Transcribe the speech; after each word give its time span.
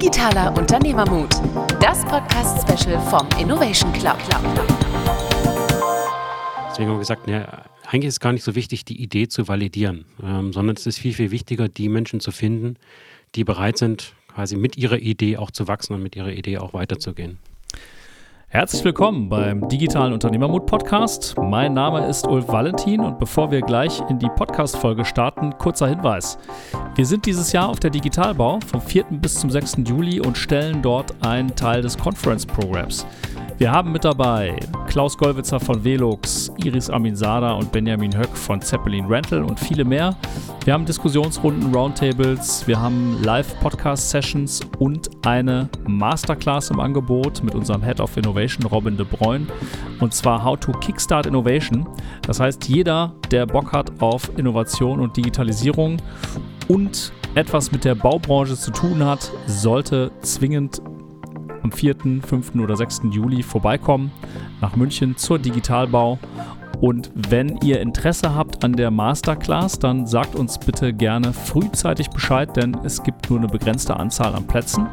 Digitaler 0.00 0.56
Unternehmermut, 0.56 1.28
das 1.78 2.06
Podcast-Special 2.06 2.98
vom 3.10 3.28
Innovation 3.38 3.92
Club. 3.92 4.16
Deswegen 6.70 6.88
haben 6.88 6.94
wir 6.94 6.98
gesagt, 7.00 7.28
ja, 7.28 7.66
eigentlich 7.86 8.06
ist 8.06 8.14
es 8.14 8.20
gar 8.20 8.32
nicht 8.32 8.42
so 8.42 8.54
wichtig, 8.54 8.86
die 8.86 8.98
Idee 8.98 9.28
zu 9.28 9.46
validieren, 9.46 10.06
ähm, 10.22 10.54
sondern 10.54 10.76
es 10.76 10.86
ist 10.86 10.98
viel, 10.98 11.12
viel 11.12 11.30
wichtiger, 11.30 11.68
die 11.68 11.90
Menschen 11.90 12.20
zu 12.20 12.32
finden, 12.32 12.78
die 13.34 13.44
bereit 13.44 13.76
sind, 13.76 14.14
quasi 14.34 14.56
mit 14.56 14.78
ihrer 14.78 14.96
Idee 14.96 15.36
auch 15.36 15.50
zu 15.50 15.68
wachsen 15.68 15.92
und 15.92 16.02
mit 16.02 16.16
ihrer 16.16 16.32
Idee 16.32 16.56
auch 16.56 16.72
weiterzugehen. 16.72 17.36
Herzlich 18.52 18.84
willkommen 18.84 19.28
beim 19.28 19.68
Digitalen 19.68 20.12
Unternehmermut 20.12 20.66
Podcast. 20.66 21.36
Mein 21.40 21.72
Name 21.72 22.08
ist 22.08 22.26
Ulf 22.26 22.48
Valentin 22.48 22.98
und 22.98 23.16
bevor 23.20 23.52
wir 23.52 23.60
gleich 23.60 24.02
in 24.10 24.18
die 24.18 24.28
Podcast-Folge 24.28 25.04
starten, 25.04 25.56
kurzer 25.56 25.86
Hinweis. 25.86 26.36
Wir 26.96 27.06
sind 27.06 27.26
dieses 27.26 27.52
Jahr 27.52 27.68
auf 27.68 27.78
der 27.78 27.90
Digitalbau 27.90 28.58
vom 28.66 28.80
4. 28.80 29.04
bis 29.12 29.36
zum 29.36 29.50
6. 29.50 29.76
Juli 29.86 30.18
und 30.18 30.36
stellen 30.36 30.82
dort 30.82 31.14
einen 31.24 31.54
Teil 31.54 31.80
des 31.82 31.96
Conference-Programms. 31.96 33.06
Wir 33.60 33.72
haben 33.72 33.92
mit 33.92 34.06
dabei 34.06 34.58
Klaus 34.86 35.18
Gollwitzer 35.18 35.60
von 35.60 35.84
Velux, 35.84 36.50
Iris 36.64 36.88
Aminsada 36.88 37.52
und 37.52 37.70
Benjamin 37.70 38.16
Höck 38.16 38.34
von 38.34 38.62
Zeppelin 38.62 39.04
Rental 39.04 39.44
und 39.44 39.60
viele 39.60 39.84
mehr. 39.84 40.16
Wir 40.64 40.72
haben 40.72 40.86
Diskussionsrunden, 40.86 41.74
Roundtables, 41.74 42.66
wir 42.66 42.80
haben 42.80 43.22
Live-Podcast-Sessions 43.22 44.62
und 44.78 45.10
eine 45.26 45.68
Masterclass 45.86 46.70
im 46.70 46.80
Angebot 46.80 47.42
mit 47.44 47.54
unserem 47.54 47.82
Head 47.82 48.00
of 48.00 48.16
Innovation, 48.16 48.64
Robin 48.64 48.96
de 48.96 49.04
Bruyn. 49.04 49.46
Und 50.00 50.14
zwar 50.14 50.42
How 50.42 50.58
to 50.58 50.72
Kickstart 50.72 51.26
Innovation. 51.26 51.86
Das 52.22 52.40
heißt, 52.40 52.66
jeder, 52.66 53.12
der 53.30 53.44
Bock 53.44 53.74
hat 53.74 54.00
auf 54.00 54.30
Innovation 54.38 55.00
und 55.00 55.18
Digitalisierung 55.18 55.98
und 56.68 57.12
etwas 57.34 57.70
mit 57.72 57.84
der 57.84 57.94
Baubranche 57.94 58.56
zu 58.56 58.70
tun 58.70 59.04
hat, 59.04 59.30
sollte 59.46 60.12
zwingend 60.22 60.80
am 61.62 61.72
4., 61.72 61.96
5. 62.22 62.54
oder 62.56 62.76
6. 62.76 63.02
Juli 63.10 63.42
vorbeikommen 63.42 64.12
nach 64.60 64.76
München 64.76 65.16
zur 65.16 65.38
Digitalbau. 65.38 66.18
Und 66.80 67.10
wenn 67.14 67.58
ihr 67.58 67.80
Interesse 67.80 68.34
habt 68.34 68.64
an 68.64 68.72
der 68.72 68.90
Masterclass, 68.90 69.78
dann 69.78 70.06
sagt 70.06 70.34
uns 70.34 70.58
bitte 70.58 70.94
gerne 70.94 71.32
frühzeitig 71.32 72.08
Bescheid, 72.08 72.56
denn 72.56 72.74
es 72.84 73.02
gibt 73.02 73.28
nur 73.28 73.38
eine 73.38 73.48
begrenzte 73.48 73.96
Anzahl 73.96 74.34
an 74.34 74.46
Plätzen. 74.46 74.86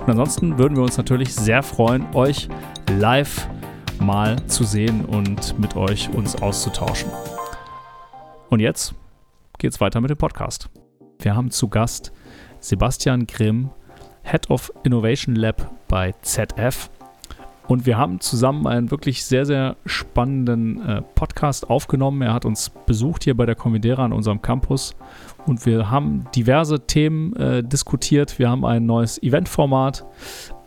Und 0.00 0.08
ansonsten 0.08 0.56
würden 0.58 0.76
wir 0.76 0.82
uns 0.82 0.96
natürlich 0.96 1.34
sehr 1.34 1.62
freuen, 1.62 2.06
euch 2.14 2.48
live 2.98 3.46
mal 4.00 4.44
zu 4.46 4.64
sehen 4.64 5.04
und 5.04 5.58
mit 5.58 5.76
euch 5.76 6.08
uns 6.14 6.40
auszutauschen. 6.40 7.10
Und 8.48 8.60
jetzt 8.60 8.94
geht's 9.58 9.80
weiter 9.80 10.00
mit 10.00 10.10
dem 10.10 10.18
Podcast. 10.18 10.70
Wir 11.18 11.36
haben 11.36 11.50
zu 11.50 11.68
Gast 11.68 12.12
Sebastian 12.60 13.26
Grimm, 13.26 13.70
Head 14.24 14.50
of 14.50 14.72
Innovation 14.82 15.36
Lab 15.36 15.70
bei 15.88 16.12
ZF. 16.22 16.90
Und 17.66 17.86
wir 17.86 17.96
haben 17.96 18.20
zusammen 18.20 18.66
einen 18.66 18.90
wirklich 18.90 19.24
sehr, 19.24 19.46
sehr 19.46 19.76
spannenden 19.86 20.86
äh, 20.86 21.02
Podcast 21.14 21.70
aufgenommen. 21.70 22.20
Er 22.20 22.34
hat 22.34 22.44
uns 22.44 22.70
besucht 22.70 23.24
hier 23.24 23.34
bei 23.34 23.46
der 23.46 23.54
Comedera 23.54 24.04
an 24.04 24.12
unserem 24.12 24.42
Campus 24.42 24.94
und 25.46 25.64
wir 25.64 25.90
haben 25.90 26.26
diverse 26.34 26.80
Themen 26.86 27.34
äh, 27.36 27.62
diskutiert. 27.62 28.38
Wir 28.38 28.50
haben 28.50 28.66
ein 28.66 28.84
neues 28.84 29.22
Eventformat 29.22 30.04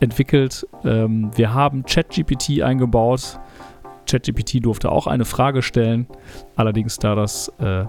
entwickelt. 0.00 0.66
Ähm, 0.84 1.30
wir 1.36 1.54
haben 1.54 1.84
ChatGPT 1.84 2.62
eingebaut. 2.62 3.38
ChatGPT 4.10 4.64
durfte 4.64 4.90
auch 4.90 5.06
eine 5.06 5.24
Frage 5.24 5.62
stellen. 5.62 6.08
Allerdings, 6.56 6.96
da 6.96 7.14
das 7.14 7.48
äh, 7.60 7.84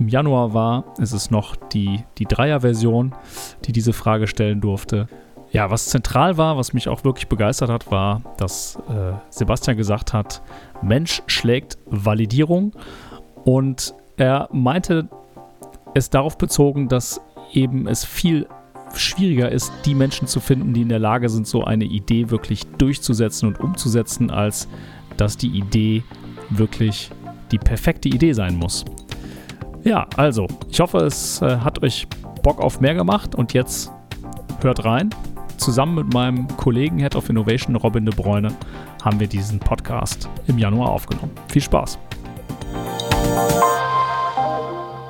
im 0.00 0.08
Januar 0.08 0.54
war, 0.54 0.84
ist 0.98 1.12
es 1.12 1.30
noch 1.30 1.56
die, 1.56 2.02
die 2.18 2.24
Dreier-Version, 2.24 3.14
die 3.64 3.72
diese 3.72 3.92
Frage 3.92 4.26
stellen 4.26 4.60
durfte. 4.60 5.08
Ja, 5.52 5.70
was 5.70 5.86
zentral 5.86 6.36
war, 6.36 6.56
was 6.56 6.72
mich 6.72 6.88
auch 6.88 7.04
wirklich 7.04 7.28
begeistert 7.28 7.70
hat, 7.70 7.90
war, 7.90 8.22
dass 8.36 8.76
äh, 8.88 9.12
Sebastian 9.30 9.76
gesagt 9.76 10.12
hat, 10.12 10.42
Mensch 10.80 11.22
schlägt 11.26 11.76
Validierung 11.86 12.72
und 13.44 13.94
er 14.16 14.48
meinte 14.52 15.08
es 15.94 16.08
darauf 16.08 16.38
bezogen, 16.38 16.88
dass 16.88 17.20
eben 17.52 17.88
es 17.88 18.04
viel 18.04 18.46
schwieriger 18.94 19.50
ist, 19.50 19.72
die 19.84 19.94
Menschen 19.94 20.26
zu 20.26 20.40
finden, 20.40 20.72
die 20.72 20.82
in 20.82 20.88
der 20.88 20.98
Lage 20.98 21.28
sind, 21.28 21.46
so 21.46 21.64
eine 21.64 21.84
Idee 21.84 22.30
wirklich 22.30 22.66
durchzusetzen 22.78 23.48
und 23.48 23.60
umzusetzen, 23.60 24.30
als 24.30 24.68
dass 25.16 25.36
die 25.36 25.48
Idee 25.48 26.04
wirklich 26.48 27.10
die 27.50 27.58
perfekte 27.58 28.08
Idee 28.08 28.32
sein 28.32 28.56
muss. 28.56 28.84
Ja, 29.82 30.06
also, 30.16 30.46
ich 30.70 30.78
hoffe, 30.78 30.98
es 30.98 31.40
äh, 31.40 31.56
hat 31.56 31.82
euch 31.82 32.06
Bock 32.42 32.60
auf 32.60 32.80
mehr 32.80 32.94
gemacht 32.94 33.34
und 33.34 33.54
jetzt 33.54 33.90
hört 34.60 34.84
rein. 34.84 35.08
Zusammen 35.56 35.94
mit 35.94 36.12
meinem 36.12 36.46
Kollegen 36.58 36.98
Head 36.98 37.16
of 37.16 37.30
Innovation 37.30 37.76
Robin 37.76 38.04
de 38.04 38.14
Bruyne 38.14 38.54
haben 39.02 39.18
wir 39.20 39.26
diesen 39.26 39.58
Podcast 39.58 40.28
im 40.46 40.58
Januar 40.58 40.90
aufgenommen. 40.90 41.32
Viel 41.48 41.62
Spaß! 41.62 41.98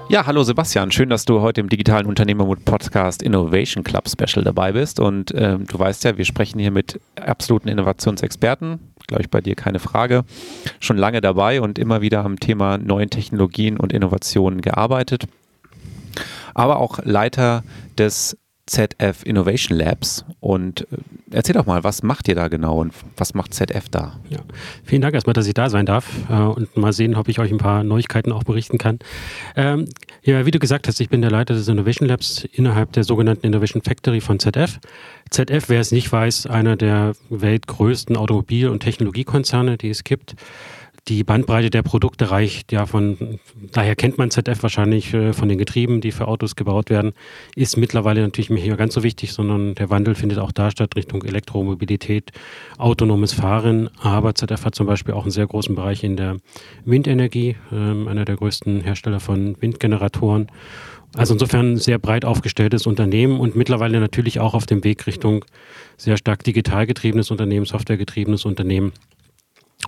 Ja, 0.08 0.26
hallo 0.26 0.42
Sebastian, 0.42 0.90
schön, 0.90 1.08
dass 1.08 1.24
du 1.24 1.40
heute 1.40 1.60
im 1.60 1.68
digitalen 1.68 2.06
Unternehmermut 2.06 2.64
Podcast 2.64 3.22
Innovation 3.22 3.84
Club 3.84 4.08
Special 4.08 4.44
dabei 4.44 4.72
bist. 4.72 4.98
Und 4.98 5.32
ähm, 5.36 5.66
du 5.66 5.78
weißt 5.78 6.02
ja, 6.04 6.16
wir 6.16 6.24
sprechen 6.24 6.58
hier 6.58 6.72
mit 6.72 7.00
absoluten 7.14 7.68
Innovationsexperten, 7.68 8.89
glaube 9.10 9.22
ich 9.24 9.30
bei 9.30 9.40
dir 9.40 9.56
keine 9.56 9.80
Frage, 9.80 10.24
schon 10.78 10.96
lange 10.96 11.20
dabei 11.20 11.60
und 11.60 11.80
immer 11.80 12.00
wieder 12.00 12.24
am 12.24 12.38
Thema 12.38 12.78
neuen 12.78 13.10
Technologien 13.10 13.76
und 13.76 13.92
Innovationen 13.92 14.60
gearbeitet. 14.60 15.24
Aber 16.54 16.78
auch 16.78 17.00
Leiter 17.02 17.64
des 17.98 18.38
ZF 18.70 19.24
Innovation 19.24 19.76
Labs. 19.76 20.24
Und 20.38 20.82
äh, 20.82 20.98
erzähl 21.32 21.54
doch 21.54 21.66
mal, 21.66 21.82
was 21.82 22.04
macht 22.04 22.28
ihr 22.28 22.36
da 22.36 22.46
genau 22.46 22.80
und 22.80 22.94
was 23.16 23.34
macht 23.34 23.52
ZF 23.52 23.88
da? 23.90 24.20
Ja. 24.28 24.38
Vielen 24.84 25.02
Dank 25.02 25.14
erstmal, 25.14 25.34
dass 25.34 25.48
ich 25.48 25.54
da 25.54 25.68
sein 25.68 25.86
darf 25.86 26.06
äh, 26.30 26.34
und 26.34 26.76
mal 26.76 26.92
sehen, 26.92 27.16
ob 27.16 27.28
ich 27.28 27.40
euch 27.40 27.50
ein 27.50 27.58
paar 27.58 27.82
Neuigkeiten 27.82 28.30
auch 28.30 28.44
berichten 28.44 28.78
kann. 28.78 29.00
Ähm, 29.56 29.86
ja, 30.22 30.46
wie 30.46 30.52
du 30.52 30.60
gesagt 30.60 30.86
hast, 30.86 31.00
ich 31.00 31.08
bin 31.08 31.20
der 31.20 31.32
Leiter 31.32 31.54
des 31.54 31.66
Innovation 31.66 32.06
Labs 32.08 32.44
innerhalb 32.52 32.92
der 32.92 33.02
sogenannten 33.02 33.44
Innovation 33.44 33.82
Factory 33.82 34.20
von 34.20 34.38
ZF. 34.38 34.78
ZF, 35.30 35.68
wer 35.68 35.80
es 35.80 35.90
nicht 35.90 36.10
weiß, 36.12 36.46
einer 36.46 36.76
der 36.76 37.14
weltgrößten 37.28 38.16
Automobil- 38.16 38.68
und 38.68 38.80
Technologiekonzerne, 38.80 39.78
die 39.78 39.90
es 39.90 40.04
gibt 40.04 40.36
die 41.08 41.24
Bandbreite 41.24 41.70
der 41.70 41.82
Produkte 41.82 42.30
reicht 42.30 42.72
ja 42.72 42.86
von, 42.86 43.40
daher 43.72 43.96
kennt 43.96 44.18
man 44.18 44.30
ZF 44.30 44.62
wahrscheinlich 44.62 45.12
äh, 45.14 45.32
von 45.32 45.48
den 45.48 45.58
Getrieben, 45.58 46.00
die 46.00 46.12
für 46.12 46.28
Autos 46.28 46.56
gebaut 46.56 46.90
werden, 46.90 47.12
ist 47.56 47.76
mittlerweile 47.76 48.22
natürlich 48.22 48.50
nicht 48.50 48.66
mehr 48.66 48.76
ganz 48.76 48.94
so 48.94 49.02
wichtig, 49.02 49.32
sondern 49.32 49.74
der 49.74 49.90
Wandel 49.90 50.14
findet 50.14 50.38
auch 50.38 50.52
da 50.52 50.70
statt 50.70 50.96
Richtung 50.96 51.22
Elektromobilität, 51.22 52.32
autonomes 52.78 53.32
Fahren. 53.32 53.88
Aber 54.00 54.34
ZF 54.34 54.64
hat 54.64 54.74
zum 54.74 54.86
Beispiel 54.86 55.14
auch 55.14 55.22
einen 55.22 55.30
sehr 55.30 55.46
großen 55.46 55.74
Bereich 55.74 56.04
in 56.04 56.16
der 56.16 56.36
Windenergie, 56.84 57.56
äh, 57.72 57.74
einer 57.74 58.24
der 58.24 58.36
größten 58.36 58.82
Hersteller 58.82 59.20
von 59.20 59.56
Windgeneratoren. 59.60 60.48
Also 61.14 61.32
insofern 61.32 61.72
ein 61.72 61.76
sehr 61.78 61.98
breit 61.98 62.24
aufgestelltes 62.24 62.86
Unternehmen 62.86 63.40
und 63.40 63.56
mittlerweile 63.56 63.98
natürlich 63.98 64.38
auch 64.38 64.54
auf 64.54 64.66
dem 64.66 64.84
Weg 64.84 65.06
Richtung 65.08 65.44
sehr 65.96 66.16
stark 66.16 66.44
digital 66.44 66.86
getriebenes 66.86 67.32
Unternehmen, 67.32 67.66
softwaregetriebenes 67.66 68.44
Unternehmen. 68.44 68.92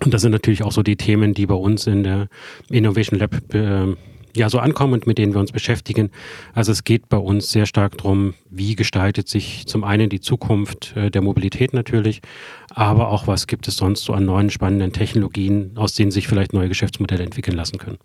Und 0.05 0.13
das 0.13 0.23
sind 0.23 0.33
natürlich 0.33 0.63
auch 0.63 0.73
so 0.73 0.83
die 0.83 0.97
Themen, 0.97 1.35
die 1.35 1.47
bei 1.47 1.55
uns 1.55 1.87
in 1.87 2.03
der 2.03 2.29
Innovation 2.71 3.19
Lab 3.19 3.33
äh, 3.55 3.95
ja 4.35 4.49
so 4.49 4.59
ankommen 4.59 4.95
und 4.95 5.07
mit 5.07 5.19
denen 5.19 5.35
wir 5.35 5.41
uns 5.41 5.53
beschäftigen. 5.53 6.11
Also 6.55 6.73
es 6.73 6.85
geht 6.85 7.09
bei 7.09 7.17
uns 7.17 7.51
sehr 7.51 7.67
stark 7.67 7.99
darum, 7.99 8.35
wie 8.51 8.75
gestaltet 8.77 9.29
sich 9.29 9.67
zum 9.67 9.85
einen 9.85 10.09
die 10.09 10.21
Zukunft 10.21 10.97
äh, 10.97 11.11
der 11.11 11.23
Mobilität 11.23 11.75
natürlich, 11.75 12.23
aber 12.71 13.09
auch 13.09 13.27
was 13.27 13.47
gibt 13.47 13.69
es 13.69 13.77
sonst 13.77 14.05
so 14.05 14.13
an 14.13 14.25
neuen 14.25 14.51
spannenden 14.51 14.93
Technologien, 14.93 15.73
aus 15.77 15.95
denen 15.95 16.11
sich 16.11 16.29
vielleicht 16.29 16.53
neue 16.53 16.69
Geschäftsmodelle 16.69 17.25
entwickeln 17.25 17.57
lassen 17.57 17.79
können. 17.79 17.99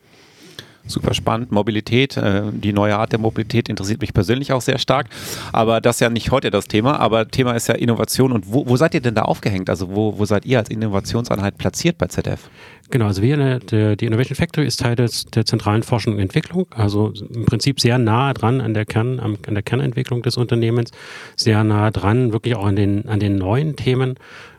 Super 0.87 1.13
spannend. 1.13 1.51
Mobilität, 1.51 2.17
äh, 2.17 2.43
die 2.51 2.73
neue 2.73 2.97
Art 2.97 3.11
der 3.11 3.19
Mobilität 3.19 3.69
interessiert 3.69 4.01
mich 4.01 4.13
persönlich 4.13 4.53
auch 4.53 4.61
sehr 4.61 4.79
stark. 4.79 5.07
Aber 5.51 5.81
das 5.81 5.97
ist 5.97 5.99
ja 5.99 6.09
nicht 6.09 6.31
heute 6.31 6.49
das 6.49 6.67
Thema. 6.67 6.99
Aber 6.99 7.27
Thema 7.27 7.53
ist 7.53 7.67
ja 7.67 7.75
Innovation. 7.75 8.31
Und 8.31 8.51
wo, 8.51 8.67
wo 8.67 8.77
seid 8.77 8.93
ihr 8.93 9.01
denn 9.01 9.15
da 9.15 9.23
aufgehängt? 9.23 9.69
Also 9.69 9.93
wo, 9.93 10.17
wo 10.17 10.25
seid 10.25 10.45
ihr 10.45 10.59
als 10.59 10.69
Innovationseinheit 10.69 11.57
platziert 11.57 11.97
bei 11.97 12.07
ZF? 12.07 12.49
Genau, 12.89 13.07
also 13.07 13.21
wir, 13.21 13.59
die 13.59 14.05
Innovation 14.05 14.37
Factory 14.37 14.65
ist 14.65 14.79
Teil 14.79 14.95
des, 14.95 15.25
der 15.25 15.45
zentralen 15.45 15.83
Forschung 15.83 16.13
und 16.13 16.19
Entwicklung, 16.19 16.67
also 16.71 17.11
im 17.33 17.45
Prinzip 17.45 17.81
sehr 17.81 17.97
nah 17.97 18.33
dran 18.33 18.61
an 18.61 18.73
der 18.73 18.85
Kern, 18.85 19.19
an 19.19 19.37
der 19.45 19.61
Kernentwicklung 19.61 20.21
des 20.21 20.37
Unternehmens, 20.37 20.91
sehr 21.35 21.65
nah 21.65 21.91
dran, 21.91 22.31
wirklich 22.31 22.55
auch 22.55 22.65
an 22.65 22.77
den, 22.77 23.09
an 23.09 23.19
den 23.19 23.37
neuen 23.37 23.75
Themen. 23.75 24.15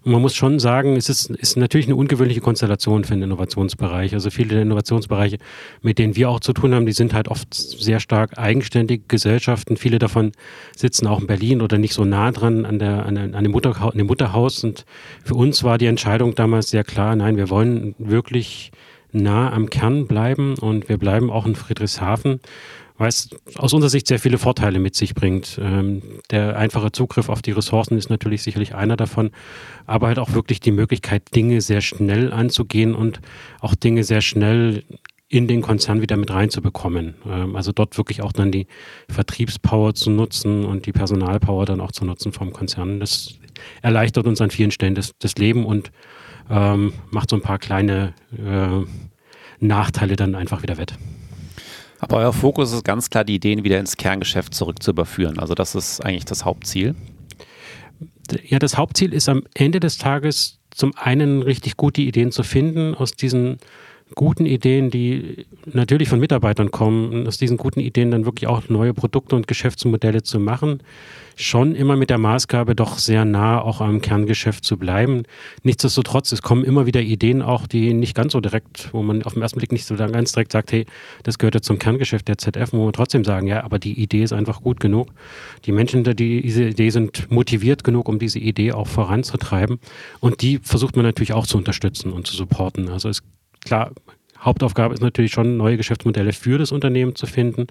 Man 0.08 0.22
muss 0.22 0.34
schon 0.34 0.58
sagen, 0.58 0.96
es 0.96 1.10
ist, 1.10 1.28
ist 1.30 1.58
natürlich 1.58 1.86
eine 1.86 1.96
ungewöhnliche 1.96 2.40
Konstellation 2.40 3.04
für 3.04 3.12
den 3.12 3.22
Innovationsbereich. 3.24 4.14
Also 4.14 4.30
viele 4.30 4.54
der 4.54 4.62
Innovationsbereiche, 4.62 5.36
mit 5.82 5.98
denen 5.98 6.16
wir 6.16 6.30
auch 6.30 6.40
zu 6.40 6.54
tun 6.54 6.74
haben, 6.74 6.86
die 6.86 6.92
sind 6.92 7.12
halt 7.12 7.28
oft 7.28 7.52
sehr 7.52 8.00
stark 8.00 8.38
eigenständige 8.38 9.04
Gesellschaften. 9.06 9.76
Viele 9.76 9.98
davon 9.98 10.32
sitzen 10.74 11.06
auch 11.06 11.20
in 11.20 11.26
Berlin 11.26 11.60
oder 11.60 11.76
nicht 11.76 11.92
so 11.92 12.06
nah 12.06 12.32
dran 12.32 12.64
an, 12.64 12.78
der, 12.78 13.04
an, 13.04 13.16
der, 13.16 13.34
an, 13.34 13.44
dem, 13.44 13.52
Mutterhaus, 13.52 13.92
an 13.92 13.98
dem 13.98 14.06
Mutterhaus. 14.06 14.64
Und 14.64 14.86
für 15.24 15.34
uns 15.34 15.62
war 15.62 15.76
die 15.76 15.86
Entscheidung 15.86 16.34
damals 16.34 16.70
sehr 16.70 16.84
klar, 16.84 17.14
nein, 17.14 17.36
wir 17.36 17.50
wollen 17.50 17.94
wirklich 17.98 18.72
nah 19.12 19.52
am 19.52 19.68
Kern 19.68 20.06
bleiben 20.06 20.54
und 20.58 20.88
wir 20.88 20.96
bleiben 20.96 21.30
auch 21.30 21.44
in 21.44 21.54
Friedrichshafen, 21.54 22.40
weil 22.98 23.08
es 23.08 23.30
aus 23.56 23.72
unserer 23.72 23.90
Sicht 23.90 24.08
sehr 24.08 24.18
viele 24.18 24.38
Vorteile 24.38 24.80
mit 24.80 24.94
sich 24.94 25.14
bringt. 25.14 25.58
Ähm, 25.62 26.02
der 26.30 26.58
einfache 26.58 26.92
Zugriff 26.92 27.28
auf 27.28 27.40
die 27.40 27.52
Ressourcen 27.52 27.96
ist 27.96 28.10
natürlich 28.10 28.42
sicherlich 28.42 28.74
einer 28.74 28.96
davon, 28.96 29.30
aber 29.86 30.08
halt 30.08 30.18
auch 30.18 30.32
wirklich 30.32 30.60
die 30.60 30.72
Möglichkeit, 30.72 31.34
Dinge 31.34 31.60
sehr 31.60 31.80
schnell 31.80 32.32
anzugehen 32.32 32.94
und 32.94 33.20
auch 33.60 33.74
Dinge 33.74 34.04
sehr 34.04 34.20
schnell 34.20 34.84
in 35.28 35.46
den 35.46 35.60
Konzern 35.60 36.00
wieder 36.00 36.16
mit 36.16 36.30
reinzubekommen. 36.30 37.14
Ähm, 37.26 37.54
also 37.54 37.70
dort 37.72 37.96
wirklich 37.96 38.22
auch 38.22 38.32
dann 38.32 38.50
die 38.50 38.66
Vertriebspower 39.08 39.94
zu 39.94 40.10
nutzen 40.10 40.64
und 40.64 40.86
die 40.86 40.92
Personalpower 40.92 41.66
dann 41.66 41.80
auch 41.80 41.92
zu 41.92 42.04
nutzen 42.04 42.32
vom 42.32 42.52
Konzern. 42.52 42.98
Das 42.98 43.38
erleichtert 43.82 44.26
uns 44.26 44.40
an 44.40 44.50
vielen 44.50 44.70
Stellen 44.70 44.94
das, 44.94 45.12
das 45.18 45.36
Leben 45.36 45.64
und 45.64 45.92
ähm, 46.50 46.94
macht 47.10 47.30
so 47.30 47.36
ein 47.36 47.42
paar 47.42 47.58
kleine 47.58 48.14
äh, 48.32 48.84
Nachteile 49.60 50.16
dann 50.16 50.34
einfach 50.34 50.62
wieder 50.62 50.78
wett. 50.78 50.94
Aber 52.00 52.18
euer 52.18 52.32
Fokus 52.32 52.72
ist 52.72 52.84
ganz 52.84 53.10
klar, 53.10 53.24
die 53.24 53.34
Ideen 53.34 53.64
wieder 53.64 53.78
ins 53.80 53.96
Kerngeschäft 53.96 54.54
zurück 54.54 54.82
zu 54.82 54.92
überführen. 54.92 55.38
Also 55.38 55.54
das 55.54 55.74
ist 55.74 56.04
eigentlich 56.04 56.24
das 56.24 56.44
Hauptziel. 56.44 56.94
Ja, 58.44 58.58
das 58.58 58.76
Hauptziel 58.76 59.12
ist 59.12 59.28
am 59.28 59.44
Ende 59.54 59.80
des 59.80 59.98
Tages 59.98 60.58
zum 60.70 60.96
einen 60.96 61.42
richtig 61.42 61.76
gute 61.76 62.02
Ideen 62.02 62.30
zu 62.30 62.42
finden 62.42 62.94
aus 62.94 63.12
diesen 63.12 63.58
guten 64.14 64.46
Ideen, 64.46 64.90
die 64.90 65.46
natürlich 65.66 66.08
von 66.08 66.20
Mitarbeitern 66.20 66.70
kommen, 66.70 67.26
aus 67.26 67.38
diesen 67.38 67.56
guten 67.56 67.80
Ideen 67.80 68.10
dann 68.10 68.24
wirklich 68.24 68.46
auch 68.46 68.68
neue 68.68 68.94
Produkte 68.94 69.36
und 69.36 69.46
Geschäftsmodelle 69.46 70.22
zu 70.22 70.40
machen, 70.40 70.82
schon 71.36 71.74
immer 71.74 71.96
mit 71.96 72.10
der 72.10 72.18
Maßgabe, 72.18 72.74
doch 72.74 72.98
sehr 72.98 73.24
nah 73.24 73.60
auch 73.60 73.80
am 73.80 74.00
Kerngeschäft 74.00 74.64
zu 74.64 74.76
bleiben. 74.76 75.22
Nichtsdestotrotz, 75.62 76.32
es 76.32 76.42
kommen 76.42 76.64
immer 76.64 76.86
wieder 76.86 77.00
Ideen 77.00 77.42
auch, 77.42 77.66
die 77.66 77.94
nicht 77.94 78.14
ganz 78.14 78.32
so 78.32 78.40
direkt, 78.40 78.92
wo 78.92 79.02
man 79.02 79.22
auf 79.22 79.34
den 79.34 79.42
ersten 79.42 79.58
Blick 79.58 79.70
nicht 79.70 79.86
so 79.86 79.94
ganz 79.94 80.32
direkt 80.32 80.52
sagt, 80.52 80.72
hey, 80.72 80.86
das 81.22 81.38
gehört 81.38 81.54
ja 81.54 81.60
zum 81.60 81.78
Kerngeschäft 81.78 82.26
der 82.26 82.38
ZF, 82.38 82.72
wo 82.72 82.84
man 82.84 82.92
trotzdem 82.92 83.24
sagen, 83.24 83.46
ja, 83.46 83.62
aber 83.62 83.78
die 83.78 84.00
Idee 84.00 84.24
ist 84.24 84.32
einfach 84.32 84.62
gut 84.62 84.80
genug. 84.80 85.08
Die 85.64 85.72
Menschen, 85.72 86.02
die 86.02 86.42
diese 86.42 86.64
Idee 86.64 86.90
sind 86.90 87.30
motiviert 87.30 87.84
genug, 87.84 88.08
um 88.08 88.18
diese 88.18 88.40
Idee 88.40 88.72
auch 88.72 88.88
voranzutreiben. 88.88 89.78
Und 90.20 90.42
die 90.42 90.58
versucht 90.58 90.96
man 90.96 91.04
natürlich 91.04 91.32
auch 91.32 91.46
zu 91.46 91.56
unterstützen 91.56 92.12
und 92.12 92.26
zu 92.26 92.34
supporten. 92.34 92.88
Also 92.88 93.08
es 93.08 93.22
klar, 93.68 93.92
Hauptaufgabe 94.40 94.94
ist 94.94 95.00
natürlich 95.00 95.32
schon, 95.32 95.56
neue 95.56 95.76
Geschäftsmodelle 95.76 96.32
für 96.32 96.58
das 96.58 96.72
Unternehmen 96.72 97.14
zu 97.14 97.26
finden. 97.26 97.66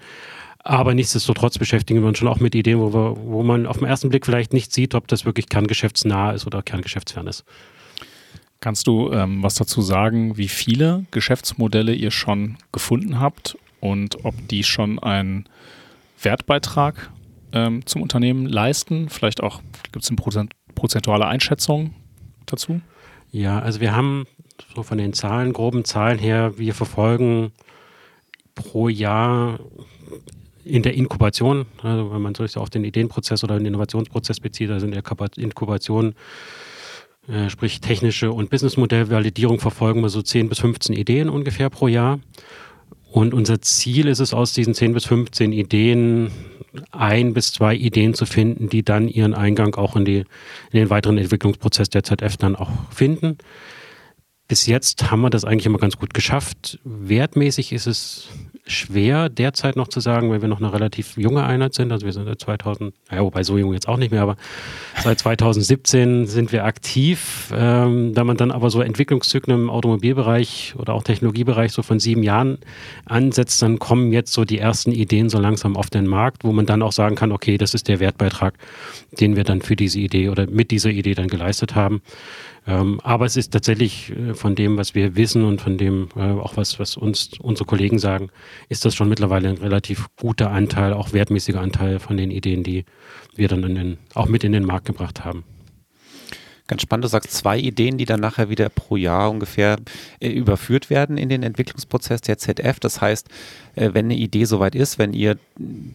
Aber 0.59 0.94
nichtsdestotrotz 0.94 1.57
beschäftigen 1.57 2.01
wir 2.01 2.07
uns 2.07 2.17
schon 2.17 2.27
auch 2.27 2.39
mit 2.39 2.53
Ideen, 2.53 2.79
wo, 2.79 2.94
wir, 2.94 3.15
wo 3.17 3.44
man 3.44 3.65
auf 3.65 3.77
den 3.77 3.88
ersten 3.88 4.09
Blick 4.09 4.25
vielleicht 4.25 4.53
nicht 4.53 4.73
sieht, 4.73 4.95
ob 4.95 5.07
das 5.07 5.25
wirklich 5.25 5.47
kerngeschäftsnah 5.49 6.31
ist 6.31 6.45
oder 6.45 6.61
kerngeschäftsfern 6.61 7.27
ist. 7.27 7.45
Kannst 8.59 8.88
du 8.88 9.11
ähm, 9.11 9.44
was 9.44 9.55
dazu 9.55 9.81
sagen, 9.81 10.38
wie 10.38 10.47
viele 10.47 11.05
Geschäftsmodelle 11.11 11.94
ihr 11.94 12.11
schon 12.11 12.57
gefunden 12.71 13.19
habt 13.19 13.57
und 13.79 14.25
ob 14.25 14.35
die 14.49 14.63
schon 14.63 14.99
einen 14.99 15.47
Wertbeitrag 16.21 17.11
ähm, 17.53 17.85
zum 17.85 18.01
Unternehmen 18.01 18.45
leisten? 18.45 19.09
Vielleicht 19.09 19.41
auch, 19.41 19.61
gibt 19.91 20.03
es 20.03 20.09
eine 20.09 20.17
Prozent, 20.17 20.51
prozentuale 20.75 21.27
Einschätzung 21.27 21.94
dazu? 22.45 22.81
Ja, 23.31 23.59
also 23.59 23.81
wir 23.81 23.95
haben 23.95 24.25
so 24.75 24.83
von 24.83 24.97
den 24.97 25.13
Zahlen, 25.13 25.53
groben 25.53 25.85
Zahlen 25.85 26.18
her, 26.18 26.57
wir 26.57 26.74
verfolgen 26.74 27.51
pro 28.56 28.89
Jahr 28.89 29.59
in 30.63 30.83
der 30.83 30.94
Inkubation, 30.95 31.65
also 31.81 32.12
wenn 32.12 32.21
man 32.21 32.35
sich 32.35 32.57
auf 32.57 32.69
den 32.69 32.83
Ideenprozess 32.83 33.44
oder 33.44 33.57
den 33.57 33.65
Innovationsprozess 33.65 34.39
bezieht, 34.39 34.69
also 34.69 34.85
in 34.85 34.91
der 34.91 35.03
Inkubation, 35.38 36.15
äh, 37.27 37.50
sprich 37.50 37.81
technische 37.81 38.31
und 38.31 38.50
Businessmodellvalidierung, 38.50 39.59
verfolgen 39.59 40.01
wir 40.01 40.09
so 40.09 40.21
10 40.21 40.50
bis 40.50 40.59
15 40.59 40.95
Ideen 40.95 41.30
ungefähr 41.30 41.69
pro 41.69 41.88
Jahr. 41.88 42.19
Und 43.17 43.33
unser 43.33 43.59
Ziel 43.63 44.07
ist 44.07 44.19
es, 44.19 44.31
aus 44.31 44.53
diesen 44.53 44.75
10 44.75 44.93
bis 44.93 45.05
15 45.05 45.51
Ideen 45.51 46.29
ein 46.91 47.33
bis 47.33 47.51
zwei 47.51 47.73
Ideen 47.73 48.13
zu 48.13 48.27
finden, 48.27 48.69
die 48.69 48.83
dann 48.83 49.07
ihren 49.07 49.33
Eingang 49.33 49.73
auch 49.73 49.95
in, 49.95 50.05
die, 50.05 50.17
in 50.17 50.25
den 50.73 50.91
weiteren 50.91 51.17
Entwicklungsprozess 51.17 51.89
der 51.89 52.03
ZF 52.03 52.37
dann 52.37 52.55
auch 52.55 52.69
finden 52.91 53.39
bis 54.47 54.65
jetzt 54.65 55.11
haben 55.11 55.21
wir 55.21 55.29
das 55.29 55.43
eigentlich 55.43 55.65
immer 55.65 55.77
ganz 55.77 55.97
gut 55.97 56.13
geschafft. 56.13 56.79
Wertmäßig 56.85 57.73
ist 57.73 57.85
es 57.85 58.29
schwer 58.67 59.29
derzeit 59.29 59.75
noch 59.75 59.87
zu 59.87 59.99
sagen, 59.99 60.29
weil 60.29 60.41
wir 60.41 60.49
noch 60.49 60.59
eine 60.59 60.71
relativ 60.71 61.17
junge 61.17 61.43
Einheit 61.43 61.73
sind. 61.73 61.91
Also 61.91 62.05
wir 62.05 62.13
sind 62.13 62.25
seit 62.25 62.39
2000, 62.39 62.93
ja, 63.11 63.21
wobei 63.21 63.43
so 63.43 63.57
jung 63.57 63.73
jetzt 63.73 63.87
auch 63.87 63.97
nicht 63.97 64.11
mehr, 64.11 64.21
aber 64.21 64.37
seit 65.03 65.19
2017 65.19 66.27
sind 66.27 66.51
wir 66.51 66.65
aktiv. 66.65 67.51
Ähm, 67.55 68.13
da 68.13 68.23
man 68.23 68.37
dann 68.37 68.51
aber 68.51 68.69
so 68.69 68.81
Entwicklungszyklen 68.81 69.63
im 69.63 69.69
Automobilbereich 69.69 70.75
oder 70.77 70.93
auch 70.93 71.03
Technologiebereich 71.03 71.71
so 71.71 71.81
von 71.81 71.99
sieben 71.99 72.23
Jahren 72.23 72.57
ansetzt, 73.05 73.61
dann 73.61 73.79
kommen 73.79 74.11
jetzt 74.11 74.33
so 74.33 74.45
die 74.45 74.59
ersten 74.59 74.91
Ideen 74.91 75.29
so 75.29 75.39
langsam 75.39 75.75
auf 75.75 75.89
den 75.89 76.07
Markt, 76.07 76.43
wo 76.43 76.51
man 76.51 76.65
dann 76.65 76.81
auch 76.81 76.91
sagen 76.91 77.15
kann, 77.15 77.31
okay, 77.31 77.57
das 77.57 77.73
ist 77.73 77.87
der 77.87 77.99
Wertbeitrag, 77.99 78.53
den 79.19 79.35
wir 79.35 79.43
dann 79.43 79.61
für 79.61 79.75
diese 79.75 79.99
Idee 79.99 80.29
oder 80.29 80.47
mit 80.47 80.71
dieser 80.71 80.89
Idee 80.89 81.15
dann 81.15 81.27
geleistet 81.27 81.75
haben. 81.75 82.01
Ähm, 82.67 82.99
aber 83.01 83.25
es 83.25 83.37
ist 83.37 83.53
tatsächlich 83.53 84.11
äh, 84.11 84.33
von 84.33 84.53
dem, 84.53 84.77
was 84.77 84.93
wir 84.93 85.15
wissen 85.15 85.45
und 85.45 85.61
von 85.61 85.77
dem 85.77 86.09
äh, 86.17 86.19
auch 86.19 86.57
was, 86.57 86.79
was 86.79 86.97
uns 86.97 87.31
unsere 87.39 87.65
Kollegen 87.65 87.97
sagen, 87.97 88.29
ist 88.67 88.83
das 88.83 88.93
schon 88.93 89.07
mittlerweile 89.07 89.47
ein 89.49 89.57
relativ 89.57 90.07
guter 90.19 90.51
Anteil, 90.51 90.91
auch 90.91 91.13
wertmäßiger 91.13 91.61
Anteil 91.61 91.99
von 91.99 92.17
den 92.17 92.29
Ideen, 92.29 92.63
die 92.63 92.83
wir 93.35 93.47
dann 93.47 93.61
den, 93.61 93.97
auch 94.13 94.27
mit 94.27 94.43
in 94.43 94.51
den 94.51 94.65
Markt 94.65 94.85
gebracht 94.85 95.23
haben. 95.23 95.45
Ganz 96.67 96.81
spannend, 96.81 97.05
du 97.05 97.07
sagst 97.07 97.31
zwei 97.31 97.57
Ideen, 97.57 97.97
die 97.97 98.03
dann 98.03 98.19
nachher 98.19 98.49
wieder 98.49 98.67
pro 98.67 98.97
Jahr 98.97 99.31
ungefähr 99.31 99.77
äh, 100.19 100.29
überführt 100.29 100.89
werden 100.89 101.17
in 101.17 101.29
den 101.29 101.41
Entwicklungsprozess 101.41 102.19
der 102.19 102.37
ZF. 102.37 102.81
Das 102.81 102.99
heißt, 102.99 103.29
äh, 103.75 103.91
wenn 103.93 104.05
eine 104.05 104.15
Idee 104.15 104.43
soweit 104.43 104.75
ist, 104.75 104.99
wenn 104.99 105.13
ihr 105.13 105.37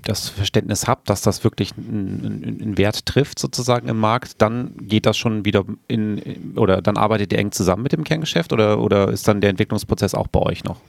das 0.05 0.31
Verständnis 0.31 0.87
habt, 0.87 1.11
dass 1.11 1.21
das 1.21 1.45
wirklich 1.45 1.73
einen 1.77 2.79
Wert 2.79 3.05
trifft 3.05 3.39
sozusagen 3.39 3.87
im 3.89 3.99
Markt, 3.99 4.41
dann 4.41 4.73
geht 4.79 5.05
das 5.05 5.19
schon 5.19 5.45
wieder 5.45 5.65
in, 5.89 6.55
oder 6.57 6.81
dann 6.81 6.97
arbeitet 6.97 7.35
ihr 7.35 7.39
eng 7.39 7.53
zusammen 7.53 7.83
mit 7.83 7.93
dem 7.93 8.05
Kerngeschäft 8.05 8.55
oder, 8.55 8.81
oder 8.81 9.09
ist 9.09 9.29
dann 9.29 9.43
der 9.43 9.51
Entwicklungsprozess 9.51 10.15
auch 10.15 10.27
bei 10.27 10.41
euch 10.41 10.65
noch? 10.65 10.81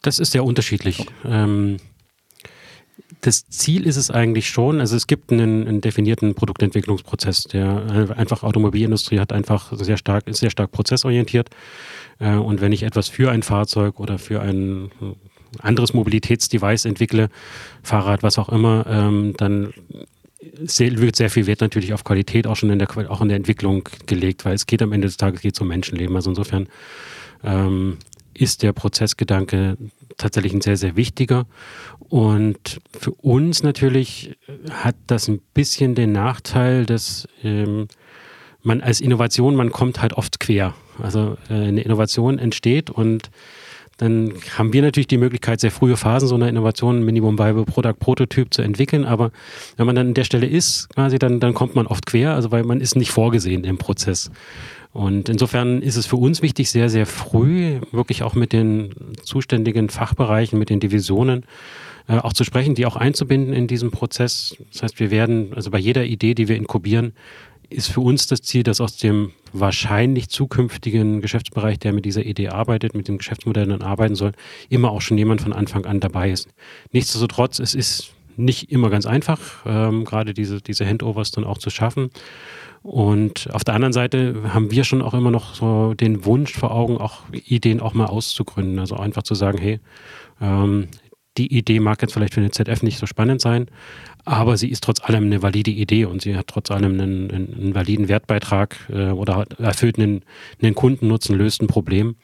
Das 0.00 0.18
ist 0.18 0.32
sehr 0.32 0.44
unterschiedlich. 0.44 1.00
Okay. 1.00 1.10
Ähm, 1.26 1.76
das 3.20 3.48
Ziel 3.48 3.86
ist 3.86 3.96
es 3.96 4.10
eigentlich 4.10 4.48
schon, 4.48 4.80
also 4.80 4.96
es 4.96 5.06
gibt 5.06 5.32
einen, 5.32 5.66
einen, 5.66 5.80
definierten 5.80 6.34
Produktentwicklungsprozess, 6.34 7.44
der 7.44 8.14
einfach 8.16 8.42
Automobilindustrie 8.42 9.18
hat 9.18 9.32
einfach 9.32 9.72
sehr 9.76 9.96
stark, 9.96 10.26
ist 10.26 10.40
sehr 10.40 10.50
stark 10.50 10.72
prozessorientiert. 10.72 11.50
Äh, 12.18 12.34
und 12.34 12.60
wenn 12.60 12.72
ich 12.72 12.82
etwas 12.82 13.08
für 13.08 13.30
ein 13.30 13.42
Fahrzeug 13.42 14.00
oder 14.00 14.18
für 14.18 14.40
ein 14.40 14.90
anderes 15.58 15.94
Mobilitätsdevice 15.94 16.84
entwickle, 16.84 17.28
Fahrrad, 17.82 18.22
was 18.22 18.38
auch 18.38 18.48
immer, 18.48 18.86
ähm, 18.88 19.34
dann 19.36 19.72
wird 20.40 21.16
sehr 21.16 21.30
viel 21.30 21.46
Wert 21.46 21.60
natürlich 21.60 21.92
auf 21.92 22.04
Qualität 22.04 22.46
auch 22.46 22.56
schon 22.56 22.70
in 22.70 22.78
der, 22.78 22.88
auch 23.10 23.20
in 23.20 23.28
der 23.28 23.36
Entwicklung 23.36 23.88
gelegt, 24.06 24.44
weil 24.44 24.54
es 24.54 24.66
geht 24.66 24.80
am 24.80 24.92
Ende 24.92 25.08
des 25.08 25.16
Tages 25.16 25.42
geht 25.42 25.60
um 25.60 25.68
Menschenleben. 25.68 26.16
Also 26.16 26.30
insofern 26.30 26.68
ähm, 27.44 27.98
ist 28.34 28.62
der 28.62 28.72
Prozessgedanke 28.72 29.76
tatsächlich 30.16 30.52
ein 30.52 30.60
sehr, 30.60 30.76
sehr 30.76 30.96
wichtiger. 30.96 31.46
Und 31.98 32.80
für 32.98 33.12
uns 33.12 33.62
natürlich 33.62 34.36
hat 34.70 34.96
das 35.06 35.28
ein 35.28 35.40
bisschen 35.54 35.94
den 35.94 36.12
Nachteil, 36.12 36.86
dass 36.86 37.28
ähm, 37.42 37.88
man 38.62 38.80
als 38.80 39.00
Innovation, 39.00 39.56
man 39.56 39.70
kommt 39.70 40.02
halt 40.02 40.12
oft 40.14 40.40
quer. 40.40 40.74
Also 41.02 41.36
äh, 41.48 41.54
eine 41.54 41.80
Innovation 41.80 42.38
entsteht 42.38 42.90
und 42.90 43.30
dann 44.00 44.32
haben 44.56 44.72
wir 44.72 44.80
natürlich 44.80 45.08
die 45.08 45.18
Möglichkeit, 45.18 45.60
sehr 45.60 45.70
frühe 45.70 45.94
Phasen 45.94 46.26
so 46.26 46.34
einer 46.34 46.48
Innovation, 46.48 47.04
Minimum 47.04 47.38
Viable 47.38 47.66
Product 47.66 47.98
Prototyp 47.98 48.54
zu 48.54 48.62
entwickeln. 48.62 49.04
Aber 49.04 49.30
wenn 49.76 49.84
man 49.84 49.94
dann 49.94 50.08
an 50.08 50.14
der 50.14 50.24
Stelle 50.24 50.46
ist, 50.46 50.88
quasi, 50.88 51.18
dann, 51.18 51.38
dann 51.38 51.52
kommt 51.52 51.74
man 51.74 51.86
oft 51.86 52.06
quer, 52.06 52.34
also 52.34 52.50
weil 52.50 52.64
man 52.64 52.80
ist 52.80 52.96
nicht 52.96 53.10
vorgesehen 53.10 53.64
im 53.64 53.76
Prozess. 53.76 54.30
Und 54.92 55.28
insofern 55.28 55.82
ist 55.82 55.96
es 55.96 56.06
für 56.06 56.16
uns 56.16 56.40
wichtig, 56.40 56.70
sehr, 56.70 56.88
sehr 56.88 57.04
früh 57.04 57.78
wirklich 57.92 58.22
auch 58.22 58.34
mit 58.34 58.54
den 58.54 58.94
zuständigen 59.22 59.90
Fachbereichen, 59.90 60.58
mit 60.58 60.70
den 60.70 60.80
Divisionen 60.80 61.44
äh, 62.08 62.16
auch 62.16 62.32
zu 62.32 62.44
sprechen, 62.44 62.74
die 62.74 62.86
auch 62.86 62.96
einzubinden 62.96 63.52
in 63.52 63.66
diesem 63.66 63.90
Prozess. 63.90 64.56
Das 64.72 64.82
heißt, 64.82 64.98
wir 64.98 65.10
werden, 65.10 65.52
also 65.54 65.70
bei 65.70 65.78
jeder 65.78 66.04
Idee, 66.06 66.34
die 66.34 66.48
wir 66.48 66.56
inkubieren, 66.56 67.12
ist 67.70 67.90
für 67.90 68.00
uns 68.00 68.26
das 68.26 68.42
Ziel, 68.42 68.62
dass 68.62 68.80
aus 68.80 68.96
dem 68.96 69.32
wahrscheinlich 69.52 70.28
zukünftigen 70.28 71.20
Geschäftsbereich, 71.20 71.78
der 71.78 71.92
mit 71.92 72.04
dieser 72.04 72.24
Idee 72.24 72.48
arbeitet, 72.48 72.94
mit 72.94 73.08
dem 73.08 73.18
Geschäftsmodell 73.18 73.66
dann 73.66 73.82
arbeiten 73.82 74.14
soll, 74.14 74.32
immer 74.68 74.90
auch 74.90 75.00
schon 75.00 75.18
jemand 75.18 75.40
von 75.40 75.52
Anfang 75.52 75.86
an 75.86 76.00
dabei 76.00 76.30
ist. 76.30 76.48
Nichtsdestotrotz, 76.92 77.58
es 77.58 77.74
ist 77.74 78.12
nicht 78.36 78.70
immer 78.70 78.90
ganz 78.90 79.06
einfach, 79.06 79.64
ähm, 79.66 80.04
gerade 80.04 80.34
diese, 80.34 80.60
diese 80.60 80.86
Handovers 80.86 81.30
dann 81.30 81.44
auch 81.44 81.58
zu 81.58 81.70
schaffen. 81.70 82.10
Und 82.82 83.48
auf 83.52 83.62
der 83.62 83.74
anderen 83.74 83.92
Seite 83.92 84.34
haben 84.54 84.70
wir 84.70 84.84
schon 84.84 85.02
auch 85.02 85.12
immer 85.14 85.30
noch 85.30 85.54
so 85.54 85.94
den 85.94 86.24
Wunsch 86.24 86.54
vor 86.54 86.72
Augen, 86.72 86.96
auch 86.96 87.22
Ideen 87.32 87.80
auch 87.80 87.92
mal 87.92 88.06
auszugründen. 88.06 88.78
Also 88.78 88.96
einfach 88.96 89.22
zu 89.22 89.34
sagen, 89.34 89.58
hey, 89.58 89.80
ähm, 90.40 90.88
die 91.38 91.56
Idee 91.56 91.80
mag 91.80 92.02
jetzt 92.02 92.12
vielleicht 92.12 92.34
für 92.34 92.40
eine 92.40 92.50
ZF 92.50 92.82
nicht 92.82 92.98
so 92.98 93.06
spannend 93.06 93.40
sein, 93.40 93.66
aber 94.24 94.56
sie 94.56 94.68
ist 94.68 94.84
trotz 94.84 95.00
allem 95.02 95.24
eine 95.24 95.42
valide 95.42 95.70
Idee 95.70 96.04
und 96.04 96.22
sie 96.22 96.36
hat 96.36 96.48
trotz 96.48 96.70
allem 96.70 97.00
einen, 97.00 97.30
einen, 97.30 97.54
einen 97.54 97.74
validen 97.74 98.08
Wertbeitrag 98.08 98.76
äh, 98.90 99.10
oder 99.10 99.46
erfüllt 99.58 99.98
einen, 99.98 100.22
einen 100.60 100.74
Kundennutzen, 100.74 101.36
löst 101.36 101.62
ein 101.62 101.68
Problem. 101.68 102.16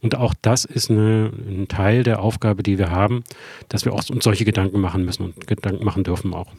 Und 0.00 0.16
auch 0.16 0.34
das 0.40 0.64
ist 0.64 0.90
eine, 0.90 1.32
ein 1.46 1.68
Teil 1.68 2.04
der 2.04 2.20
Aufgabe, 2.20 2.62
die 2.62 2.78
wir 2.78 2.90
haben, 2.90 3.24
dass 3.68 3.84
wir 3.84 3.92
auch 3.92 4.08
uns 4.08 4.24
solche 4.24 4.44
Gedanken 4.44 4.80
machen 4.80 5.04
müssen 5.04 5.24
und 5.24 5.46
Gedanken 5.46 5.84
machen 5.84 6.04
dürfen 6.04 6.32
auch. 6.32 6.52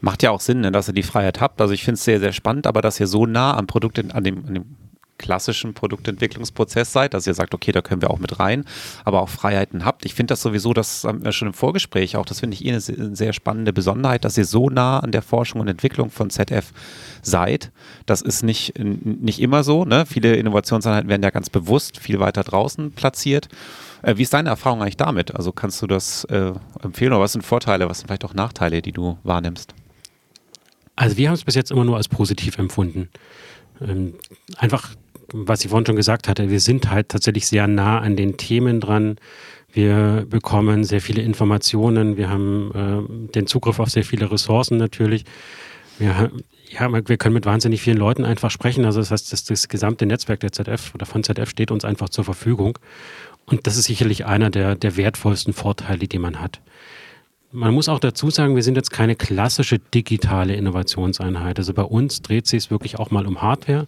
Macht 0.00 0.22
ja 0.22 0.30
auch 0.30 0.40
Sinn, 0.40 0.60
ne, 0.60 0.72
dass 0.72 0.88
ihr 0.88 0.94
die 0.94 1.02
Freiheit 1.02 1.40
habt. 1.40 1.60
Also 1.60 1.72
ich 1.72 1.84
finde 1.84 1.94
es 1.94 2.04
sehr, 2.04 2.20
sehr 2.20 2.32
spannend, 2.32 2.66
aber 2.66 2.82
dass 2.82 3.00
ihr 3.00 3.06
so 3.06 3.26
nah 3.26 3.56
am 3.56 3.66
Produkt, 3.66 3.98
an 3.98 4.24
dem, 4.24 4.46
an 4.46 4.54
dem 4.54 4.64
klassischen 5.18 5.74
Produktentwicklungsprozess 5.74 6.92
seid, 6.92 7.14
dass 7.14 7.26
ihr 7.26 7.34
sagt, 7.34 7.54
okay, 7.54 7.72
da 7.72 7.82
können 7.82 8.02
wir 8.02 8.10
auch 8.10 8.18
mit 8.18 8.38
rein, 8.38 8.64
aber 9.04 9.22
auch 9.22 9.28
Freiheiten 9.28 9.84
habt. 9.84 10.04
Ich 10.04 10.14
finde 10.14 10.32
das 10.32 10.42
sowieso, 10.42 10.72
das 10.72 11.04
haben 11.04 11.24
wir 11.24 11.32
schon 11.32 11.48
im 11.48 11.54
Vorgespräch 11.54 12.16
auch, 12.16 12.26
das 12.26 12.40
finde 12.40 12.54
ich 12.54 12.64
eh 12.64 12.70
eine 12.70 12.80
sehr 12.80 13.32
spannende 13.32 13.72
Besonderheit, 13.72 14.24
dass 14.24 14.38
ihr 14.38 14.44
so 14.44 14.70
nah 14.70 15.00
an 15.00 15.12
der 15.12 15.22
Forschung 15.22 15.60
und 15.60 15.68
Entwicklung 15.68 16.10
von 16.10 16.30
ZF 16.30 16.72
seid. 17.22 17.70
Das 18.06 18.22
ist 18.22 18.42
nicht, 18.42 18.78
nicht 18.78 19.40
immer 19.40 19.64
so. 19.64 19.84
Ne? 19.84 20.06
Viele 20.06 20.36
Innovationseinheiten 20.36 21.08
werden 21.08 21.22
ja 21.22 21.30
ganz 21.30 21.50
bewusst 21.50 21.98
viel 21.98 22.20
weiter 22.20 22.42
draußen 22.44 22.92
platziert. 22.92 23.48
Äh, 24.02 24.16
wie 24.16 24.22
ist 24.22 24.32
deine 24.32 24.50
Erfahrung 24.50 24.82
eigentlich 24.82 24.96
damit? 24.96 25.34
Also 25.34 25.52
kannst 25.52 25.82
du 25.82 25.86
das 25.86 26.24
äh, 26.24 26.52
empfehlen 26.82 27.12
oder 27.12 27.22
was 27.22 27.32
sind 27.32 27.42
Vorteile, 27.42 27.88
was 27.88 27.98
sind 27.98 28.08
vielleicht 28.08 28.24
auch 28.24 28.34
Nachteile, 28.34 28.82
die 28.82 28.92
du 28.92 29.18
wahrnimmst? 29.22 29.74
Also 30.94 31.16
wir 31.16 31.28
haben 31.28 31.34
es 31.34 31.44
bis 31.44 31.54
jetzt 31.54 31.70
immer 31.70 31.84
nur 31.84 31.96
als 31.96 32.08
positiv 32.08 32.58
empfunden. 32.58 33.10
Ähm, 33.80 34.14
einfach 34.56 34.94
was 35.32 35.64
ich 35.64 35.70
vorhin 35.70 35.86
schon 35.86 35.96
gesagt 35.96 36.28
hatte, 36.28 36.50
wir 36.50 36.60
sind 36.60 36.90
halt 36.90 37.08
tatsächlich 37.08 37.46
sehr 37.46 37.66
nah 37.66 37.98
an 38.00 38.16
den 38.16 38.36
Themen 38.36 38.80
dran. 38.80 39.16
Wir 39.72 40.26
bekommen 40.28 40.84
sehr 40.84 41.00
viele 41.00 41.22
Informationen. 41.22 42.16
Wir 42.16 42.30
haben 42.30 42.72
äh, 42.74 43.32
den 43.32 43.46
Zugriff 43.46 43.78
auf 43.78 43.90
sehr 43.90 44.04
viele 44.04 44.30
Ressourcen 44.30 44.78
natürlich. 44.78 45.24
Wir, 45.98 46.30
ja, 46.70 46.92
wir 46.92 47.16
können 47.16 47.34
mit 47.34 47.46
wahnsinnig 47.46 47.82
vielen 47.82 47.98
Leuten 47.98 48.24
einfach 48.24 48.50
sprechen. 48.50 48.84
Also 48.84 49.00
das 49.00 49.10
heißt, 49.10 49.32
das, 49.32 49.44
das 49.44 49.68
gesamte 49.68 50.06
Netzwerk 50.06 50.40
der 50.40 50.52
ZF 50.52 50.94
oder 50.94 51.06
von 51.06 51.22
ZF 51.22 51.50
steht 51.50 51.70
uns 51.70 51.84
einfach 51.84 52.08
zur 52.08 52.24
Verfügung. 52.24 52.78
Und 53.44 53.66
das 53.66 53.76
ist 53.76 53.84
sicherlich 53.84 54.26
einer 54.26 54.50
der, 54.50 54.74
der 54.74 54.96
wertvollsten 54.96 55.52
Vorteile, 55.52 56.08
die 56.08 56.18
man 56.18 56.40
hat. 56.40 56.60
Man 57.52 57.72
muss 57.72 57.88
auch 57.88 58.00
dazu 58.00 58.28
sagen, 58.28 58.56
wir 58.56 58.62
sind 58.64 58.74
jetzt 58.74 58.90
keine 58.90 59.14
klassische 59.14 59.78
digitale 59.78 60.54
Innovationseinheit. 60.54 61.58
Also 61.58 61.72
bei 61.74 61.84
uns 61.84 62.20
dreht 62.20 62.46
sich 62.46 62.64
es 62.64 62.70
wirklich 62.70 62.98
auch 62.98 63.12
mal 63.12 63.24
um 63.24 63.40
Hardware, 63.40 63.86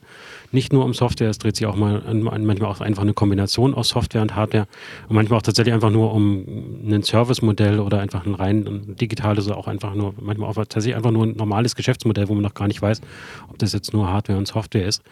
nicht 0.53 0.73
nur 0.73 0.85
um 0.85 0.95
Software, 0.95 1.29
es 1.29 1.39
dreht 1.39 1.57
sich 1.57 1.67
auch 1.67 1.75
mal 1.75 2.03
manchmal 2.15 2.71
auch 2.71 2.81
einfach 2.81 3.03
eine 3.03 3.15
Kombination 3.15 3.75
aus 3.75 3.89
Software 3.89 4.23
und 4.23 4.37
Hardware 4.37 4.69
und 5.09 5.17
manchmal 5.17 5.39
auch 5.39 5.43
tatsächlich 5.43 5.75
einfach 5.75 5.91
nur 5.91 6.15
um 6.15 6.45
ein 6.87 7.03
Servicemodell 7.03 7.81
oder 7.81 7.99
einfach 7.99 8.25
ein 8.25 8.35
rein 8.35 8.95
digitales 8.97 9.47
oder 9.49 9.57
auch 9.57 9.67
einfach 9.67 9.95
nur, 9.95 10.15
manchmal 10.21 10.49
auch 10.49 10.55
tatsächlich 10.55 10.95
einfach 10.95 11.11
nur 11.11 11.27
ein 11.27 11.37
normales 11.37 11.75
Geschäftsmodell, 11.75 12.29
wo 12.29 12.35
man 12.35 12.45
noch 12.45 12.55
gar 12.55 12.69
nicht 12.69 12.81
weiß, 12.81 13.01
ob 13.49 13.59
das 13.59 13.73
jetzt 13.73 13.93
nur 13.93 14.09
Hardware 14.09 14.39
und 14.39 14.47
Software 14.47 14.87
ist. 14.87 15.03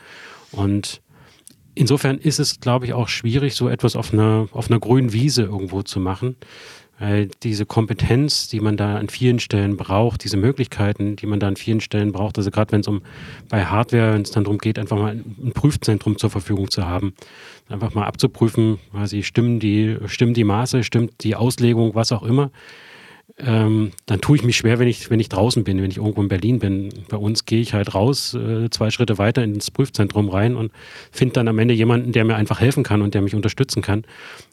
Und 0.53 1.03
insofern 1.75 2.19
ist 2.19 2.38
es, 2.38 2.61
glaube 2.61 2.87
ich, 2.87 2.93
auch 2.93 3.09
schwierig, 3.09 3.57
so 3.57 3.69
etwas 3.69 3.97
auf 3.97 4.12
einer, 4.12 4.49
auf 4.53 4.71
einer 4.71 4.79
grünen 4.79 5.12
Wiese 5.12 5.43
irgendwo 5.43 5.83
zu 5.83 5.99
machen. 5.99 6.37
Weil 6.99 7.29
diese 7.43 7.67
Kompetenz, 7.67 8.49
die 8.49 8.61
man 8.61 8.76
da 8.76 8.97
an 8.97 9.09
vielen 9.09 9.38
Stellen 9.38 9.76
braucht, 9.76 10.25
diese 10.25 10.38
Möglichkeiten, 10.38 11.17
die 11.17 11.26
man 11.26 11.41
da 11.41 11.49
an 11.49 11.57
vielen 11.57 11.81
Stellen 11.81 12.12
braucht, 12.12 12.38
also 12.38 12.50
gerade 12.50 12.73
wenn 12.73 12.81
es 12.81 12.88
um 12.88 13.03
bei 13.50 13.67
Hardware, 13.67 14.15
wenn 14.15 14.23
es 14.23 14.31
dann 14.31 14.45
darum 14.45 14.59
geht, 14.59 14.79
einfach 14.79 14.97
mal 14.97 15.12
ein 15.12 15.53
Prüfzentrum 15.53 16.17
zur 16.17 16.31
Verfügung 16.31 16.71
zu 16.71 16.87
haben, 16.87 17.15
einfach 17.69 17.93
mal 17.93 18.07
abzuprüfen, 18.07 18.79
quasi 18.93 19.23
stimmen 19.23 19.61
die, 19.61 19.99
stimmen 20.07 20.33
die 20.33 20.45
Maße, 20.45 20.85
stimmt 20.85 21.23
die 21.23 21.37
Auslegung, 21.37 21.95
was 21.95 22.12
auch 22.12 22.23
immer 22.23 22.50
ähm, 23.38 23.91
dann 24.07 24.21
tue 24.21 24.37
ich 24.37 24.45
mich 24.45 24.57
schwer, 24.57 24.79
wenn 24.79 24.88
ich, 24.88 25.11
wenn 25.11 25.21
ich 25.21 25.29
draußen 25.29 25.62
bin, 25.65 25.83
wenn 25.83 25.91
ich 25.91 25.99
irgendwo 25.99 26.23
in 26.23 26.29
Berlin 26.29 26.59
bin. 26.59 26.88
Bei 27.09 27.17
uns 27.19 27.45
gehe 27.45 27.61
ich 27.61 27.75
halt 27.75 27.95
raus, 27.95 28.35
äh, 28.35 28.71
zwei 28.71 28.91
Schritte 28.91 29.19
weiter 29.19 29.45
ins 29.45 29.71
Prüfzentrum 29.71 30.31
rein 30.31 30.57
und 30.57 30.73
finde 31.11 31.35
dann 31.35 31.49
am 31.49 31.59
Ende 31.59 31.75
jemanden, 31.75 32.12
der 32.12 32.25
mir 32.25 32.37
einfach 32.37 32.61
helfen 32.61 32.83
kann 32.83 33.03
und 33.03 33.15
der 33.15 33.23
mich 33.23 33.35
unterstützen 33.35 33.83
kann. 33.83 34.05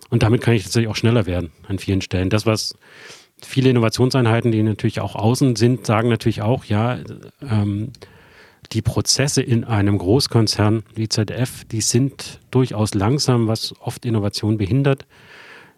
Und 0.09 0.23
damit 0.23 0.41
kann 0.41 0.53
ich 0.53 0.63
tatsächlich 0.63 0.89
auch 0.89 0.95
schneller 0.95 1.25
werden 1.25 1.51
an 1.67 1.79
vielen 1.79 2.01
Stellen. 2.01 2.29
Das, 2.29 2.45
was 2.45 2.75
viele 3.41 3.69
Innovationseinheiten, 3.69 4.51
die 4.51 4.63
natürlich 4.63 4.99
auch 5.01 5.15
außen 5.15 5.55
sind, 5.55 5.85
sagen 5.85 6.09
natürlich 6.09 6.41
auch, 6.41 6.65
ja, 6.65 6.99
ähm, 7.41 7.91
die 8.71 8.81
Prozesse 8.81 9.41
in 9.41 9.63
einem 9.63 9.97
Großkonzern 9.97 10.83
wie 10.95 11.09
ZF, 11.09 11.65
die 11.65 11.81
sind 11.81 12.39
durchaus 12.51 12.93
langsam, 12.93 13.47
was 13.47 13.73
oft 13.79 14.05
Innovation 14.05 14.57
behindert. 14.57 15.05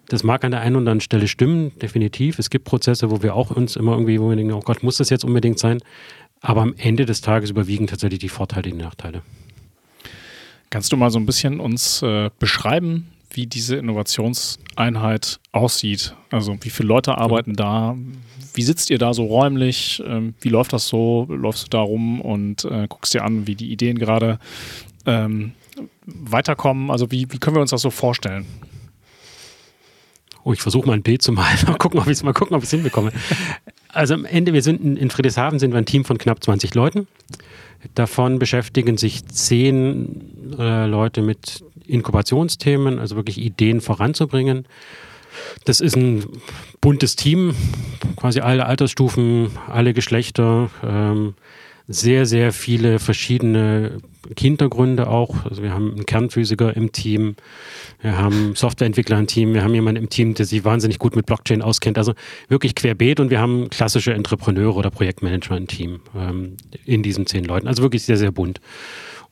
Das 0.08 0.24
mag 0.24 0.44
an 0.46 0.52
der 0.52 0.62
einen 0.62 0.76
oder 0.76 0.82
anderen 0.82 1.02
Stelle 1.02 1.28
stimmen, 1.28 1.72
definitiv. 1.80 2.38
Es 2.38 2.50
gibt 2.50 2.66
Prozesse, 2.66 3.10
wo 3.10 3.24
wir 3.24 3.36
auch 3.36 3.50
uns 3.50 3.76
immer 3.76 3.94
irgendwie, 3.94 4.22
wo 4.22 4.30
wir 4.30 4.36
denken, 4.36 4.54
oh 4.54 4.62
Gott, 4.62 4.84
muss 4.84 4.98
das 4.98 5.10
jetzt 5.10 5.26
unbedingt 5.26 5.58
sein? 5.58 5.80
Aber 6.42 6.62
am 6.62 6.76
Ende 6.78 7.06
des 7.06 7.22
Tages 7.22 7.50
überwiegen 7.50 7.88
tatsächlich 7.88 8.20
die 8.20 8.30
Vorteile, 8.30 8.70
die 8.70 8.74
Nachteile. 8.74 9.24
Kannst 10.70 10.92
du 10.92 10.98
mal 10.98 11.10
so 11.10 11.18
ein 11.18 11.26
bisschen 11.26 11.60
uns 11.60 12.02
äh, 12.04 12.30
beschreiben, 12.38 13.08
wie 13.36 13.48
diese 13.48 13.76
Innovationseinheit 13.76 15.40
aussieht? 15.52 16.16
Also 16.32 16.58
wie 16.62 16.70
viele 16.70 16.88
Leute 16.88 17.18
arbeiten 17.18 17.52
mhm. 17.52 17.56
da? 17.56 17.98
Wie 18.54 18.64
sitzt 18.64 18.90
ihr 18.90 18.98
da 18.98 19.14
so 19.14 19.26
räumlich? 19.26 20.02
Ähm, 20.06 20.34
wie 20.42 20.50
läuft 20.50 20.74
das 20.74 20.88
so? 20.88 21.28
Läufst 21.30 21.66
du 21.66 21.70
da 21.70 21.82
rum 21.82 22.22
und 22.22 22.66
äh, 22.66 22.88
guckst 22.88 23.14
dir 23.14 23.24
an, 23.24 23.48
wie 23.48 23.56
die 23.56 23.72
Ideen 23.72 24.00
gerade 24.00 24.40
ähm, 25.06 25.52
weiterkommen? 26.06 26.90
Also 26.90 27.12
wie, 27.12 27.28
wie 27.32 27.38
können 27.38 27.58
wir 27.58 27.62
uns 27.62 27.72
das 27.72 27.82
so 27.82 27.90
vorstellen? 27.90 28.46
Oh, 30.44 30.54
ich 30.54 30.62
versuche 30.62 30.88
mal 30.88 30.94
ein 30.94 31.02
Bild 31.02 31.22
zu 31.22 31.32
malen. 31.32 31.58
Mal 31.68 31.78
gucken, 31.78 32.00
ob 32.00 32.06
ich 32.06 32.14
es 32.14 32.24
mal 32.24 32.34
gucken, 32.34 32.56
ob 32.56 32.62
ich 32.62 32.68
es 32.68 32.72
hinbekomme. 32.72 33.12
Also 33.90 34.14
am 34.14 34.26
Ende, 34.26 34.54
wir 34.54 34.62
sind 34.62 34.80
in, 34.84 34.96
in 34.96 35.10
Friedrichshafen 35.10 35.58
sind 35.58 35.72
wir 35.72 35.80
ein 35.80 35.88
Team 35.88 36.06
von 36.06 36.20
knapp 36.20 36.44
20 36.44 36.76
Leuten. 36.76 37.08
Davon 37.96 38.38
beschäftigen 38.38 38.98
sich 38.98 39.26
zehn 39.26 40.56
äh, 40.60 40.86
Leute 40.86 41.24
mit 41.24 41.64
Inkubationsthemen, 41.90 43.00
also 43.00 43.16
wirklich 43.16 43.38
Ideen 43.38 43.82
voranzubringen. 43.82 44.68
Das 45.66 45.82
ist 45.82 45.96
ein 45.96 46.24
buntes 46.82 47.16
Team, 47.16 47.54
quasi 48.16 48.40
alle 48.40 48.66
Altersstufen, 48.66 49.52
alle 49.68 49.94
Geschlechter, 49.94 50.70
ähm, 50.84 51.34
sehr, 51.88 52.26
sehr 52.26 52.52
viele 52.52 52.98
verschiedene 53.00 54.00
Hintergründe 54.38 55.08
auch. 55.08 55.46
Also 55.46 55.62
wir 55.62 55.72
haben 55.72 55.92
einen 55.92 56.06
Kernphysiker 56.06 56.76
im 56.76 56.92
Team, 56.92 57.36
wir 58.02 58.18
haben 58.18 58.56
Softwareentwickler 58.56 59.20
im 59.20 59.28
Team, 59.28 59.54
wir 59.54 59.64
haben 59.64 59.74
jemanden 59.76 60.02
im 60.02 60.10
Team, 60.10 60.34
der 60.34 60.48
sich 60.48 60.66
wahnsinnig 60.66 60.98
gut 60.98 61.16
mit 61.16 61.28
Blockchain 61.28 61.62
auskennt. 61.62 62.00
Also 62.00 62.14
wirklich 62.48 62.74
querbeet 62.74 63.20
und 63.20 63.30
wir 63.30 63.40
haben 63.40 63.70
klassische 63.70 64.14
Entrepreneure 64.14 64.76
oder 64.76 64.90
Projektmanager 64.90 65.56
im 65.56 65.68
Team 65.68 66.00
ähm, 66.16 66.58
in 66.86 67.04
diesen 67.04 67.28
zehn 67.28 67.44
Leuten. 67.46 67.68
Also 67.68 67.84
wirklich 67.84 68.04
sehr, 68.04 68.18
sehr 68.18 68.32
bunt. 68.32 68.62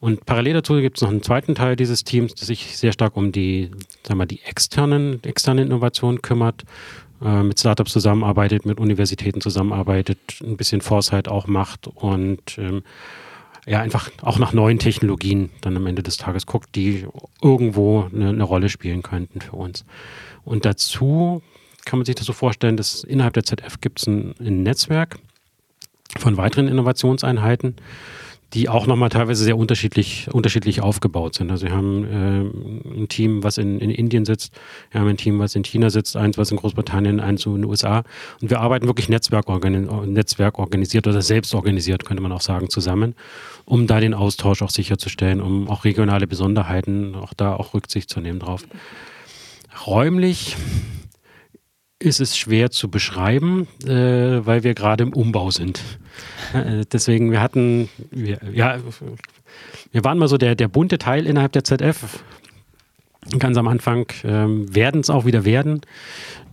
Und 0.03 0.25
parallel 0.25 0.55
dazu 0.55 0.74
gibt 0.81 0.98
es 0.98 1.01
noch 1.01 1.12
einen 1.12 1.24
zweiten 1.24 1.55
Teil 1.55 1.77
dieses 1.77 2.03
Teams, 2.03 2.36
der 2.36 2.45
sich 2.45 2.77
sehr 2.77 2.91
stark 2.91 3.15
um 3.15 3.31
die, 3.31 3.72
sagen 4.05 4.19
wir, 4.19 4.25
die 4.25 4.41
externen, 4.41 5.24
externe 5.24 5.62
Innovation 5.62 6.22
kümmert, 6.22 6.65
äh, 7.22 7.41
mit 7.41 7.57
Startups 7.57 7.93
zusammenarbeitet, 7.93 8.65
mit 8.65 8.81
Universitäten 8.81 9.39
zusammenarbeitet, 9.39 10.19
ein 10.41 10.57
bisschen 10.57 10.81
Foresight 10.81 11.29
auch 11.29 11.48
macht 11.48 11.88
und 11.88 12.41
ähm, 12.57 12.83
ja, 13.65 13.79
einfach 13.79 14.12
auch 14.22 14.39
nach 14.39 14.51
neuen 14.51 14.77
Technologien 14.77 15.51
dann 15.62 15.77
am 15.77 15.88
Ende 15.88 16.03
des 16.03 16.17
Tages 16.17 16.45
guckt, 16.48 16.75
die 16.75 17.07
irgendwo 17.41 18.10
eine, 18.13 18.27
eine 18.27 18.43
Rolle 18.43 18.67
spielen 18.67 19.03
könnten 19.03 19.39
für 19.39 19.55
uns. 19.55 19.86
Und 20.43 20.65
dazu 20.65 21.41
kann 21.86 21.98
man 21.98 22.05
sich 22.05 22.15
das 22.15 22.25
so 22.25 22.33
vorstellen, 22.33 22.75
dass 22.75 23.05
innerhalb 23.05 23.36
der 23.36 23.45
ZF 23.45 23.79
gibt 23.79 24.01
es 24.01 24.07
ein, 24.07 24.36
ein 24.38 24.63
Netzwerk 24.63 25.17
von 26.17 26.36
weiteren 26.36 26.67
Innovationseinheiten, 26.67 27.77
die 28.53 28.69
auch 28.69 28.86
nochmal 28.86 29.10
teilweise 29.10 29.43
sehr 29.43 29.57
unterschiedlich, 29.57 30.27
unterschiedlich 30.31 30.81
aufgebaut 30.81 31.36
sind. 31.36 31.50
Also 31.50 31.65
wir 31.65 31.74
haben 31.74 32.03
äh, 32.03 33.00
ein 33.00 33.07
Team, 33.10 33.43
was 33.43 33.57
in, 33.57 33.79
in 33.79 33.89
Indien 33.89 34.25
sitzt, 34.25 34.53
wir 34.91 35.01
haben 35.01 35.07
ein 35.07 35.17
Team, 35.17 35.39
was 35.39 35.55
in 35.55 35.63
China 35.63 35.89
sitzt, 35.89 36.15
eins, 36.15 36.38
was 36.38 36.51
in 36.51 36.57
Großbritannien, 36.57 37.19
eins 37.19 37.45
in 37.45 37.55
den 37.55 37.65
USA. 37.65 38.03
Und 38.41 38.51
wir 38.51 38.60
arbeiten 38.60 38.86
wirklich 38.86 39.10
netzwerkorgan 39.10 40.13
netzwerkorganisiert 40.13 41.07
oder 41.07 41.22
selbst 41.22 41.55
organisiert, 41.55 42.05
könnte 42.05 42.22
man 42.22 42.31
auch 42.31 42.41
sagen, 42.41 42.69
zusammen, 42.69 43.15
um 43.65 43.88
da 43.88 44.00
den 44.00 44.13
Austausch 44.13 44.62
auch 44.62 44.69
sicherzustellen, 44.69 45.41
um 45.41 45.67
auch 45.67 45.83
regionale 45.83 46.27
Besonderheiten, 46.27 47.15
auch 47.15 47.33
da 47.33 47.55
auch 47.55 47.74
Rücksicht 47.74 48.10
zu 48.10 48.22
nehmen 48.22 48.39
drauf. 48.39 48.63
Räumlich 49.88 50.55
ist 52.03 52.19
es 52.19 52.38
schwer 52.38 52.69
zu 52.69 52.89
beschreiben, 52.89 53.67
äh, 53.86 54.45
weil 54.45 54.63
wir 54.63 54.74
gerade 54.74 55.03
im 55.03 55.13
Umbau 55.13 55.51
sind. 55.51 55.81
Äh, 56.53 56.83
deswegen, 56.91 57.31
wir 57.31 57.41
hatten, 57.41 57.89
wir, 58.12 58.39
ja, 58.51 58.77
wir 59.91 60.03
waren 60.03 60.17
mal 60.17 60.27
so 60.27 60.38
der, 60.38 60.55
der 60.55 60.67
bunte 60.67 60.98
Teil 60.98 61.25
innerhalb 61.25 61.53
der 61.53 61.63
ZF. 61.63 62.24
ganz 63.39 63.57
am 63.57 63.69
Anfang, 63.69 64.05
ähm, 64.25 64.74
werden 64.75 65.00
es 65.00 65.10
auch 65.10 65.25
wieder 65.25 65.45
werden. 65.45 65.81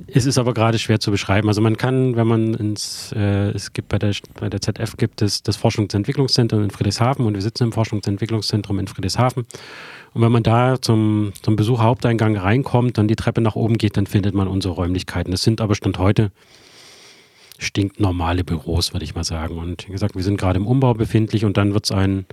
Es 0.07 0.25
ist 0.25 0.39
aber 0.39 0.55
gerade 0.55 0.79
schwer 0.79 1.01
zu 1.01 1.11
beschreiben. 1.11 1.49
Also 1.49 1.61
man 1.61 1.77
kann, 1.77 2.15
wenn 2.15 2.29
man 2.29 2.55
ins, 2.55 3.13
äh, 3.17 3.51
es 3.51 3.73
gibt 3.73 3.89
bei 3.89 3.99
der, 3.99 4.15
bei 4.39 4.49
der 4.49 4.61
ZF 4.61 4.97
gibt 4.97 5.21
es 5.21 5.43
das 5.43 5.59
Forschungs- 5.59 5.81
und 5.81 5.95
Entwicklungszentrum 5.95 6.63
in 6.63 6.71
Friedrichshafen 6.71 7.27
und 7.27 7.35
wir 7.35 7.43
sitzen 7.43 7.65
im 7.65 7.73
Forschungs- 7.73 8.07
und 8.07 8.07
Entwicklungszentrum 8.07 8.79
in 8.79 8.87
Friedrichshafen. 8.87 9.47
Und 10.13 10.23
wenn 10.23 10.33
man 10.33 10.43
da 10.43 10.81
zum, 10.81 11.33
zum 11.43 11.57
Besucherhaupteingang 11.57 12.37
reinkommt, 12.37 12.99
dann 12.99 13.09
die 13.09 13.17
Treppe 13.17 13.41
nach 13.41 13.55
oben 13.55 13.79
geht, 13.79 13.97
dann 13.97 14.07
findet 14.07 14.35
man 14.35 14.49
unsere 14.49 14.75
Räumlichkeiten. 14.75 15.31
Das 15.31 15.43
sind 15.43 15.61
aber 15.61 15.75
Stand 15.75 15.99
heute 15.99 16.33
stinknormale 17.59 18.43
Büros, 18.43 18.93
würde 18.93 19.05
ich 19.05 19.15
mal 19.15 19.25
sagen. 19.25 19.59
Und 19.59 19.87
wie 19.87 19.93
gesagt, 19.93 20.17
wir 20.17 20.23
sind 20.23 20.39
gerade 20.39 20.59
im 20.59 20.67
Umbau 20.67 20.95
befindlich 20.95 21.45
und 21.45 21.57
dann 21.57 21.75
wird 21.75 21.85
es 21.85 21.93
einen 21.93 22.27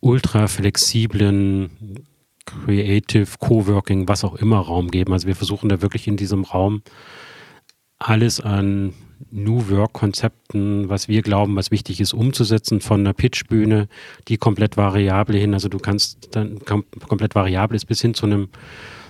ultra 0.00 0.48
flexiblen 0.48 2.04
Creative, 2.44 3.28
Coworking, 3.38 4.08
was 4.08 4.24
auch 4.24 4.34
immer 4.34 4.58
Raum 4.58 4.90
geben. 4.90 5.12
Also 5.12 5.26
wir 5.26 5.36
versuchen 5.36 5.68
da 5.68 5.82
wirklich 5.82 6.08
in 6.08 6.16
diesem 6.16 6.44
Raum 6.44 6.82
alles 7.98 8.40
an 8.40 8.92
New 9.30 9.68
Work-Konzepten, 9.68 10.88
was 10.88 11.08
wir 11.08 11.22
glauben, 11.22 11.56
was 11.56 11.70
wichtig 11.70 12.00
ist, 12.00 12.12
umzusetzen, 12.12 12.80
von 12.80 13.00
einer 13.00 13.12
Pitchbühne, 13.12 13.88
die 14.28 14.38
komplett 14.38 14.76
variabel 14.76 15.36
hin, 15.36 15.54
also 15.54 15.68
du 15.68 15.78
kannst 15.78 16.34
dann 16.34 16.60
kom 16.64 16.84
komplett 17.08 17.34
variabel 17.34 17.76
ist, 17.76 17.86
bis 17.86 18.00
hin 18.00 18.14
zu 18.14 18.26
einem, 18.26 18.48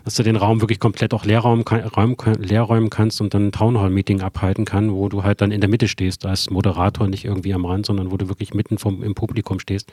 dass 0.04 0.14
du 0.14 0.22
den 0.22 0.36
Raum 0.36 0.60
wirklich 0.60 0.80
komplett 0.80 1.14
auch 1.14 1.24
Leerraum, 1.24 1.62
Raum, 1.62 2.16
leerräumen 2.38 2.90
kannst 2.90 3.20
und 3.20 3.34
dann 3.34 3.48
ein 3.48 3.52
Townhall-Meeting 3.52 4.20
abhalten 4.20 4.64
kann, 4.64 4.92
wo 4.92 5.08
du 5.08 5.22
halt 5.22 5.40
dann 5.40 5.52
in 5.52 5.60
der 5.60 5.70
Mitte 5.70 5.88
stehst 5.88 6.26
als 6.26 6.50
Moderator, 6.50 7.06
nicht 7.06 7.24
irgendwie 7.24 7.54
am 7.54 7.64
Rand, 7.64 7.86
sondern 7.86 8.10
wo 8.10 8.16
du 8.16 8.28
wirklich 8.28 8.54
mitten 8.54 8.78
vom, 8.78 9.02
im 9.02 9.14
Publikum 9.14 9.60
stehst, 9.60 9.92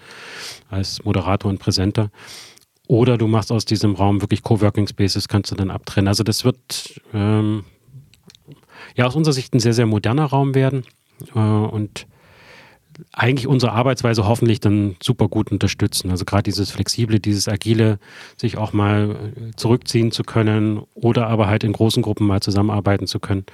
als 0.70 1.04
Moderator 1.04 1.50
und 1.50 1.60
Präsenter. 1.60 2.10
Oder 2.88 3.18
du 3.18 3.28
machst 3.28 3.52
aus 3.52 3.66
diesem 3.66 3.96
Raum 3.96 4.22
wirklich 4.22 4.44
Coworking 4.44 4.88
Spaces, 4.88 5.28
kannst 5.28 5.52
du 5.52 5.56
dann 5.56 5.72
abtrennen. 5.72 6.08
Also 6.08 6.24
das 6.24 6.46
wird 6.46 7.02
ähm, 7.14 7.66
ja 8.98 9.06
aus 9.06 9.16
unserer 9.16 9.34
Sicht 9.34 9.54
ein 9.54 9.60
sehr, 9.60 9.74
sehr 9.74 9.86
moderner 9.86 10.26
Raum 10.26 10.54
werden 10.56 10.84
äh, 11.34 11.40
und 11.40 12.08
eigentlich 13.14 13.48
unsere 13.48 13.74
Arbeitsweise 13.74 14.28
hoffentlich 14.28 14.60
dann 14.60 14.96
super 15.02 15.28
gut 15.28 15.52
unterstützen. 15.52 16.10
Also 16.10 16.26
gerade 16.26 16.44
dieses 16.44 16.72
Flexible, 16.72 17.20
dieses 17.20 17.48
Agile, 17.48 18.00
sich 18.38 18.58
auch 18.58 18.74
mal 18.74 19.34
zurückziehen 19.56 20.12
zu 20.12 20.24
können 20.24 20.82
oder 20.96 21.28
aber 21.28 21.48
halt 21.48 21.64
in 21.64 21.74
großen 21.74 22.02
Gruppen 22.02 22.26
mal 22.26 22.42
zusammenarbeiten 22.42 23.08
zu 23.08 23.20
können. 23.20 23.46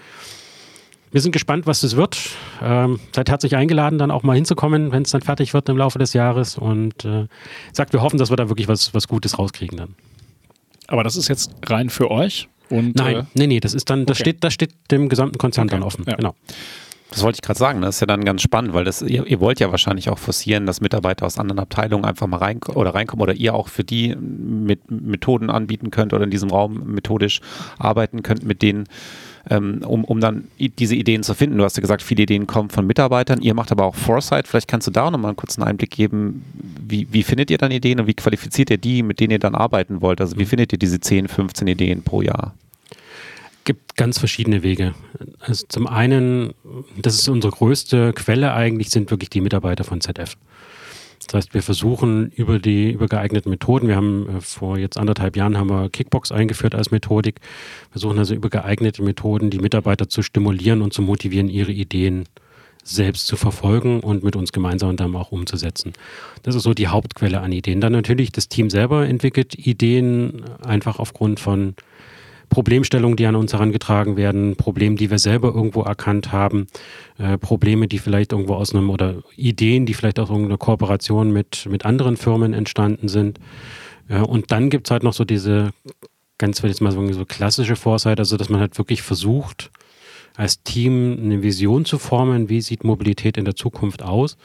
Wir 1.11 1.21
sind 1.21 1.31
gespannt, 1.31 1.67
was 1.67 1.81
das 1.81 1.95
wird. 1.95 2.17
Ähm, 2.61 2.99
seid 3.13 3.29
herzlich 3.29 3.55
eingeladen, 3.55 3.99
dann 3.99 4.09
auch 4.09 4.23
mal 4.23 4.33
hinzukommen, 4.33 4.91
wenn 4.91 5.03
es 5.03 5.11
dann 5.11 5.21
fertig 5.21 5.53
wird 5.53 5.69
im 5.69 5.77
Laufe 5.77 5.99
des 5.99 6.13
Jahres. 6.13 6.57
Und 6.57 7.05
äh, 7.05 7.27
sagt, 7.71 7.93
wir 7.93 8.01
hoffen, 8.01 8.17
dass 8.17 8.31
wir 8.31 8.37
da 8.37 8.49
wirklich 8.49 8.67
was, 8.67 8.95
was 8.95 9.07
Gutes 9.07 9.37
rauskriegen 9.37 9.77
dann. 9.77 9.95
Aber 10.87 11.03
das 11.03 11.15
ist 11.15 11.27
jetzt 11.27 11.51
rein 11.67 11.91
für 11.91 12.09
euch? 12.09 12.49
Und, 12.69 12.95
Nein, 12.95 13.15
äh, 13.15 13.23
nee, 13.33 13.47
nee, 13.47 13.59
das 13.59 13.73
ist 13.73 13.89
dann, 13.89 14.05
das 14.05 14.17
okay. 14.17 14.29
steht, 14.31 14.43
das 14.43 14.53
steht 14.53 14.71
dem 14.91 15.09
gesamten 15.09 15.37
Konzern 15.37 15.67
Okay, 15.67 15.75
dann 15.75 15.83
offen. 15.83 16.05
ja. 16.07 16.15
Genau. 16.15 16.35
Das 17.13 17.21
wollte 17.21 17.37
ich 17.37 17.41
gerade 17.43 17.59
sagen, 17.59 17.81
das 17.81 17.95
ist 17.95 18.01
ja 18.01 18.07
dann 18.07 18.25
ganz 18.25 18.41
spannend, 18.41 18.73
weil 18.73 18.85
das, 18.85 19.03
ihr, 19.03 19.27
ihr 19.27 19.39
wollt 19.39 19.59
ja 19.59 19.69
wahrscheinlich 19.69 20.09
auch 20.09 20.17
forcieren, 20.17 20.65
dass 20.65 20.81
Mitarbeiter 20.81 21.27
aus 21.27 21.37
anderen 21.37 21.59
Abteilungen 21.59 22.05
einfach 22.05 22.25
mal 22.25 22.37
rein 22.37 22.59
oder 22.73 22.95
reinkommen 22.95 23.21
oder 23.21 23.35
ihr 23.35 23.53
auch 23.53 23.67
für 23.67 23.83
die 23.83 24.15
mit 24.15 24.89
Methoden 24.89 25.51
anbieten 25.51 25.91
könnt 25.91 26.13
oder 26.13 26.23
in 26.23 26.31
diesem 26.31 26.49
Raum 26.49 26.81
methodisch 26.85 27.39
arbeiten 27.77 28.23
könnt 28.23 28.43
mit 28.45 28.63
denen, 28.63 28.85
um, 29.49 30.03
um 30.05 30.19
dann 30.19 30.47
diese 30.57 30.95
Ideen 30.95 31.23
zu 31.23 31.33
finden. 31.33 31.57
Du 31.57 31.63
hast 31.63 31.75
ja 31.77 31.81
gesagt, 31.81 32.01
viele 32.01 32.23
Ideen 32.23 32.47
kommen 32.47 32.69
von 32.69 32.87
Mitarbeitern, 32.87 33.41
ihr 33.41 33.53
macht 33.53 33.71
aber 33.71 33.83
auch 33.85 33.95
Foresight. 33.95 34.47
Vielleicht 34.47 34.67
kannst 34.67 34.87
du 34.87 34.91
da 34.91 35.11
nochmal 35.11 35.29
einen 35.29 35.37
kurzen 35.37 35.63
Einblick 35.63 35.91
geben. 35.91 36.45
Wie, 36.53 37.07
wie 37.11 37.23
findet 37.23 37.51
ihr 37.51 37.57
dann 37.57 37.71
Ideen 37.71 37.99
und 37.99 38.07
wie 38.07 38.13
qualifiziert 38.13 38.69
ihr 38.69 38.77
die, 38.77 39.03
mit 39.03 39.19
denen 39.19 39.31
ihr 39.31 39.39
dann 39.39 39.55
arbeiten 39.55 40.01
wollt? 40.01 40.21
Also 40.21 40.37
wie 40.37 40.45
findet 40.45 40.71
ihr 40.71 40.79
diese 40.79 40.99
10, 40.99 41.27
15 41.27 41.67
Ideen 41.67 42.03
pro 42.03 42.21
Jahr? 42.21 42.53
gibt 43.65 43.95
ganz 43.95 44.19
verschiedene 44.19 44.63
Wege. 44.63 44.93
Also 45.39 45.65
zum 45.67 45.87
einen, 45.87 46.53
das 46.97 47.15
ist 47.15 47.27
unsere 47.29 47.53
größte 47.53 48.13
Quelle 48.13 48.53
eigentlich, 48.53 48.89
sind 48.89 49.11
wirklich 49.11 49.29
die 49.29 49.41
Mitarbeiter 49.41 49.83
von 49.83 50.01
ZF. 50.01 50.35
Das 51.27 51.35
heißt, 51.35 51.53
wir 51.53 51.63
versuchen 51.63 52.29
über 52.29 52.59
die 52.59 52.91
über 52.91 53.07
geeignete 53.07 53.49
Methoden, 53.49 53.87
wir 53.87 53.95
haben 53.95 54.37
äh, 54.37 54.41
vor 54.41 54.77
jetzt 54.77 54.97
anderthalb 54.97 55.35
Jahren 55.35 55.57
haben 55.57 55.69
wir 55.69 55.89
Kickbox 55.89 56.31
eingeführt 56.31 56.75
als 56.75 56.91
Methodik, 56.91 57.39
versuchen 57.91 58.17
also 58.17 58.33
über 58.33 58.49
geeignete 58.49 59.03
Methoden 59.03 59.49
die 59.49 59.59
Mitarbeiter 59.59 60.09
zu 60.09 60.21
stimulieren 60.21 60.81
und 60.81 60.93
zu 60.93 61.01
motivieren, 61.01 61.49
ihre 61.49 61.71
Ideen 61.71 62.25
selbst 62.83 63.27
zu 63.27 63.37
verfolgen 63.37 64.01
und 64.01 64.23
mit 64.23 64.35
uns 64.35 64.51
gemeinsam 64.51 64.97
dann 64.97 65.15
auch 65.15 65.31
umzusetzen. 65.31 65.93
Das 66.43 66.53
ist 66.55 66.63
so 66.63 66.73
die 66.73 66.87
Hauptquelle 66.87 67.39
an 67.39 67.51
Ideen. 67.51 67.79
Dann 67.79 67.93
natürlich 67.93 68.31
das 68.31 68.49
Team 68.49 68.69
selber 68.69 69.07
entwickelt 69.07 69.55
Ideen 69.55 70.43
einfach 70.61 70.99
aufgrund 70.99 71.39
von 71.39 71.75
Problemstellungen, 72.53 73.17
die 73.17 73.25
an 73.25 73.35
uns 73.35 73.51
herangetragen 73.51 74.15
werden, 74.15 74.55
Probleme, 74.55 74.95
die 74.95 75.09
wir 75.09 75.17
selber 75.17 75.55
irgendwo 75.55 75.81
erkannt 75.81 76.31
haben, 76.31 76.67
äh, 77.17 77.39
Probleme, 77.39 77.87
die 77.87 77.97
vielleicht 77.97 78.31
irgendwo 78.31 78.53
aus 78.53 78.75
einem 78.75 78.91
oder 78.91 79.23
Ideen, 79.35 79.87
die 79.87 79.95
vielleicht 79.95 80.19
aus 80.19 80.29
irgendeiner 80.29 80.59
Kooperation 80.59 81.31
mit, 81.31 81.65
mit 81.67 81.83
anderen 81.83 82.15
Firmen 82.15 82.53
entstanden 82.53 83.07
sind. 83.07 83.39
Äh, 84.07 84.19
und 84.19 84.51
dann 84.51 84.69
gibt 84.69 84.85
es 84.85 84.91
halt 84.91 85.01
noch 85.01 85.13
so 85.13 85.25
diese, 85.25 85.71
ganz 86.37 86.61
will 86.61 86.69
ich 86.69 86.75
jetzt 86.75 86.81
mal 86.81 86.91
sagen, 86.91 87.11
so 87.11 87.25
klassische 87.25 87.75
Foresight, 87.75 88.19
also 88.19 88.37
dass 88.37 88.49
man 88.49 88.59
halt 88.59 88.77
wirklich 88.77 89.01
versucht, 89.01 89.71
als 90.35 90.61
Team 90.61 91.17
eine 91.23 91.41
Vision 91.41 91.85
zu 91.85 91.97
formen, 91.97 92.49
wie 92.49 92.61
sieht 92.61 92.83
Mobilität 92.83 93.35
in 93.37 93.45
der 93.45 93.55
Zukunft 93.55 94.03
aus 94.03 94.37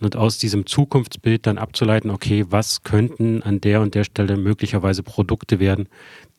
und 0.00 0.16
aus 0.16 0.38
diesem 0.38 0.66
Zukunftsbild 0.66 1.46
dann 1.46 1.58
abzuleiten, 1.58 2.10
okay, 2.10 2.44
was 2.48 2.82
könnten 2.82 3.42
an 3.42 3.60
der 3.60 3.80
und 3.80 3.94
der 3.94 4.04
Stelle 4.04 4.36
möglicherweise 4.36 5.02
Produkte 5.02 5.60
werden, 5.60 5.88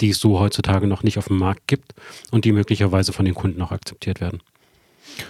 die 0.02 0.10
es 0.10 0.20
so 0.20 0.40
heutzutage 0.40 0.88
noch 0.88 1.04
nicht 1.04 1.18
auf 1.18 1.28
dem 1.28 1.38
Markt 1.38 1.68
gibt 1.68 1.94
und 2.32 2.46
die 2.46 2.52
möglicherweise 2.52 3.14
von 3.14 3.26
den 3.26 3.36
Kunden 3.36 3.62
auch 3.62 3.72
akzeptiert 3.72 4.22
werden. 4.22 4.42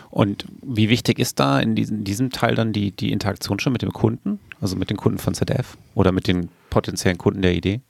Und 0.09 0.45
wie 0.63 0.89
wichtig 0.89 1.19
ist 1.19 1.39
da 1.39 1.59
in 1.59 1.75
diesem, 1.75 2.03
diesem 2.03 2.31
Teil 2.31 2.55
dann 2.55 2.73
die, 2.73 2.91
die 2.91 3.11
Interaktion 3.11 3.59
schon 3.59 3.73
mit 3.73 3.81
dem 3.81 3.93
Kunden, 3.93 4.39
also 4.59 4.75
mit 4.75 4.89
den 4.89 4.97
Kunden 4.97 5.19
von 5.19 5.33
ZDF 5.33 5.77
oder 5.93 6.11
mit 6.11 6.27
den 6.27 6.49
potenziellen 6.69 7.17
Kunden 7.17 7.41
der 7.41 7.53
Idee? 7.53 7.81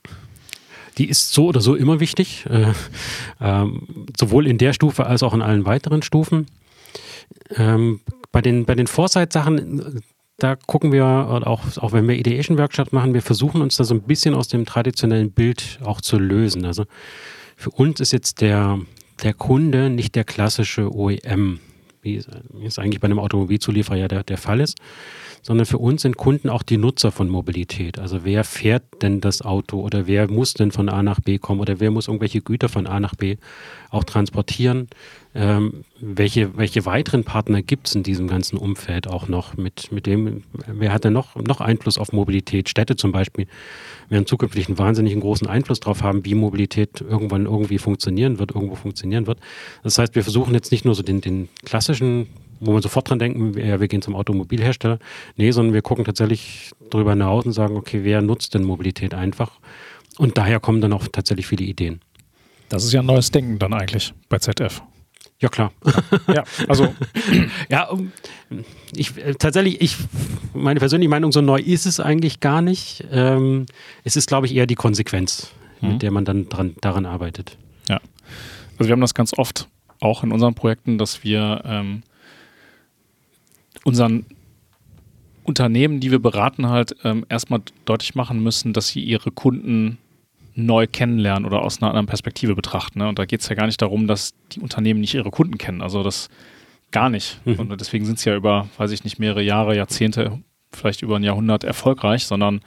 Die 0.98 1.08
ist 1.08 1.32
so 1.32 1.46
oder 1.46 1.60
so 1.60 1.74
immer 1.74 2.00
wichtig, 2.00 2.46
äh, 2.48 2.72
ähm, 3.40 4.06
sowohl 4.18 4.46
in 4.46 4.58
der 4.58 4.72
Stufe 4.72 5.06
als 5.06 5.22
auch 5.22 5.34
in 5.34 5.42
allen 5.42 5.66
weiteren 5.66 6.02
Stufen. 6.02 6.46
Ähm, 7.54 8.00
bei 8.32 8.40
den, 8.40 8.64
bei 8.64 8.74
den 8.74 8.86
Foresight-Sachen, 8.86 10.02
da 10.38 10.56
gucken 10.56 10.92
wir, 10.92 11.28
oder 11.30 11.46
auch, 11.46 11.62
auch 11.78 11.92
wenn 11.92 12.06
wir 12.06 12.16
Ideation-Workshop 12.16 12.92
machen, 12.92 13.14
wir 13.14 13.22
versuchen 13.22 13.62
uns 13.62 13.76
da 13.76 13.84
so 13.84 13.94
ein 13.94 14.02
bisschen 14.02 14.34
aus 14.34 14.48
dem 14.48 14.66
traditionellen 14.66 15.30
Bild 15.30 15.78
auch 15.82 16.00
zu 16.00 16.18
lösen. 16.18 16.66
Also 16.66 16.84
für 17.56 17.70
uns 17.70 18.00
ist 18.00 18.12
jetzt 18.12 18.42
der, 18.42 18.78
der 19.22 19.32
Kunde 19.32 19.88
nicht 19.88 20.14
der 20.14 20.24
klassische 20.24 20.94
OEM, 20.94 21.60
wie 22.02 22.16
es 22.16 22.28
wie 22.52 22.66
es 22.66 22.78
eigentlich 22.78 23.00
bei 23.00 23.06
einem 23.06 23.18
Automobilzulieferer 23.18 23.96
ja 23.96 24.08
der, 24.08 24.24
der 24.24 24.36
Fall 24.36 24.60
ist, 24.60 24.76
sondern 25.42 25.64
für 25.64 25.78
uns 25.78 26.02
sind 26.02 26.16
Kunden 26.16 26.50
auch 26.50 26.62
die 26.62 26.76
Nutzer 26.76 27.12
von 27.12 27.28
Mobilität. 27.28 27.98
Also 27.98 28.24
wer 28.24 28.44
fährt 28.44 28.82
denn 29.00 29.22
das 29.22 29.40
Auto 29.42 29.80
oder 29.80 30.06
wer 30.06 30.30
muss 30.30 30.52
denn 30.52 30.70
von 30.70 30.88
A 30.90 31.02
nach 31.02 31.20
B 31.20 31.38
kommen 31.38 31.60
oder 31.60 31.80
wer 31.80 31.90
muss 31.90 32.08
irgendwelche 32.08 32.42
Güter 32.42 32.68
von 32.68 32.86
A 32.86 33.00
nach 33.00 33.14
B 33.14 33.36
auch 33.96 34.04
transportieren? 34.04 34.88
Ähm, 35.34 35.84
welche, 36.00 36.56
welche 36.56 36.86
weiteren 36.86 37.24
Partner 37.24 37.60
gibt 37.60 37.88
es 37.88 37.94
in 37.94 38.02
diesem 38.02 38.28
ganzen 38.28 38.56
Umfeld 38.56 39.06
auch 39.06 39.28
noch? 39.28 39.56
Mit, 39.56 39.92
mit 39.92 40.06
dem, 40.06 40.44
wer 40.66 40.92
hat 40.92 41.04
denn 41.04 41.12
noch, 41.12 41.36
noch 41.36 41.60
Einfluss 41.60 41.98
auf 41.98 42.12
Mobilität? 42.12 42.68
Städte 42.68 42.96
zum 42.96 43.12
Beispiel 43.12 43.46
werden 44.08 44.26
zukünftig 44.26 44.68
einen 44.68 44.78
wahnsinnigen 44.78 45.20
großen 45.20 45.46
Einfluss 45.46 45.80
darauf 45.80 46.02
haben, 46.02 46.24
wie 46.24 46.34
Mobilität 46.34 47.00
irgendwann 47.00 47.46
irgendwie 47.46 47.78
funktionieren 47.78 48.38
wird, 48.38 48.54
irgendwo 48.54 48.76
funktionieren 48.76 49.26
wird. 49.26 49.40
Das 49.82 49.98
heißt, 49.98 50.14
wir 50.14 50.22
versuchen 50.22 50.54
jetzt 50.54 50.70
nicht 50.70 50.84
nur 50.84 50.94
so 50.94 51.02
den, 51.02 51.20
den 51.20 51.48
klassischen, 51.64 52.28
wo 52.60 52.72
man 52.72 52.82
sofort 52.82 53.10
dran 53.10 53.18
denken, 53.18 53.54
wir 53.54 53.88
gehen 53.88 54.02
zum 54.02 54.14
Automobilhersteller, 54.14 54.98
nee, 55.36 55.50
sondern 55.50 55.74
wir 55.74 55.82
gucken 55.82 56.04
tatsächlich 56.04 56.70
darüber 56.90 57.10
hinaus 57.10 57.44
und 57.44 57.52
sagen, 57.52 57.76
okay, 57.76 58.00
wer 58.04 58.22
nutzt 58.22 58.54
denn 58.54 58.64
Mobilität 58.64 59.12
einfach? 59.12 59.58
Und 60.18 60.38
daher 60.38 60.60
kommen 60.60 60.80
dann 60.80 60.92
auch 60.92 61.06
tatsächlich 61.08 61.46
viele 61.46 61.64
Ideen. 61.64 62.00
Das 62.68 62.84
ist 62.84 62.92
ja 62.92 63.00
ein 63.00 63.06
neues 63.06 63.30
Denken 63.30 63.58
dann 63.58 63.72
eigentlich 63.72 64.12
bei 64.28 64.38
ZF. 64.38 64.82
Ja, 65.38 65.48
klar. 65.50 65.72
Ja, 66.28 66.44
also 66.66 66.94
Ja, 67.68 67.90
ich, 68.94 69.16
äh, 69.18 69.34
tatsächlich, 69.34 69.80
ich, 69.82 69.96
meine 70.54 70.80
persönliche 70.80 71.10
Meinung, 71.10 71.30
so 71.30 71.42
neu 71.42 71.58
ist 71.60 71.84
es 71.86 72.00
eigentlich 72.00 72.40
gar 72.40 72.62
nicht. 72.62 73.04
Ähm, 73.12 73.66
es 74.02 74.16
ist, 74.16 74.28
glaube 74.28 74.46
ich, 74.46 74.54
eher 74.54 74.66
die 74.66 74.74
Konsequenz, 74.76 75.52
Mhm. 75.82 75.88
mit 75.88 76.02
der 76.02 76.10
man 76.10 76.24
dann 76.24 76.48
dran, 76.48 76.74
daran 76.80 77.04
arbeitet. 77.04 77.58
Ja. 77.88 78.00
Also 78.78 78.88
wir 78.88 78.92
haben 78.92 79.00
das 79.02 79.12
ganz 79.14 79.36
oft 79.36 79.68
auch 80.00 80.24
in 80.24 80.32
unseren 80.32 80.54
Projekten, 80.54 80.96
dass 80.96 81.22
wir 81.22 81.60
ähm, 81.66 82.02
unseren 83.84 84.24
Unternehmen, 85.44 86.00
die 86.00 86.10
wir 86.10 86.18
beraten, 86.18 86.68
halt 86.68 86.96
ähm, 87.04 87.24
erstmal 87.28 87.60
deutlich 87.84 88.14
machen 88.14 88.42
müssen, 88.42 88.72
dass 88.72 88.88
sie 88.88 89.00
ihre 89.00 89.30
Kunden 89.30 89.98
neu 90.56 90.86
kennenlernen 90.86 91.44
oder 91.44 91.62
aus 91.62 91.80
einer 91.80 91.90
anderen 91.90 92.06
Perspektive 92.06 92.54
betrachten. 92.54 92.98
Ne? 92.98 93.08
Und 93.08 93.18
da 93.18 93.26
geht 93.26 93.42
es 93.42 93.48
ja 93.48 93.54
gar 93.54 93.66
nicht 93.66 93.80
darum, 93.80 94.06
dass 94.06 94.34
die 94.52 94.60
Unternehmen 94.60 95.00
nicht 95.00 95.14
ihre 95.14 95.30
Kunden 95.30 95.58
kennen. 95.58 95.82
Also 95.82 96.02
das 96.02 96.28
gar 96.90 97.10
nicht. 97.10 97.40
Mhm. 97.44 97.60
Und 97.60 97.80
deswegen 97.80 98.06
sind 98.06 98.18
sie 98.18 98.30
ja 98.30 98.36
über, 98.36 98.68
weiß 98.78 98.90
ich 98.90 99.04
nicht, 99.04 99.18
mehrere 99.18 99.42
Jahre, 99.42 99.76
Jahrzehnte 99.76 100.42
vielleicht 100.72 101.02
über 101.02 101.16
ein 101.16 101.22
Jahrhundert 101.22 101.64
erfolgreich, 101.64 102.26
sondern 102.26 102.60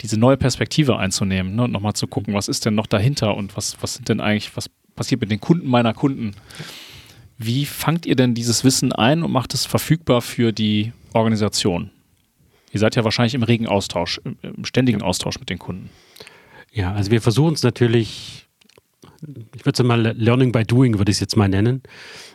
diese 0.00 0.18
neue 0.18 0.36
Perspektive 0.36 0.98
einzunehmen 0.98 1.54
ne, 1.54 1.64
und 1.64 1.72
nochmal 1.72 1.94
zu 1.94 2.06
gucken, 2.06 2.34
was 2.34 2.48
ist 2.48 2.64
denn 2.64 2.74
noch 2.74 2.86
dahinter 2.86 3.36
und 3.36 3.56
was, 3.56 3.76
was 3.80 3.94
sind 3.94 4.08
denn 4.08 4.20
eigentlich, 4.20 4.56
was 4.56 4.70
passiert 4.94 5.20
mit 5.20 5.30
den 5.30 5.40
Kunden 5.40 5.68
meiner 5.68 5.94
Kunden? 5.94 6.32
Wie 7.38 7.66
fangt 7.66 8.06
ihr 8.06 8.16
denn 8.16 8.34
dieses 8.34 8.64
Wissen 8.64 8.92
ein 8.92 9.22
und 9.22 9.32
macht 9.32 9.54
es 9.54 9.66
verfügbar 9.66 10.22
für 10.22 10.52
die 10.52 10.92
Organisation? 11.12 11.90
Ihr 12.72 12.80
seid 12.80 12.96
ja 12.96 13.04
wahrscheinlich 13.04 13.34
im 13.34 13.42
regen 13.42 13.66
Austausch, 13.66 14.20
im 14.42 14.64
ständigen 14.64 15.02
Austausch 15.02 15.38
mit 15.38 15.50
den 15.50 15.58
Kunden. 15.58 15.90
Ja, 16.72 16.92
also 16.92 17.10
wir 17.10 17.20
versuchen 17.20 17.54
es 17.54 17.62
natürlich, 17.62 18.48
ich 19.54 19.66
würde 19.66 19.82
es 19.82 19.86
mal 19.86 20.00
Learning 20.16 20.52
by 20.52 20.64
Doing, 20.64 20.98
würde 20.98 21.10
ich 21.10 21.16
es 21.16 21.20
jetzt 21.20 21.36
mal 21.36 21.48
nennen. 21.48 21.82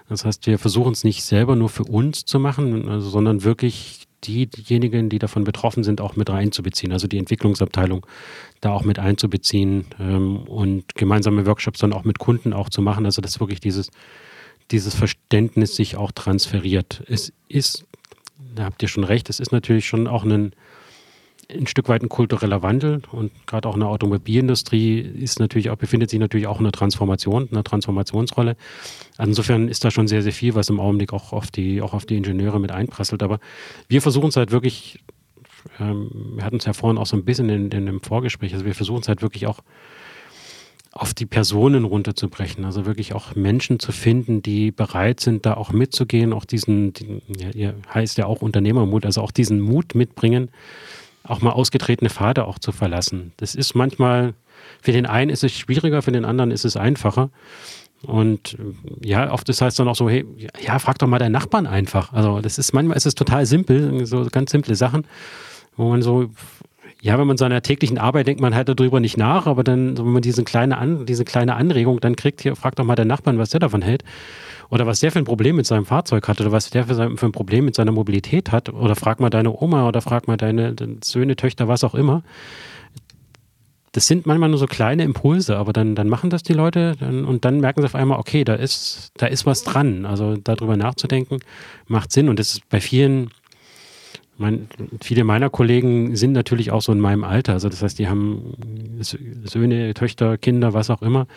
Das 0.09 0.25
heißt, 0.25 0.45
wir 0.47 0.59
versuchen 0.59 0.93
es 0.93 1.03
nicht 1.03 1.23
selber 1.23 1.55
nur 1.55 1.69
für 1.69 1.83
uns 1.83 2.23
zu 2.23 2.39
machen, 2.39 2.87
also, 2.87 3.09
sondern 3.09 3.43
wirklich 3.43 4.07
diejenigen, 4.23 5.09
die 5.09 5.19
davon 5.19 5.43
betroffen 5.43 5.83
sind, 5.83 6.01
auch 6.01 6.15
mit 6.15 6.29
reinzubeziehen, 6.29 6.91
also 6.91 7.07
die 7.07 7.17
Entwicklungsabteilung 7.17 8.05
da 8.61 8.71
auch 8.71 8.83
mit 8.83 8.99
einzubeziehen 8.99 9.85
ähm, 9.99 10.37
und 10.37 10.95
gemeinsame 10.95 11.45
Workshops 11.45 11.79
dann 11.79 11.93
auch 11.93 12.03
mit 12.03 12.19
Kunden 12.19 12.53
auch 12.53 12.69
zu 12.69 12.81
machen. 12.81 13.05
Also 13.05 13.21
dass 13.21 13.39
wirklich 13.39 13.59
dieses, 13.59 13.89
dieses 14.71 14.95
Verständnis 14.95 15.75
sich 15.75 15.97
auch 15.97 16.11
transferiert. 16.11 17.03
Es 17.07 17.31
ist, 17.47 17.85
da 18.55 18.65
habt 18.65 18.81
ihr 18.81 18.89
schon 18.89 19.03
recht, 19.03 19.29
es 19.29 19.39
ist 19.39 19.51
natürlich 19.51 19.87
schon 19.87 20.07
auch 20.07 20.23
ein, 20.23 20.53
ein 21.49 21.67
Stück 21.67 21.87
weit 21.87 22.03
ein 22.03 22.09
kultureller 22.09 22.61
Wandel 22.61 23.01
und 23.11 23.31
gerade 23.47 23.69
auch 23.69 23.75
in 23.75 23.79
der 23.79 23.89
Automobilindustrie 23.89 24.99
ist 24.99 25.39
natürlich 25.39 25.69
auch, 25.69 25.77
befindet 25.77 26.09
sich 26.09 26.19
natürlich 26.19 26.47
auch 26.47 26.59
eine 26.59 26.71
Transformation, 26.71 27.47
eine 27.51 27.63
Transformationsrolle. 27.63 28.57
Also 29.17 29.29
insofern 29.29 29.69
ist 29.69 29.85
da 29.85 29.91
schon 29.91 30.07
sehr, 30.07 30.21
sehr 30.21 30.33
viel, 30.33 30.55
was 30.55 30.69
im 30.69 30.79
Augenblick 30.79 31.13
auch 31.13 31.31
auf 31.31 31.49
die, 31.49 31.81
auch 31.81 31.93
auf 31.93 32.05
die 32.05 32.17
Ingenieure 32.17 32.59
mit 32.59 32.71
einprasselt. 32.71 33.23
Aber 33.23 33.39
wir 33.87 34.01
versuchen 34.01 34.27
es 34.29 34.35
halt 34.35 34.51
wirklich, 34.51 34.99
ähm, 35.79 36.33
wir 36.35 36.43
hatten 36.43 36.57
es 36.57 36.65
ja 36.65 36.73
vorhin 36.73 36.97
auch 36.97 37.05
so 37.05 37.15
ein 37.15 37.23
bisschen 37.23 37.49
in, 37.49 37.71
in 37.71 37.85
dem 37.85 38.01
Vorgespräch, 38.01 38.53
also 38.53 38.65
wir 38.65 38.75
versuchen 38.75 39.01
es 39.01 39.07
halt 39.07 39.21
wirklich 39.21 39.47
auch 39.47 39.59
auf 40.91 41.13
die 41.13 41.27
Personen 41.27 41.85
runterzubrechen, 41.85 42.65
also 42.65 42.85
wirklich 42.85 43.13
auch 43.13 43.35
Menschen 43.35 43.79
zu 43.79 43.91
finden, 43.91 44.41
die 44.41 44.71
bereit 44.71 45.19
sind, 45.19 45.45
da 45.45 45.53
auch 45.53 45.71
mitzugehen, 45.71 46.33
auch 46.33 46.43
diesen, 46.43 46.91
die, 46.93 47.21
ja, 47.53 47.73
heißt 47.93 48.17
ja 48.17 48.25
auch 48.25 48.41
Unternehmermut, 48.41 49.05
also 49.05 49.21
auch 49.21 49.31
diesen 49.31 49.59
Mut 49.59 49.93
mitbringen, 49.95 50.49
auch 51.27 51.41
mal 51.41 51.51
ausgetretene 51.51 52.09
Pfade 52.09 52.45
auch 52.45 52.59
zu 52.59 52.71
verlassen. 52.71 53.33
Das 53.37 53.55
ist 53.55 53.75
manchmal, 53.75 54.33
für 54.81 54.91
den 54.91 55.05
einen 55.05 55.29
ist 55.29 55.43
es 55.43 55.51
schwieriger, 55.53 56.01
für 56.01 56.11
den 56.11 56.25
anderen 56.25 56.51
ist 56.51 56.65
es 56.65 56.77
einfacher. 56.77 57.29
Und 58.03 58.57
ja, 59.01 59.31
oft 59.31 59.49
ist 59.49 59.61
heißt 59.61 59.79
dann 59.79 59.87
auch 59.87 59.95
so, 59.95 60.09
hey, 60.09 60.25
ja, 60.61 60.77
frag 60.79 60.99
doch 60.99 61.07
mal 61.07 61.19
deinen 61.19 61.31
Nachbarn 61.31 61.65
einfach. 61.65 62.13
Also 62.13 62.41
das 62.41 62.57
ist 62.57 62.73
manchmal 62.73 62.97
ist 62.97 63.07
es 63.07 63.15
total 63.15 63.45
simpel, 63.45 64.05
so 64.05 64.27
ganz 64.31 64.51
simple 64.51 64.75
Sachen, 64.75 65.07
wo 65.75 65.89
man 65.89 66.01
so, 66.01 66.29
ja, 67.01 67.19
wenn 67.19 67.27
man 67.27 67.37
seiner 67.37 67.61
täglichen 67.61 67.97
Arbeit 67.97 68.27
denkt 68.27 68.41
man 68.41 68.55
halt 68.55 68.69
darüber 68.69 68.99
nicht 68.99 69.17
nach, 69.17 69.45
aber 69.45 69.63
dann, 69.63 69.97
wenn 69.97 70.05
man 70.05 70.21
diese 70.21 70.43
kleine, 70.43 70.77
An 70.77 71.05
diese 71.05 71.25
kleine 71.25 71.55
Anregung 71.55 71.99
dann 71.99 72.15
kriegt, 72.15 72.41
hier, 72.41 72.55
frag 72.55 72.75
doch 72.75 72.85
mal 72.85 72.95
deinen 72.95 73.07
Nachbarn, 73.07 73.37
was 73.37 73.49
der 73.49 73.59
davon 73.59 73.81
hält 73.81 74.03
oder 74.69 74.87
was 74.87 74.99
der 74.99 75.11
für 75.11 75.19
ein 75.19 75.25
Problem 75.25 75.55
mit 75.55 75.65
seinem 75.65 75.85
Fahrzeug 75.85 76.27
hat 76.27 76.41
oder 76.41 76.51
was 76.51 76.69
der 76.69 76.85
für, 76.85 76.95
sein, 76.95 77.17
für 77.17 77.27
ein 77.27 77.31
Problem 77.31 77.65
mit 77.65 77.75
seiner 77.75 77.91
Mobilität 77.91 78.51
hat 78.51 78.69
oder 78.69 78.95
frag 78.95 79.19
mal 79.19 79.29
deine 79.29 79.51
Oma 79.51 79.87
oder 79.87 80.01
frag 80.01 80.27
mal 80.27 80.37
deine 80.37 80.75
Söhne, 81.03 81.35
Töchter, 81.35 81.67
was 81.67 81.83
auch 81.83 81.95
immer. 81.95 82.23
Das 83.91 84.07
sind 84.07 84.25
manchmal 84.25 84.49
nur 84.49 84.59
so 84.59 84.67
kleine 84.67 85.03
Impulse, 85.03 85.57
aber 85.57 85.73
dann, 85.73 85.95
dann 85.95 86.09
machen 86.09 86.29
das 86.29 86.43
die 86.43 86.53
Leute 86.53 86.95
dann, 86.99 87.25
und 87.25 87.45
dann 87.45 87.59
merken 87.61 87.81
sie 87.81 87.85
auf 87.85 87.95
einmal, 87.95 88.19
okay, 88.19 88.43
da 88.43 88.53
ist, 88.53 89.11
da 89.17 89.27
ist 89.27 89.45
was 89.45 89.63
dran. 89.63 90.05
Also 90.05 90.35
darüber 90.35 90.77
nachzudenken 90.77 91.39
macht 91.87 92.11
Sinn 92.11 92.29
und 92.29 92.39
das 92.39 92.53
ist 92.53 92.69
bei 92.69 92.81
vielen 92.81 93.29
mein, 94.37 94.67
viele 95.01 95.23
meiner 95.23 95.49
Kollegen 95.49 96.15
sind 96.15 96.31
natürlich 96.31 96.71
auch 96.71 96.81
so 96.81 96.91
in 96.91 96.99
meinem 96.99 97.23
Alter. 97.23 97.53
Also 97.53 97.69
das 97.69 97.81
heißt, 97.81 97.97
die 97.97 98.07
haben 98.07 98.53
Söhne, 99.43 99.93
Töchter, 99.93 100.37
Kinder, 100.37 100.73
was 100.73 100.89
auch 100.89 101.01
immer. 101.01 101.27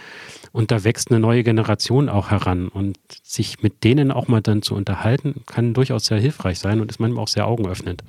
Und 0.52 0.70
da 0.70 0.84
wächst 0.84 1.10
eine 1.10 1.20
neue 1.20 1.42
Generation 1.42 2.08
auch 2.08 2.30
heran. 2.30 2.68
Und 2.68 2.98
sich 3.22 3.62
mit 3.62 3.84
denen 3.84 4.10
auch 4.10 4.28
mal 4.28 4.42
dann 4.42 4.62
zu 4.62 4.74
unterhalten, 4.74 5.42
kann 5.46 5.74
durchaus 5.74 6.06
sehr 6.06 6.18
hilfreich 6.18 6.58
sein 6.58 6.80
und 6.80 6.90
ist 6.90 7.00
manchmal 7.00 7.22
auch 7.22 7.28
sehr 7.28 7.46
augenöffnend. 7.46 8.04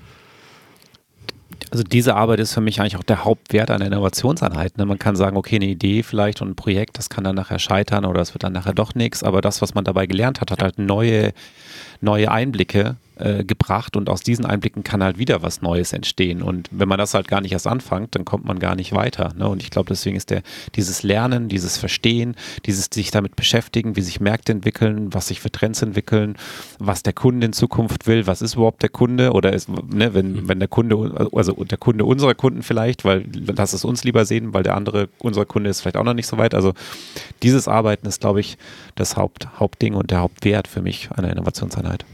Also 1.69 1.83
diese 1.83 2.15
Arbeit 2.15 2.39
ist 2.39 2.53
für 2.53 2.61
mich 2.61 2.81
eigentlich 2.81 2.97
auch 2.97 3.03
der 3.03 3.23
Hauptwert 3.23 3.71
einer 3.71 3.85
Innovationseinheit. 3.85 4.77
Ne? 4.77 4.85
Man 4.85 4.99
kann 4.99 5.15
sagen, 5.15 5.37
okay, 5.37 5.55
eine 5.55 5.67
Idee 5.67 6.03
vielleicht 6.03 6.41
und 6.41 6.49
ein 6.49 6.55
Projekt, 6.55 6.97
das 6.97 7.09
kann 7.09 7.23
dann 7.23 7.35
nachher 7.35 7.59
scheitern 7.59 8.03
oder 8.05 8.21
es 8.21 8.33
wird 8.33 8.43
dann 8.43 8.53
nachher 8.53 8.73
doch 8.73 8.95
nichts. 8.95 9.23
Aber 9.23 9.41
das, 9.41 9.61
was 9.61 9.73
man 9.73 9.85
dabei 9.85 10.05
gelernt 10.05 10.41
hat, 10.41 10.51
hat 10.51 10.61
halt 10.61 10.79
neue, 10.79 11.33
neue 12.01 12.31
Einblicke 12.31 12.97
äh, 13.21 13.43
gebracht 13.43 13.95
und 13.95 14.09
aus 14.09 14.21
diesen 14.21 14.45
Einblicken 14.45 14.83
kann 14.83 15.03
halt 15.03 15.19
wieder 15.19 15.43
was 15.43 15.61
Neues 15.61 15.93
entstehen. 15.93 16.41
Und 16.41 16.69
wenn 16.71 16.89
man 16.89 16.97
das 16.97 17.13
halt 17.13 17.27
gar 17.27 17.39
nicht 17.39 17.51
erst 17.51 17.67
anfängt, 17.67 18.15
dann 18.15 18.25
kommt 18.25 18.45
man 18.45 18.57
gar 18.57 18.75
nicht 18.75 18.93
weiter. 18.93 19.33
Ne? 19.37 19.47
Und 19.47 19.61
ich 19.61 19.69
glaube, 19.69 19.89
deswegen 19.89 20.15
ist 20.15 20.31
der, 20.31 20.41
dieses 20.75 21.03
Lernen, 21.03 21.47
dieses 21.47 21.77
Verstehen, 21.77 22.35
dieses 22.65 22.89
sich 22.91 23.11
damit 23.11 23.35
beschäftigen, 23.35 23.95
wie 23.95 24.01
sich 24.01 24.21
Märkte 24.21 24.51
entwickeln, 24.53 25.13
was 25.13 25.27
sich 25.27 25.39
für 25.39 25.51
Trends 25.51 25.83
entwickeln, 25.83 26.35
was 26.79 27.03
der 27.03 27.13
Kunde 27.13 27.45
in 27.45 27.53
Zukunft 27.53 28.07
will, 28.07 28.25
was 28.25 28.41
ist 28.41 28.55
überhaupt 28.55 28.81
der 28.81 28.89
Kunde 28.89 29.33
oder 29.33 29.53
ist, 29.53 29.69
ne, 29.69 30.15
wenn, 30.15 30.31
mhm. 30.31 30.47
wenn 30.47 30.57
der 30.57 30.67
Kunde, 30.67 31.29
also 31.31 31.53
der 31.53 31.77
Kunde 31.77 32.05
unserer 32.05 32.33
Kunden 32.33 32.63
vielleicht, 32.63 33.05
weil 33.05 33.25
lass 33.33 33.73
es 33.73 33.85
uns 33.85 34.03
lieber 34.03 34.25
sehen, 34.25 34.53
weil 34.55 34.63
der 34.63 34.75
andere, 34.75 35.09
unser 35.19 35.45
Kunde 35.45 35.69
ist 35.69 35.81
vielleicht 35.81 35.97
auch 35.97 36.03
noch 36.03 36.15
nicht 36.15 36.27
so 36.27 36.39
weit. 36.39 36.55
Also 36.55 36.73
dieses 37.43 37.67
Arbeiten 37.67 38.07
ist, 38.07 38.21
glaube 38.21 38.39
ich, 38.39 38.57
das 38.95 39.15
Haupt, 39.15 39.59
Hauptding 39.59 39.93
und 39.93 40.09
der 40.09 40.21
Hauptwert 40.21 40.67
für 40.67 40.81
mich 40.81 41.11
einer 41.11 41.29
Innovationseinheit. 41.71 42.05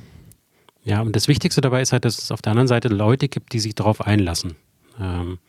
Ja, 0.84 1.02
und 1.02 1.16
das 1.16 1.28
Wichtigste 1.28 1.62
dabei 1.62 1.82
ist 1.82 1.92
halt, 1.92 2.06
dass 2.06 2.18
es 2.18 2.32
auf 2.32 2.42
der 2.42 2.52
anderen 2.52 2.68
Seite 2.68 2.88
Leute 2.88 3.28
gibt, 3.28 3.54
die 3.54 3.60
sich 3.60 3.76
darauf 3.76 4.06
einlassen. 4.06 4.56
Ähm, 5.00 5.40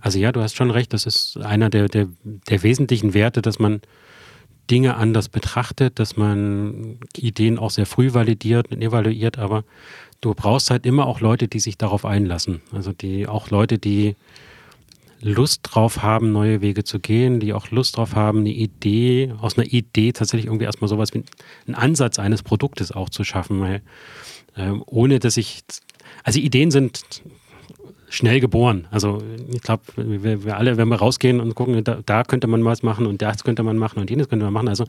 also 0.00 0.18
ja, 0.18 0.32
du 0.32 0.40
hast 0.40 0.56
schon 0.56 0.70
recht, 0.70 0.92
das 0.92 1.06
ist 1.06 1.36
einer 1.38 1.70
der, 1.70 1.88
der, 1.88 2.08
der 2.24 2.62
wesentlichen 2.62 3.14
Werte, 3.14 3.42
dass 3.42 3.58
man 3.58 3.80
Dinge 4.68 4.96
anders 4.96 5.28
betrachtet, 5.28 5.98
dass 5.98 6.16
man 6.16 6.98
Ideen 7.16 7.58
auch 7.58 7.70
sehr 7.70 7.86
früh 7.86 8.14
validiert 8.14 8.70
und 8.70 8.82
evaluiert, 8.82 9.38
aber 9.38 9.64
du 10.20 10.34
brauchst 10.34 10.70
halt 10.70 10.86
immer 10.86 11.06
auch 11.06 11.20
Leute, 11.20 11.48
die 11.48 11.60
sich 11.60 11.76
darauf 11.76 12.04
einlassen. 12.04 12.62
Also 12.72 12.92
die 12.92 13.26
auch 13.26 13.50
Leute, 13.50 13.78
die 13.78 14.16
Lust 15.20 15.60
drauf 15.62 16.02
haben, 16.02 16.32
neue 16.32 16.60
Wege 16.60 16.84
zu 16.84 16.98
gehen, 16.98 17.40
die 17.40 17.52
auch 17.52 17.70
Lust 17.70 17.96
drauf 17.96 18.14
haben, 18.14 18.40
eine 18.40 18.50
Idee, 18.50 19.34
aus 19.40 19.58
einer 19.58 19.66
Idee 19.66 20.12
tatsächlich 20.12 20.46
irgendwie 20.46 20.64
erstmal 20.64 20.88
sowas 20.88 21.12
wie 21.12 21.24
einen 21.66 21.74
Ansatz 21.74 22.18
eines 22.18 22.42
Produktes 22.42 22.92
auch 22.92 23.10
zu 23.10 23.24
schaffen, 23.24 23.60
weil 23.60 23.82
ähm, 24.56 24.82
ohne 24.86 25.18
dass 25.18 25.36
ich, 25.36 25.62
also 26.24 26.40
Ideen 26.40 26.70
sind 26.70 27.22
schnell 28.08 28.40
geboren. 28.40 28.88
Also 28.90 29.22
ich 29.52 29.62
glaube, 29.62 29.84
wir, 29.96 30.44
wir, 30.44 30.56
alle, 30.56 30.76
wenn 30.76 30.88
wir 30.88 30.96
rausgehen 30.96 31.40
und 31.40 31.54
gucken, 31.54 31.84
da, 31.84 32.00
da, 32.04 32.24
könnte 32.24 32.48
man 32.48 32.64
was 32.64 32.82
machen 32.82 33.06
und 33.06 33.22
das 33.22 33.44
könnte 33.44 33.62
man 33.62 33.78
machen 33.78 34.00
und 34.00 34.10
jenes 34.10 34.28
könnte 34.28 34.44
man 34.44 34.52
machen. 34.52 34.68
Also 34.68 34.84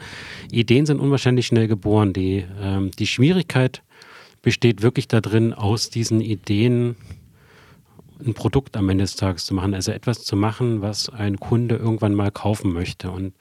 Ideen 0.51 0.85
sind 0.85 0.99
unwahrscheinlich 0.99 1.45
schnell 1.45 1.67
geboren. 1.67 2.13
Die, 2.13 2.45
ähm, 2.59 2.91
die 2.97 3.07
Schwierigkeit 3.07 3.83
besteht 4.41 4.81
wirklich 4.81 5.07
darin, 5.07 5.53
aus 5.53 5.89
diesen 5.89 6.19
Ideen 6.19 6.95
ein 8.25 8.33
Produkt 8.33 8.77
am 8.77 8.89
Ende 8.89 9.03
des 9.03 9.15
Tages 9.15 9.45
zu 9.45 9.53
machen. 9.53 9.73
Also 9.73 9.91
etwas 9.91 10.23
zu 10.23 10.35
machen, 10.35 10.81
was 10.81 11.09
ein 11.09 11.39
Kunde 11.39 11.75
irgendwann 11.75 12.13
mal 12.13 12.31
kaufen 12.31 12.73
möchte. 12.73 13.11
Und 13.11 13.33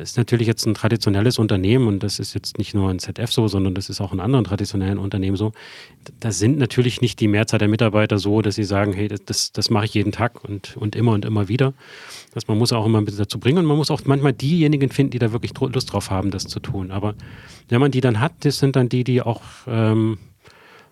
das 0.00 0.10
ist 0.10 0.16
natürlich 0.16 0.46
jetzt 0.46 0.66
ein 0.66 0.74
traditionelles 0.74 1.38
Unternehmen 1.38 1.86
und 1.86 2.02
das 2.02 2.18
ist 2.18 2.32
jetzt 2.32 2.58
nicht 2.58 2.74
nur 2.74 2.88
ein 2.88 2.98
ZF 2.98 3.30
so, 3.30 3.48
sondern 3.48 3.74
das 3.74 3.90
ist 3.90 4.00
auch 4.00 4.12
in 4.12 4.20
anderen 4.20 4.44
traditionellen 4.44 4.98
Unternehmen 4.98 5.36
so. 5.36 5.52
Da 6.20 6.30
sind 6.30 6.58
natürlich 6.58 7.00
nicht 7.00 7.20
die 7.20 7.28
Mehrzahl 7.28 7.58
der 7.58 7.68
Mitarbeiter 7.68 8.18
so, 8.18 8.40
dass 8.40 8.54
sie 8.54 8.64
sagen, 8.64 8.92
hey, 8.92 9.08
das, 9.08 9.52
das 9.52 9.68
mache 9.68 9.84
ich 9.84 9.94
jeden 9.94 10.12
Tag 10.12 10.42
und, 10.44 10.76
und 10.76 10.96
immer 10.96 11.12
und 11.12 11.24
immer 11.24 11.48
wieder. 11.48 11.74
Das, 12.32 12.48
man 12.48 12.56
muss 12.56 12.72
auch 12.72 12.86
immer 12.86 12.98
ein 12.98 13.04
bisschen 13.04 13.20
dazu 13.20 13.38
bringen 13.38 13.58
und 13.58 13.66
man 13.66 13.76
muss 13.76 13.90
auch 13.90 14.00
manchmal 14.04 14.32
diejenigen 14.32 14.90
finden, 14.90 15.10
die 15.10 15.18
da 15.18 15.32
wirklich 15.32 15.52
Lust 15.58 15.92
drauf 15.92 16.10
haben, 16.10 16.30
das 16.30 16.46
zu 16.46 16.60
tun. 16.60 16.92
Aber 16.92 17.14
wenn 17.68 17.80
man 17.80 17.90
die 17.90 18.00
dann 18.00 18.20
hat, 18.20 18.32
das 18.40 18.58
sind 18.58 18.76
dann 18.76 18.88
die, 18.88 19.04
die 19.04 19.20
auch 19.20 19.42
ähm, 19.66 20.18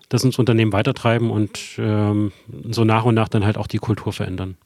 das 0.09 0.23
ins 0.23 0.39
Unternehmen 0.39 0.73
weitertreiben 0.73 1.29
und 1.29 1.77
ähm, 1.77 2.31
so 2.69 2.83
nach 2.83 3.05
und 3.05 3.15
nach 3.15 3.29
dann 3.29 3.45
halt 3.45 3.57
auch 3.57 3.67
die 3.67 3.77
Kultur 3.77 4.11
verändern. 4.11 4.57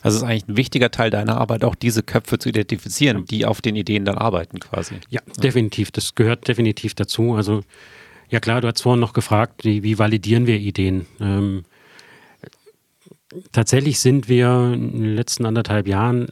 Also 0.00 0.16
es 0.16 0.22
ist 0.22 0.28
eigentlich 0.28 0.48
ein 0.48 0.56
wichtiger 0.56 0.90
Teil 0.90 1.10
deiner 1.10 1.38
Arbeit, 1.38 1.64
auch 1.64 1.74
diese 1.74 2.02
Köpfe 2.02 2.38
zu 2.38 2.48
identifizieren, 2.48 3.24
die 3.24 3.44
auf 3.44 3.60
den 3.60 3.74
Ideen 3.74 4.04
dann 4.04 4.16
arbeiten 4.16 4.60
quasi. 4.60 4.94
Ja, 5.10 5.20
definitiv. 5.42 5.90
Das 5.90 6.14
gehört 6.14 6.46
definitiv 6.46 6.94
dazu. 6.94 7.34
Also 7.34 7.62
ja 8.28 8.40
klar, 8.40 8.60
du 8.60 8.68
hast 8.68 8.80
vorhin 8.80 9.00
noch 9.00 9.12
gefragt, 9.12 9.64
wie, 9.64 9.82
wie 9.82 9.98
validieren 9.98 10.46
wir 10.46 10.56
Ideen? 10.56 11.06
Ähm, 11.20 11.64
tatsächlich 13.50 13.98
sind 13.98 14.28
wir 14.28 14.72
in 14.72 15.02
den 15.02 15.14
letzten 15.16 15.46
anderthalb 15.46 15.88
Jahren 15.88 16.28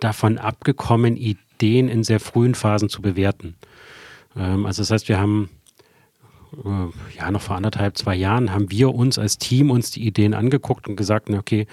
davon 0.00 0.38
abgekommen, 0.38 1.16
Ideen 1.16 1.88
in 1.88 2.04
sehr 2.04 2.20
frühen 2.20 2.54
Phasen 2.54 2.88
zu 2.88 3.02
bewerten. 3.02 3.54
Ähm, 4.36 4.66
also 4.66 4.82
das 4.82 4.90
heißt, 4.90 5.08
wir 5.08 5.20
haben 5.20 5.50
äh, 6.64 7.16
ja, 7.16 7.30
noch 7.30 7.42
vor 7.42 7.56
anderthalb, 7.56 7.96
zwei 7.96 8.14
Jahren 8.14 8.52
haben 8.52 8.70
wir 8.70 8.94
uns 8.94 9.18
als 9.18 9.38
Team 9.38 9.70
uns 9.70 9.90
die 9.90 10.06
Ideen 10.06 10.34
angeguckt 10.34 10.88
und 10.88 10.96
gesagt, 10.96 11.30
okay, 11.30 11.66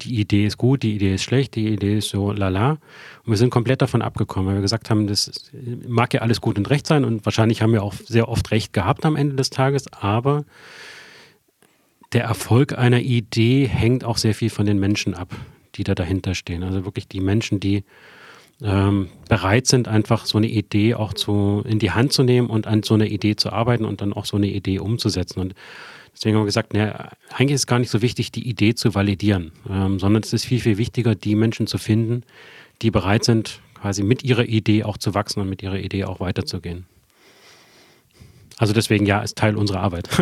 die 0.00 0.20
Idee 0.20 0.46
ist 0.46 0.58
gut, 0.58 0.82
die 0.82 0.94
Idee 0.94 1.14
ist 1.14 1.22
schlecht, 1.22 1.54
die 1.54 1.68
Idee 1.68 1.98
ist 1.98 2.10
so 2.10 2.32
lala. 2.32 2.72
Und 2.72 3.30
wir 3.32 3.36
sind 3.36 3.50
komplett 3.50 3.82
davon 3.82 4.02
abgekommen, 4.02 4.48
weil 4.48 4.56
wir 4.56 4.62
gesagt 4.62 4.90
haben, 4.90 5.06
das 5.06 5.50
mag 5.86 6.12
ja 6.12 6.20
alles 6.20 6.40
gut 6.40 6.58
und 6.58 6.68
recht 6.68 6.86
sein 6.86 7.04
und 7.04 7.24
wahrscheinlich 7.24 7.62
haben 7.62 7.72
wir 7.72 7.82
auch 7.82 7.94
sehr 7.94 8.28
oft 8.28 8.50
recht 8.50 8.72
gehabt 8.72 9.06
am 9.06 9.16
Ende 9.16 9.36
des 9.36 9.50
Tages, 9.50 9.90
aber 9.92 10.44
der 12.12 12.24
Erfolg 12.24 12.76
einer 12.78 13.00
Idee 13.00 13.66
hängt 13.66 14.04
auch 14.04 14.18
sehr 14.18 14.34
viel 14.34 14.50
von 14.50 14.66
den 14.66 14.78
Menschen 14.78 15.14
ab, 15.14 15.34
die 15.74 15.84
da 15.84 15.94
dahinter 15.94 16.34
stehen. 16.34 16.62
Also 16.62 16.84
wirklich 16.84 17.08
die 17.08 17.20
Menschen, 17.20 17.58
die 17.58 17.84
ähm, 18.62 19.08
bereit 19.28 19.66
sind, 19.66 19.88
einfach 19.88 20.26
so 20.26 20.38
eine 20.38 20.48
Idee 20.48 20.94
auch 20.94 21.12
zu, 21.12 21.62
in 21.66 21.78
die 21.78 21.90
Hand 21.90 22.12
zu 22.12 22.22
nehmen 22.22 22.48
und 22.48 22.66
an 22.66 22.82
so 22.82 22.94
einer 22.94 23.06
Idee 23.06 23.36
zu 23.36 23.52
arbeiten 23.52 23.84
und 23.84 24.00
dann 24.00 24.12
auch 24.12 24.24
so 24.24 24.36
eine 24.36 24.48
Idee 24.48 24.78
umzusetzen. 24.78 25.40
Und 25.40 25.54
deswegen 26.14 26.36
haben 26.36 26.42
wir 26.42 26.46
gesagt, 26.46 26.72
ne, 26.72 27.10
eigentlich 27.34 27.54
ist 27.54 27.62
es 27.62 27.66
gar 27.66 27.78
nicht 27.78 27.90
so 27.90 28.02
wichtig, 28.02 28.32
die 28.32 28.48
Idee 28.48 28.74
zu 28.74 28.94
validieren, 28.94 29.52
ähm, 29.68 29.98
sondern 29.98 30.22
es 30.22 30.32
ist 30.32 30.46
viel, 30.46 30.60
viel 30.60 30.78
wichtiger, 30.78 31.14
die 31.14 31.34
Menschen 31.34 31.66
zu 31.66 31.78
finden, 31.78 32.22
die 32.82 32.90
bereit 32.90 33.24
sind, 33.24 33.60
quasi 33.74 34.02
mit 34.02 34.24
ihrer 34.24 34.44
Idee 34.44 34.84
auch 34.84 34.96
zu 34.96 35.14
wachsen 35.14 35.40
und 35.40 35.50
mit 35.50 35.62
ihrer 35.62 35.78
Idee 35.78 36.04
auch 36.04 36.20
weiterzugehen. 36.20 36.86
Also 38.58 38.72
deswegen 38.72 39.04
ja, 39.04 39.20
ist 39.20 39.36
Teil 39.36 39.56
unserer 39.56 39.80
Arbeit. 39.80 40.08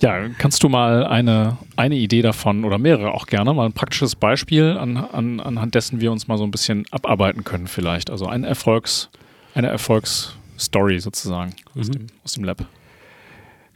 Ja, 0.00 0.28
kannst 0.38 0.62
du 0.62 0.68
mal 0.68 1.04
eine, 1.04 1.58
eine 1.76 1.96
Idee 1.96 2.22
davon 2.22 2.64
oder 2.64 2.78
mehrere 2.78 3.12
auch 3.12 3.26
gerne, 3.26 3.52
mal 3.52 3.66
ein 3.66 3.72
praktisches 3.72 4.14
Beispiel, 4.14 4.76
an, 4.78 4.96
an, 4.96 5.40
anhand 5.40 5.74
dessen 5.74 6.00
wir 6.00 6.12
uns 6.12 6.28
mal 6.28 6.38
so 6.38 6.44
ein 6.44 6.52
bisschen 6.52 6.84
abarbeiten 6.92 7.42
können 7.42 7.66
vielleicht. 7.66 8.08
Also 8.10 8.26
ein 8.26 8.44
Erfolgs, 8.44 9.10
eine 9.54 9.66
Erfolgsstory 9.66 11.00
sozusagen 11.00 11.54
mhm. 11.74 11.80
aus, 11.80 11.90
dem, 11.90 12.06
aus 12.24 12.32
dem 12.34 12.44
Lab. 12.44 12.64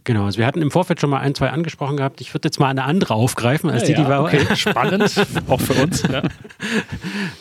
Genau, 0.05 0.25
also 0.25 0.39
wir 0.39 0.47
hatten 0.47 0.61
im 0.63 0.71
Vorfeld 0.71 1.01
schon 1.01 1.11
mal 1.11 1.21
ein, 1.21 1.35
zwei 1.35 1.51
angesprochen 1.51 1.97
gehabt. 1.97 2.21
Ich 2.21 2.35
würde 2.35 2.47
jetzt 2.49 2.59
mal 2.59 2.69
eine 2.69 2.85
andere 2.85 3.15
aufgreifen 3.15 3.71
als 3.71 3.89
ja, 3.89 3.95
die, 3.95 4.03
die 4.03 4.09
war. 4.09 4.25
Okay. 4.25 4.41
Spannend, 4.57 5.15
auch 5.49 5.61
für 5.61 5.75
uns. 5.75 6.03
Ja. 6.03 6.23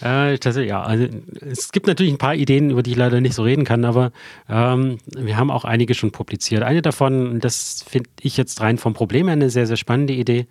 äh, 0.31 0.37
das, 0.37 0.57
ja, 0.57 0.83
also 0.83 1.07
es 1.41 1.71
gibt 1.71 1.87
natürlich 1.87 2.13
ein 2.13 2.19
paar 2.19 2.35
Ideen, 2.35 2.69
über 2.69 2.83
die 2.83 2.91
ich 2.91 2.97
leider 2.97 3.19
nicht 3.19 3.33
so 3.33 3.43
reden 3.43 3.63
kann, 3.63 3.83
aber 3.83 4.11
ähm, 4.47 4.99
wir 5.17 5.37
haben 5.37 5.49
auch 5.49 5.65
einige 5.65 5.95
schon 5.95 6.11
publiziert. 6.11 6.61
Eine 6.61 6.83
davon, 6.83 7.39
das 7.39 7.83
finde 7.87 8.09
ich 8.21 8.37
jetzt 8.37 8.61
rein 8.61 8.77
vom 8.77 8.93
Problem 8.93 9.27
her 9.27 9.33
eine 9.33 9.49
sehr, 9.49 9.65
sehr 9.65 9.77
spannende 9.77 10.13
Idee. 10.13 10.45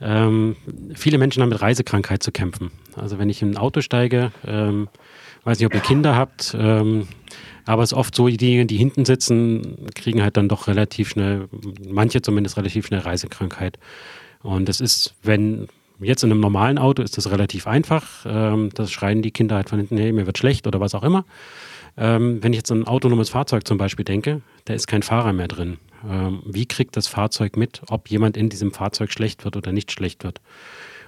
Ähm, 0.00 0.56
viele 0.94 1.18
Menschen 1.18 1.42
haben 1.42 1.50
mit 1.50 1.62
Reisekrankheit 1.62 2.22
zu 2.22 2.32
kämpfen. 2.32 2.72
Also 2.96 3.18
wenn 3.18 3.30
ich 3.30 3.40
in 3.40 3.52
ein 3.52 3.56
Auto 3.56 3.80
steige, 3.80 4.32
ähm, 4.46 4.88
weiß 5.44 5.58
nicht, 5.58 5.66
ob 5.66 5.74
ihr 5.74 5.80
Kinder 5.80 6.16
habt, 6.16 6.56
ähm, 6.58 7.06
aber 7.66 7.82
es 7.82 7.92
ist 7.92 7.98
oft 7.98 8.14
so, 8.14 8.28
diejenigen, 8.28 8.68
die 8.68 8.76
hinten 8.76 9.04
sitzen, 9.04 9.86
kriegen 9.94 10.22
halt 10.22 10.36
dann 10.36 10.48
doch 10.48 10.68
relativ 10.68 11.10
schnell, 11.10 11.48
manche 11.86 12.22
zumindest 12.22 12.56
relativ 12.56 12.86
schnell 12.86 13.00
Reisekrankheit. 13.00 13.78
Und 14.42 14.68
das 14.68 14.80
ist, 14.80 15.14
wenn 15.22 15.68
jetzt 16.00 16.22
in 16.22 16.30
einem 16.30 16.40
normalen 16.40 16.78
Auto 16.78 17.02
ist 17.02 17.16
das 17.16 17.30
relativ 17.30 17.66
einfach. 17.66 18.24
Ähm, 18.26 18.70
das 18.74 18.92
schreien 18.92 19.22
die 19.22 19.30
Kinder 19.32 19.56
halt 19.56 19.68
von 19.68 19.78
hinten, 19.78 19.98
hey, 19.98 20.12
mir 20.12 20.26
wird 20.26 20.38
schlecht 20.38 20.66
oder 20.66 20.80
was 20.80 20.94
auch 20.94 21.02
immer. 21.02 21.24
Ähm, 21.96 22.42
wenn 22.42 22.52
ich 22.52 22.58
jetzt 22.58 22.70
an 22.70 22.80
ein 22.80 22.86
autonomes 22.86 23.30
Fahrzeug 23.30 23.66
zum 23.66 23.78
Beispiel 23.78 24.04
denke, 24.04 24.42
da 24.66 24.74
ist 24.74 24.86
kein 24.86 25.02
Fahrer 25.02 25.32
mehr 25.32 25.48
drin. 25.48 25.78
Ähm, 26.08 26.42
wie 26.44 26.66
kriegt 26.66 26.96
das 26.96 27.06
Fahrzeug 27.08 27.56
mit, 27.56 27.80
ob 27.88 28.10
jemand 28.10 28.36
in 28.36 28.48
diesem 28.48 28.72
Fahrzeug 28.72 29.10
schlecht 29.10 29.44
wird 29.44 29.56
oder 29.56 29.72
nicht 29.72 29.90
schlecht 29.90 30.22
wird? 30.22 30.40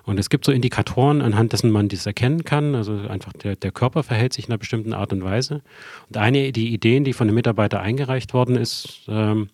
Und 0.08 0.18
es 0.18 0.30
gibt 0.30 0.46
so 0.46 0.52
Indikatoren, 0.52 1.20
anhand 1.20 1.52
dessen 1.52 1.70
man 1.70 1.88
das 1.88 2.06
erkennen 2.06 2.42
kann. 2.42 2.74
Also 2.74 2.94
einfach 3.08 3.34
der, 3.34 3.56
der 3.56 3.70
Körper 3.70 4.02
verhält 4.02 4.32
sich 4.32 4.46
in 4.46 4.52
einer 4.52 4.58
bestimmten 4.58 4.94
Art 4.94 5.12
und 5.12 5.22
Weise. 5.22 5.60
Und 6.08 6.16
eine 6.16 6.50
der 6.50 6.62
Ideen, 6.62 7.04
die 7.04 7.12
von 7.12 7.28
einem 7.28 7.34
Mitarbeiter 7.34 7.80
eingereicht 7.80 8.32
worden 8.32 8.56
ist, 8.56 9.02
ähm, 9.08 9.50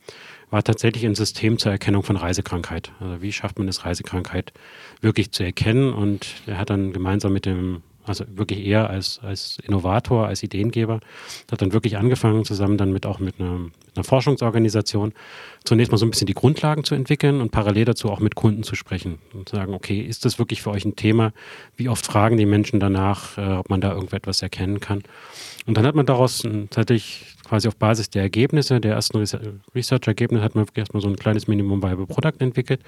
war 0.50 0.62
tatsächlich 0.62 1.04
ein 1.06 1.16
System 1.16 1.58
zur 1.58 1.72
Erkennung 1.72 2.04
von 2.04 2.14
Reisekrankheit. 2.14 2.92
Also 3.00 3.20
wie 3.20 3.32
schafft 3.32 3.58
man 3.58 3.66
es, 3.66 3.84
Reisekrankheit 3.84 4.52
wirklich 5.00 5.32
zu 5.32 5.42
erkennen? 5.42 5.92
Und 5.92 6.28
er 6.46 6.58
hat 6.58 6.70
dann 6.70 6.92
gemeinsam 6.92 7.32
mit 7.32 7.46
dem 7.46 7.82
also 8.06 8.24
wirklich 8.28 8.64
eher 8.64 8.90
als, 8.90 9.20
als 9.22 9.58
Innovator, 9.66 10.26
als 10.26 10.42
Ideengeber, 10.42 11.00
hat 11.50 11.62
dann 11.62 11.72
wirklich 11.72 11.96
angefangen, 11.96 12.44
zusammen 12.44 12.76
dann 12.76 12.92
mit 12.92 13.06
auch 13.06 13.18
mit 13.18 13.40
einer, 13.40 13.58
mit 13.58 13.72
einer, 13.94 14.04
Forschungsorganisation, 14.04 15.12
zunächst 15.64 15.90
mal 15.90 15.98
so 15.98 16.06
ein 16.06 16.10
bisschen 16.10 16.26
die 16.26 16.34
Grundlagen 16.34 16.84
zu 16.84 16.94
entwickeln 16.94 17.40
und 17.40 17.50
parallel 17.50 17.86
dazu 17.86 18.10
auch 18.10 18.20
mit 18.20 18.34
Kunden 18.34 18.62
zu 18.62 18.74
sprechen 18.74 19.18
und 19.32 19.48
zu 19.48 19.56
sagen, 19.56 19.74
okay, 19.74 20.00
ist 20.00 20.24
das 20.24 20.38
wirklich 20.38 20.62
für 20.62 20.70
euch 20.70 20.84
ein 20.84 20.96
Thema? 20.96 21.32
Wie 21.76 21.88
oft 21.88 22.04
fragen 22.04 22.36
die 22.36 22.46
Menschen 22.46 22.80
danach, 22.80 23.38
äh, 23.38 23.52
ob 23.52 23.70
man 23.70 23.80
da 23.80 23.92
irgendetwas 23.92 24.42
erkennen 24.42 24.80
kann? 24.80 25.02
Und 25.66 25.76
dann 25.76 25.86
hat 25.86 25.94
man 25.94 26.06
daraus 26.06 26.46
tatsächlich 26.70 27.34
quasi 27.44 27.68
auf 27.68 27.76
Basis 27.76 28.10
der 28.10 28.22
Ergebnisse, 28.22 28.80
der 28.80 28.94
ersten 28.94 29.18
Research-Ergebnisse, 29.18 30.42
hat 30.42 30.54
man 30.54 30.66
erstmal 30.74 31.02
so 31.02 31.08
ein 31.08 31.16
kleines 31.16 31.46
Minimum 31.46 31.82
Viable 31.82 32.06
Product 32.06 32.40
entwickelt 32.40 32.80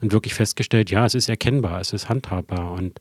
und 0.00 0.12
wirklich 0.12 0.34
festgestellt, 0.34 0.90
ja, 0.90 1.04
es 1.04 1.14
ist 1.14 1.28
erkennbar, 1.28 1.80
es 1.80 1.92
ist 1.92 2.08
handhabbar 2.08 2.72
und 2.72 3.00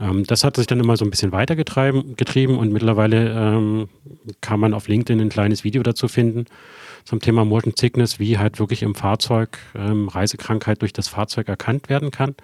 ähm, 0.00 0.24
das 0.24 0.44
hat 0.44 0.56
sich 0.56 0.66
dann 0.66 0.80
immer 0.80 0.96
so 0.96 1.04
ein 1.04 1.10
bisschen 1.10 1.32
weitergetrieben 1.32 2.56
und 2.58 2.72
mittlerweile 2.72 3.30
ähm, 3.30 3.88
kann 4.40 4.60
man 4.60 4.74
auf 4.74 4.88
LinkedIn 4.88 5.20
ein 5.20 5.28
kleines 5.28 5.64
Video 5.64 5.82
dazu 5.82 6.08
finden 6.08 6.46
zum 7.04 7.20
Thema 7.20 7.44
Motion 7.44 7.74
Sickness, 7.76 8.18
wie 8.18 8.38
halt 8.38 8.58
wirklich 8.58 8.82
im 8.82 8.94
Fahrzeug 8.94 9.58
ähm, 9.74 10.08
Reisekrankheit 10.08 10.82
durch 10.82 10.92
das 10.92 11.08
Fahrzeug 11.08 11.48
erkannt 11.48 11.88
werden 11.88 12.10
kann 12.10 12.34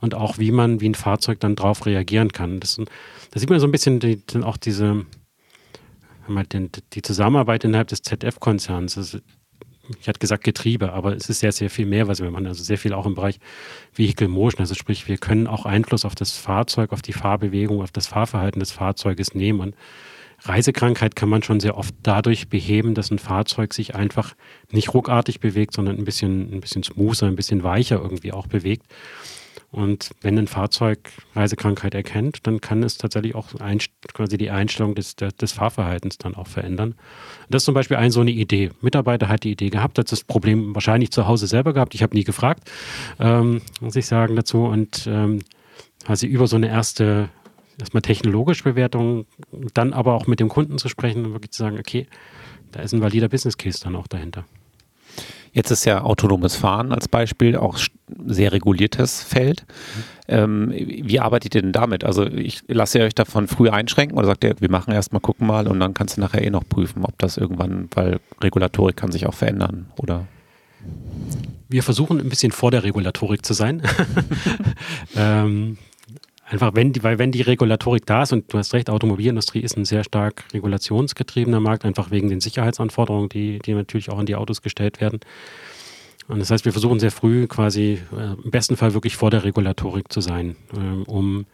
und 0.00 0.14
auch 0.14 0.38
wie 0.38 0.50
man, 0.50 0.80
wie 0.80 0.88
ein 0.88 0.94
Fahrzeug 0.94 1.40
dann 1.40 1.56
darauf 1.56 1.86
reagieren 1.86 2.32
kann. 2.32 2.60
Das, 2.60 2.76
da 3.30 3.40
sieht 3.40 3.50
man 3.50 3.60
so 3.60 3.66
ein 3.66 3.72
bisschen 3.72 4.00
die, 4.00 4.22
auch 4.42 4.56
diese, 4.56 5.04
die 6.28 7.02
Zusammenarbeit 7.02 7.64
innerhalb 7.64 7.88
des 7.88 8.02
ZF-Konzerns 8.02 9.20
ich 10.00 10.08
hatte 10.08 10.18
gesagt 10.18 10.44
Getriebe, 10.44 10.92
aber 10.92 11.16
es 11.16 11.28
ist 11.28 11.40
sehr, 11.40 11.52
sehr 11.52 11.70
viel 11.70 11.86
mehr, 11.86 12.08
was 12.08 12.20
wir 12.20 12.30
machen. 12.30 12.46
Also 12.46 12.62
sehr 12.62 12.78
viel 12.78 12.92
auch 12.92 13.06
im 13.06 13.14
Bereich 13.14 13.38
Vehicle 13.94 14.28
Motion. 14.28 14.60
Also 14.60 14.74
sprich, 14.74 15.08
wir 15.08 15.18
können 15.18 15.46
auch 15.46 15.64
Einfluss 15.64 16.04
auf 16.04 16.14
das 16.14 16.32
Fahrzeug, 16.32 16.92
auf 16.92 17.02
die 17.02 17.12
Fahrbewegung, 17.12 17.80
auf 17.80 17.92
das 17.92 18.06
Fahrverhalten 18.06 18.60
des 18.60 18.70
Fahrzeuges 18.70 19.34
nehmen. 19.34 19.60
Und 19.60 19.74
Reisekrankheit 20.42 21.16
kann 21.16 21.28
man 21.28 21.42
schon 21.42 21.60
sehr 21.60 21.76
oft 21.76 21.94
dadurch 22.02 22.48
beheben, 22.48 22.94
dass 22.94 23.10
ein 23.10 23.18
Fahrzeug 23.18 23.74
sich 23.74 23.94
einfach 23.94 24.34
nicht 24.70 24.94
ruckartig 24.94 25.40
bewegt, 25.40 25.74
sondern 25.74 25.96
ein 25.96 26.04
bisschen, 26.04 26.52
ein 26.52 26.60
bisschen 26.60 26.82
smoother, 26.82 27.26
ein 27.26 27.36
bisschen 27.36 27.62
weicher 27.62 27.96
irgendwie 27.96 28.32
auch 28.32 28.46
bewegt. 28.46 28.86
Und 29.70 30.10
wenn 30.22 30.38
ein 30.38 30.46
Fahrzeug 30.46 31.10
Reisekrankheit 31.34 31.94
erkennt, 31.94 32.46
dann 32.46 32.60
kann 32.60 32.82
es 32.82 32.96
tatsächlich 32.96 33.34
auch 33.34 33.48
quasi 34.14 34.38
die 34.38 34.50
Einstellung 34.50 34.94
des, 34.94 35.14
des 35.16 35.52
Fahrverhaltens 35.52 36.16
dann 36.16 36.34
auch 36.34 36.46
verändern. 36.46 36.94
Das 37.50 37.62
ist 37.62 37.66
zum 37.66 37.74
Beispiel 37.74 37.98
eine 37.98 38.10
so 38.10 38.22
eine 38.22 38.30
Idee. 38.30 38.70
Mitarbeiter 38.80 39.28
hat 39.28 39.44
die 39.44 39.52
Idee 39.52 39.68
gehabt, 39.68 39.98
hat 39.98 40.10
das 40.10 40.24
Problem 40.24 40.74
wahrscheinlich 40.74 41.10
zu 41.10 41.26
Hause 41.26 41.46
selber 41.46 41.74
gehabt. 41.74 41.94
Ich 41.94 42.02
habe 42.02 42.16
nie 42.16 42.24
gefragt, 42.24 42.70
ähm, 43.20 43.60
muss 43.80 43.96
ich 43.96 44.06
sagen 44.06 44.36
dazu. 44.36 44.64
Und 44.64 45.06
ähm, 45.06 45.40
also 46.06 46.26
über 46.26 46.46
so 46.46 46.56
eine 46.56 46.68
erste, 46.68 47.28
erstmal 47.78 48.02
technologische 48.02 48.64
Bewertung, 48.64 49.26
dann 49.74 49.92
aber 49.92 50.14
auch 50.14 50.26
mit 50.26 50.40
dem 50.40 50.48
Kunden 50.48 50.78
zu 50.78 50.88
sprechen 50.88 51.26
und 51.26 51.32
wirklich 51.34 51.50
zu 51.50 51.62
sagen, 51.62 51.78
okay, 51.78 52.06
da 52.72 52.80
ist 52.80 52.94
ein 52.94 53.02
valider 53.02 53.28
Business 53.28 53.58
Case 53.58 53.80
dann 53.82 53.96
auch 53.96 54.06
dahinter. 54.06 54.46
Jetzt 55.52 55.70
ist 55.70 55.84
ja 55.84 56.02
autonomes 56.02 56.56
Fahren 56.56 56.92
als 56.92 57.08
Beispiel 57.08 57.56
auch 57.56 57.78
sehr 58.26 58.52
reguliertes 58.52 59.22
Feld. 59.22 59.64
Ähm, 60.28 60.72
wie 60.72 61.20
arbeitet 61.20 61.54
ihr 61.54 61.62
denn 61.62 61.72
damit? 61.72 62.04
Also 62.04 62.26
ich 62.26 62.62
lasse 62.68 63.00
euch 63.00 63.14
davon 63.14 63.48
früh 63.48 63.70
einschränken 63.70 64.16
oder 64.18 64.26
sagt 64.26 64.44
ihr, 64.44 64.54
wir 64.60 64.70
machen 64.70 64.92
erstmal, 64.92 65.20
gucken 65.20 65.46
mal 65.46 65.66
und 65.66 65.80
dann 65.80 65.94
kannst 65.94 66.16
du 66.16 66.20
nachher 66.20 66.42
eh 66.42 66.50
noch 66.50 66.68
prüfen, 66.68 67.04
ob 67.04 67.18
das 67.18 67.36
irgendwann, 67.36 67.88
weil 67.94 68.20
Regulatorik 68.40 68.96
kann 68.96 69.12
sich 69.12 69.26
auch 69.26 69.34
verändern 69.34 69.86
oder? 69.96 70.26
Wir 71.68 71.82
versuchen 71.82 72.18
ein 72.18 72.28
bisschen 72.28 72.52
vor 72.52 72.70
der 72.70 72.84
Regulatorik 72.84 73.44
zu 73.44 73.52
sein. 73.52 73.82
ähm, 75.16 75.76
Einfach 76.50 76.74
wenn 76.74 76.94
die, 76.94 77.02
weil 77.02 77.18
wenn 77.18 77.30
die 77.30 77.42
Regulatorik 77.42 78.06
da 78.06 78.22
ist, 78.22 78.32
und 78.32 78.52
du 78.52 78.58
hast 78.58 78.72
recht, 78.72 78.88
Automobilindustrie 78.88 79.60
ist 79.60 79.76
ein 79.76 79.84
sehr 79.84 80.02
stark 80.02 80.44
regulationsgetriebener 80.54 81.60
Markt, 81.60 81.84
einfach 81.84 82.10
wegen 82.10 82.30
den 82.30 82.40
Sicherheitsanforderungen, 82.40 83.28
die, 83.28 83.58
die 83.58 83.74
natürlich 83.74 84.08
auch 84.10 84.18
an 84.18 84.26
die 84.26 84.34
Autos 84.34 84.62
gestellt 84.62 85.00
werden. 85.00 85.20
Und 86.26 86.38
das 86.40 86.50
heißt, 86.50 86.64
wir 86.64 86.72
versuchen 86.72 87.00
sehr 87.00 87.10
früh 87.10 87.46
quasi 87.46 88.00
äh, 88.12 88.42
im 88.42 88.50
besten 88.50 88.76
Fall 88.76 88.94
wirklich 88.94 89.16
vor 89.16 89.30
der 89.30 89.44
Regulatorik 89.44 90.10
zu 90.10 90.20
sein, 90.20 90.56
ähm, 90.74 91.02
um 91.04 91.46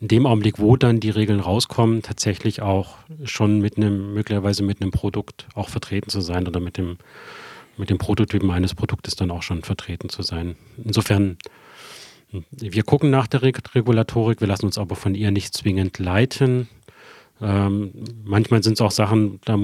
in 0.00 0.08
dem 0.08 0.26
Augenblick, 0.26 0.58
wo 0.58 0.76
dann 0.76 0.98
die 0.98 1.10
Regeln 1.10 1.38
rauskommen, 1.38 2.02
tatsächlich 2.02 2.62
auch 2.62 2.96
schon 3.22 3.60
mit 3.60 3.76
einem, 3.76 4.14
möglicherweise 4.14 4.64
mit 4.64 4.82
einem 4.82 4.90
Produkt 4.90 5.46
auch 5.54 5.68
vertreten 5.68 6.10
zu 6.10 6.20
sein 6.20 6.48
oder 6.48 6.58
mit 6.58 6.76
dem, 6.76 6.96
mit 7.76 7.90
dem 7.90 7.98
Prototypen 7.98 8.50
eines 8.50 8.74
Produktes 8.74 9.14
dann 9.14 9.30
auch 9.30 9.42
schon 9.42 9.62
vertreten 9.62 10.08
zu 10.08 10.22
sein. 10.22 10.56
Insofern 10.84 11.36
wir 12.50 12.82
gucken 12.82 13.10
nach 13.10 13.26
der 13.26 13.42
Regulatorik, 13.42 14.40
wir 14.40 14.48
lassen 14.48 14.66
uns 14.66 14.78
aber 14.78 14.96
von 14.96 15.14
ihr 15.14 15.30
nicht 15.30 15.54
zwingend 15.54 15.98
leiten. 15.98 16.68
Ähm, 17.40 17.92
manchmal 18.24 18.62
sind 18.62 18.74
es 18.74 18.80
auch 18.80 18.90
Sachen, 18.90 19.40
da, 19.44 19.58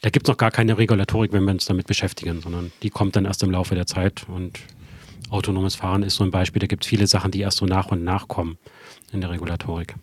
da 0.00 0.10
gibt 0.10 0.26
es 0.26 0.32
noch 0.32 0.38
gar 0.38 0.50
keine 0.50 0.78
Regulatorik, 0.78 1.32
wenn 1.32 1.44
wir 1.44 1.52
uns 1.52 1.66
damit 1.66 1.86
beschäftigen, 1.86 2.40
sondern 2.40 2.72
die 2.82 2.90
kommt 2.90 3.16
dann 3.16 3.24
erst 3.24 3.42
im 3.42 3.50
Laufe 3.50 3.74
der 3.74 3.86
Zeit. 3.86 4.26
Und 4.28 4.58
autonomes 5.30 5.74
Fahren 5.74 6.02
ist 6.02 6.14
so 6.14 6.24
ein 6.24 6.30
Beispiel, 6.30 6.60
da 6.60 6.66
gibt 6.66 6.84
es 6.84 6.88
viele 6.88 7.06
Sachen, 7.06 7.30
die 7.30 7.40
erst 7.40 7.58
so 7.58 7.66
nach 7.66 7.90
und 7.90 8.04
nach 8.04 8.28
kommen 8.28 8.56
in 9.12 9.20
der 9.20 9.30
Regulatorik. 9.30 9.96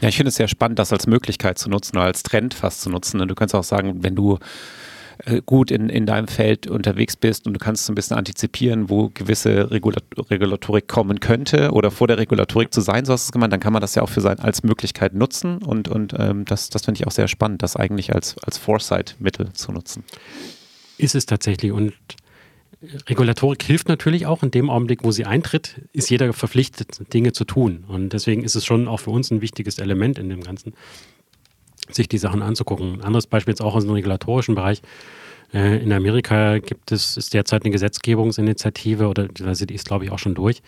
Ja, 0.00 0.08
ich 0.08 0.16
finde 0.16 0.28
es 0.28 0.36
sehr 0.36 0.48
spannend, 0.48 0.78
das 0.78 0.92
als 0.92 1.06
Möglichkeit 1.06 1.58
zu 1.58 1.68
nutzen 1.68 1.96
oder 1.96 2.06
als 2.06 2.22
Trend 2.22 2.54
fast 2.54 2.80
zu 2.80 2.90
nutzen. 2.90 3.26
Du 3.26 3.34
kannst 3.34 3.54
auch 3.54 3.64
sagen, 3.64 4.02
wenn 4.02 4.14
du 4.14 4.38
äh, 5.24 5.42
gut 5.44 5.70
in, 5.70 5.88
in 5.88 6.06
deinem 6.06 6.28
Feld 6.28 6.66
unterwegs 6.66 7.16
bist 7.16 7.46
und 7.46 7.54
du 7.54 7.58
kannst 7.58 7.86
so 7.86 7.92
ein 7.92 7.94
bisschen 7.94 8.16
antizipieren, 8.16 8.88
wo 8.88 9.10
gewisse 9.12 9.70
Regulat 9.70 10.04
Regulatorik 10.30 10.88
kommen 10.88 11.20
könnte 11.20 11.72
oder 11.72 11.90
vor 11.90 12.06
der 12.06 12.18
Regulatorik 12.18 12.72
zu 12.72 12.80
sein, 12.80 13.04
so 13.04 13.12
hast 13.12 13.26
du 13.26 13.28
es 13.28 13.32
gemeint, 13.32 13.52
dann 13.52 13.60
kann 13.60 13.72
man 13.72 13.82
das 13.82 13.94
ja 13.94 14.02
auch 14.02 14.08
für 14.08 14.20
sein 14.20 14.38
als 14.38 14.62
Möglichkeit 14.62 15.14
nutzen 15.14 15.58
und, 15.62 15.88
und 15.88 16.14
ähm, 16.18 16.44
das, 16.44 16.70
das 16.70 16.84
finde 16.84 17.00
ich 17.00 17.06
auch 17.06 17.12
sehr 17.12 17.28
spannend, 17.28 17.62
das 17.62 17.76
eigentlich 17.76 18.14
als, 18.14 18.36
als 18.38 18.58
Foresight-Mittel 18.58 19.52
zu 19.52 19.72
nutzen. 19.72 20.04
Ist 20.98 21.14
es 21.14 21.26
tatsächlich 21.26 21.72
und 21.72 21.92
Regulatorik 23.08 23.62
hilft 23.62 23.88
natürlich 23.88 24.26
auch 24.26 24.42
in 24.42 24.50
dem 24.50 24.70
Augenblick, 24.70 25.04
wo 25.04 25.10
sie 25.10 25.26
eintritt, 25.26 25.82
ist 25.92 26.08
jeder 26.08 26.32
verpflichtet, 26.32 27.12
Dinge 27.12 27.32
zu 27.32 27.44
tun. 27.44 27.84
Und 27.86 28.14
deswegen 28.14 28.42
ist 28.42 28.54
es 28.54 28.64
schon 28.64 28.88
auch 28.88 29.00
für 29.00 29.10
uns 29.10 29.30
ein 29.30 29.42
wichtiges 29.42 29.78
Element 29.78 30.18
in 30.18 30.30
dem 30.30 30.40
Ganzen, 30.40 30.72
sich 31.94 32.08
die 32.08 32.18
Sachen 32.18 32.42
anzugucken. 32.42 32.94
Ein 32.94 33.02
anderes 33.02 33.26
Beispiel 33.26 33.52
jetzt 33.52 33.62
auch 33.62 33.74
aus 33.74 33.84
dem 33.84 33.92
regulatorischen 33.92 34.54
Bereich. 34.54 34.82
Äh, 35.52 35.82
in 35.82 35.92
Amerika 35.92 36.58
gibt 36.58 36.92
es 36.92 37.16
ist 37.16 37.34
derzeit 37.34 37.64
eine 37.64 37.72
Gesetzgebungsinitiative 37.72 39.08
oder 39.08 39.28
die 39.28 39.74
ist, 39.74 39.86
glaube 39.86 40.04
ich, 40.04 40.12
auch 40.12 40.18
schon 40.18 40.34
durch 40.34 40.62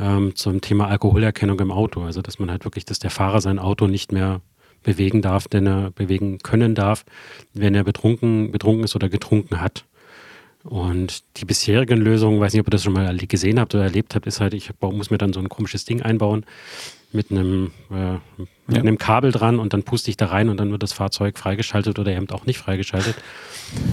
ähm, 0.00 0.34
zum 0.34 0.60
Thema 0.60 0.88
Alkoholerkennung 0.88 1.58
im 1.60 1.70
Auto. 1.70 2.02
Also 2.02 2.22
dass 2.22 2.38
man 2.38 2.50
halt 2.50 2.64
wirklich, 2.64 2.84
dass 2.84 2.98
der 2.98 3.10
Fahrer 3.10 3.40
sein 3.40 3.58
Auto 3.58 3.86
nicht 3.86 4.12
mehr 4.12 4.40
bewegen 4.82 5.22
darf, 5.22 5.48
denn 5.48 5.66
er 5.66 5.90
bewegen 5.92 6.38
können 6.38 6.74
darf, 6.74 7.04
wenn 7.54 7.74
er 7.74 7.84
betrunken, 7.84 8.52
betrunken 8.52 8.84
ist 8.84 8.94
oder 8.94 9.08
getrunken 9.08 9.60
hat. 9.60 9.84
Und 10.62 11.24
die 11.36 11.44
bisherigen 11.44 12.00
Lösungen, 12.00 12.40
weiß 12.40 12.52
nicht, 12.52 12.60
ob 12.60 12.68
ihr 12.68 12.70
das 12.70 12.84
schon 12.84 12.94
mal 12.94 13.14
gesehen 13.16 13.60
habt 13.60 13.74
oder 13.74 13.84
erlebt 13.84 14.14
habt, 14.14 14.26
ist 14.26 14.40
halt, 14.40 14.54
ich 14.54 14.70
muss 14.80 15.10
mir 15.10 15.18
dann 15.18 15.32
so 15.32 15.40
ein 15.40 15.50
komisches 15.50 15.84
Ding 15.84 16.00
einbauen 16.00 16.46
mit 17.14 17.30
einem, 17.30 17.70
äh, 17.90 18.14
mit 18.36 18.48
ja. 18.68 18.80
einem 18.80 18.98
Kabel 18.98 19.30
dran 19.30 19.58
und 19.58 19.72
dann 19.72 19.82
puste 19.82 20.10
ich 20.10 20.16
da 20.16 20.26
rein 20.26 20.48
und 20.48 20.58
dann 20.58 20.70
wird 20.70 20.82
das 20.82 20.92
Fahrzeug 20.92 21.38
freigeschaltet 21.38 21.98
oder 21.98 22.14
eben 22.14 22.28
auch 22.30 22.44
nicht 22.44 22.58
freigeschaltet. 22.58 23.14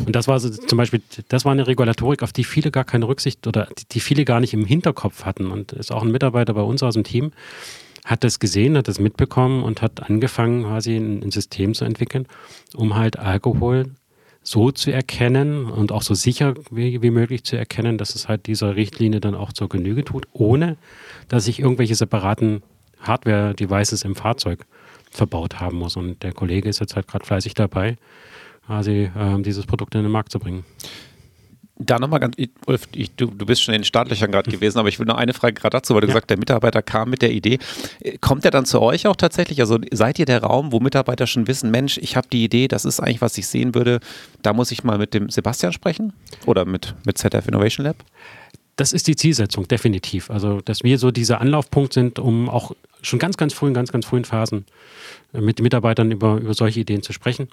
Und 0.05 0.15
das 0.15 0.27
war 0.27 0.39
so, 0.39 0.49
zum 0.49 0.77
Beispiel, 0.77 1.01
das 1.29 1.45
war 1.45 1.51
eine 1.51 1.67
Regulatorik, 1.67 2.23
auf 2.23 2.34
die 2.34 2.43
viele 2.43 2.71
gar 2.71 2.84
keine 2.84 3.07
Rücksicht 3.07 3.45
oder 3.47 3.67
die, 3.77 3.86
die 3.91 3.99
viele 3.99 4.25
gar 4.25 4.39
nicht 4.39 4.53
im 4.53 4.65
Hinterkopf 4.65 5.23
hatten. 5.23 5.51
Und 5.51 5.71
ist 5.73 5.91
auch 5.91 6.03
ein 6.03 6.12
Mitarbeiter 6.12 6.53
bei 6.53 6.62
uns 6.62 6.84
aus 6.84 6.95
dem 6.95 7.03
Team, 7.03 7.31
hat 8.03 8.23
das 8.23 8.39
gesehen, 8.39 8.75
hat 8.75 8.88
das 8.88 8.99
mitbekommen 8.99 9.63
und 9.63 9.81
hat 9.81 10.10
angefangen, 10.10 10.63
quasi 10.63 10.95
ein, 10.95 11.23
ein 11.23 11.31
System 11.31 11.73
zu 11.73 11.86
entwickeln, 11.86 12.27
um 12.75 12.95
halt 12.95 13.19
Alkohol 13.19 13.91
so 14.43 14.71
zu 14.71 14.91
erkennen 14.91 15.65
und 15.65 15.91
auch 15.91 16.01
so 16.01 16.15
sicher 16.15 16.55
wie, 16.71 17.01
wie, 17.01 17.12
möglich 17.12 17.43
zu 17.43 17.57
erkennen, 17.57 17.99
dass 17.99 18.15
es 18.15 18.27
halt 18.27 18.47
dieser 18.47 18.75
Richtlinie 18.75 19.19
dann 19.19 19.36
auch 19.36 19.53
zur 19.53 19.69
Genüge 19.69 20.03
tut, 20.03 20.27
ohne 20.34 20.77
dass 21.27 21.47
ich 21.47 21.60
irgendwelche 21.60 21.93
separaten 21.93 22.63
Hardware-Devices 23.01 24.03
im 24.03 24.15
Fahrzeug 24.15 24.65
verbaut 25.11 25.59
haben 25.59 25.77
muss. 25.77 25.95
Und 25.95 26.23
der 26.23 26.33
Kollege 26.33 26.69
ist 26.69 26.79
jetzt 26.79 26.95
halt 26.95 27.07
gerade 27.07 27.25
fleißig 27.25 27.53
dabei, 27.53 27.97
quasi 28.65 29.11
äh, 29.15 29.41
dieses 29.41 29.65
Produkt 29.65 29.93
in 29.95 30.03
den 30.03 30.11
Markt 30.11 30.31
zu 30.31 30.39
bringen. 30.39 30.63
Da 31.83 31.97
nochmal 31.97 32.19
ganz, 32.19 32.35
Ulf, 32.67 32.87
ich, 32.93 33.15
du, 33.15 33.25
du 33.25 33.45
bist 33.45 33.63
schon 33.63 33.73
in 33.73 33.81
den 33.81 33.85
Startlöchern 33.85 34.31
gerade 34.31 34.51
gewesen, 34.51 34.77
aber 34.77 34.87
ich 34.87 34.99
will 34.99 35.07
noch 35.07 35.17
eine 35.17 35.33
Frage 35.33 35.55
gerade 35.55 35.77
dazu, 35.77 35.95
weil 35.95 36.01
du 36.01 36.07
ja. 36.07 36.13
gesagt 36.13 36.29
der 36.29 36.37
Mitarbeiter 36.37 36.83
kam 36.83 37.09
mit 37.09 37.23
der 37.23 37.31
Idee. 37.31 37.57
Kommt 38.19 38.45
er 38.45 38.51
dann 38.51 38.65
zu 38.65 38.81
euch 38.81 39.07
auch 39.07 39.15
tatsächlich? 39.15 39.59
Also 39.61 39.79
seid 39.91 40.19
ihr 40.19 40.25
der 40.25 40.43
Raum, 40.43 40.71
wo 40.71 40.79
Mitarbeiter 40.79 41.25
schon 41.25 41.47
wissen, 41.47 41.71
Mensch, 41.71 41.97
ich 41.97 42.15
habe 42.15 42.27
die 42.31 42.43
Idee, 42.43 42.67
das 42.67 42.85
ist 42.85 42.99
eigentlich, 42.99 43.21
was 43.21 43.35
ich 43.39 43.47
sehen 43.47 43.73
würde, 43.73 43.99
da 44.43 44.53
muss 44.53 44.71
ich 44.71 44.83
mal 44.83 44.99
mit 44.99 45.15
dem 45.15 45.29
Sebastian 45.29 45.73
sprechen? 45.73 46.13
Oder 46.45 46.65
mit, 46.65 46.93
mit 47.03 47.17
ZF 47.17 47.47
Innovation 47.47 47.85
Lab? 47.85 47.97
Das 48.75 48.93
ist 48.93 49.07
die 49.07 49.15
Zielsetzung, 49.15 49.67
definitiv. 49.67 50.29
Also, 50.29 50.62
dass 50.62 50.84
wir 50.84 50.97
so 50.97 51.12
dieser 51.12 51.41
Anlaufpunkt 51.41 51.93
sind, 51.93 52.19
um 52.19 52.49
auch 52.49 52.71
schon 53.01 53.19
ganz, 53.19 53.38
ganz 53.38 53.53
früh, 53.53 53.67
in 53.67 53.73
ganz, 53.73 53.91
ganz 53.91 54.05
frühen 54.05 54.25
Phasen 54.25 54.65
äh, 55.34 55.41
mit 55.41 55.62
Mitarbeitern 55.62 56.12
über, 56.12 56.38
über 56.38 56.53
solche 56.53 56.79
Ideen 56.79 57.01
zu 57.01 57.13
sprechen. 57.13 57.49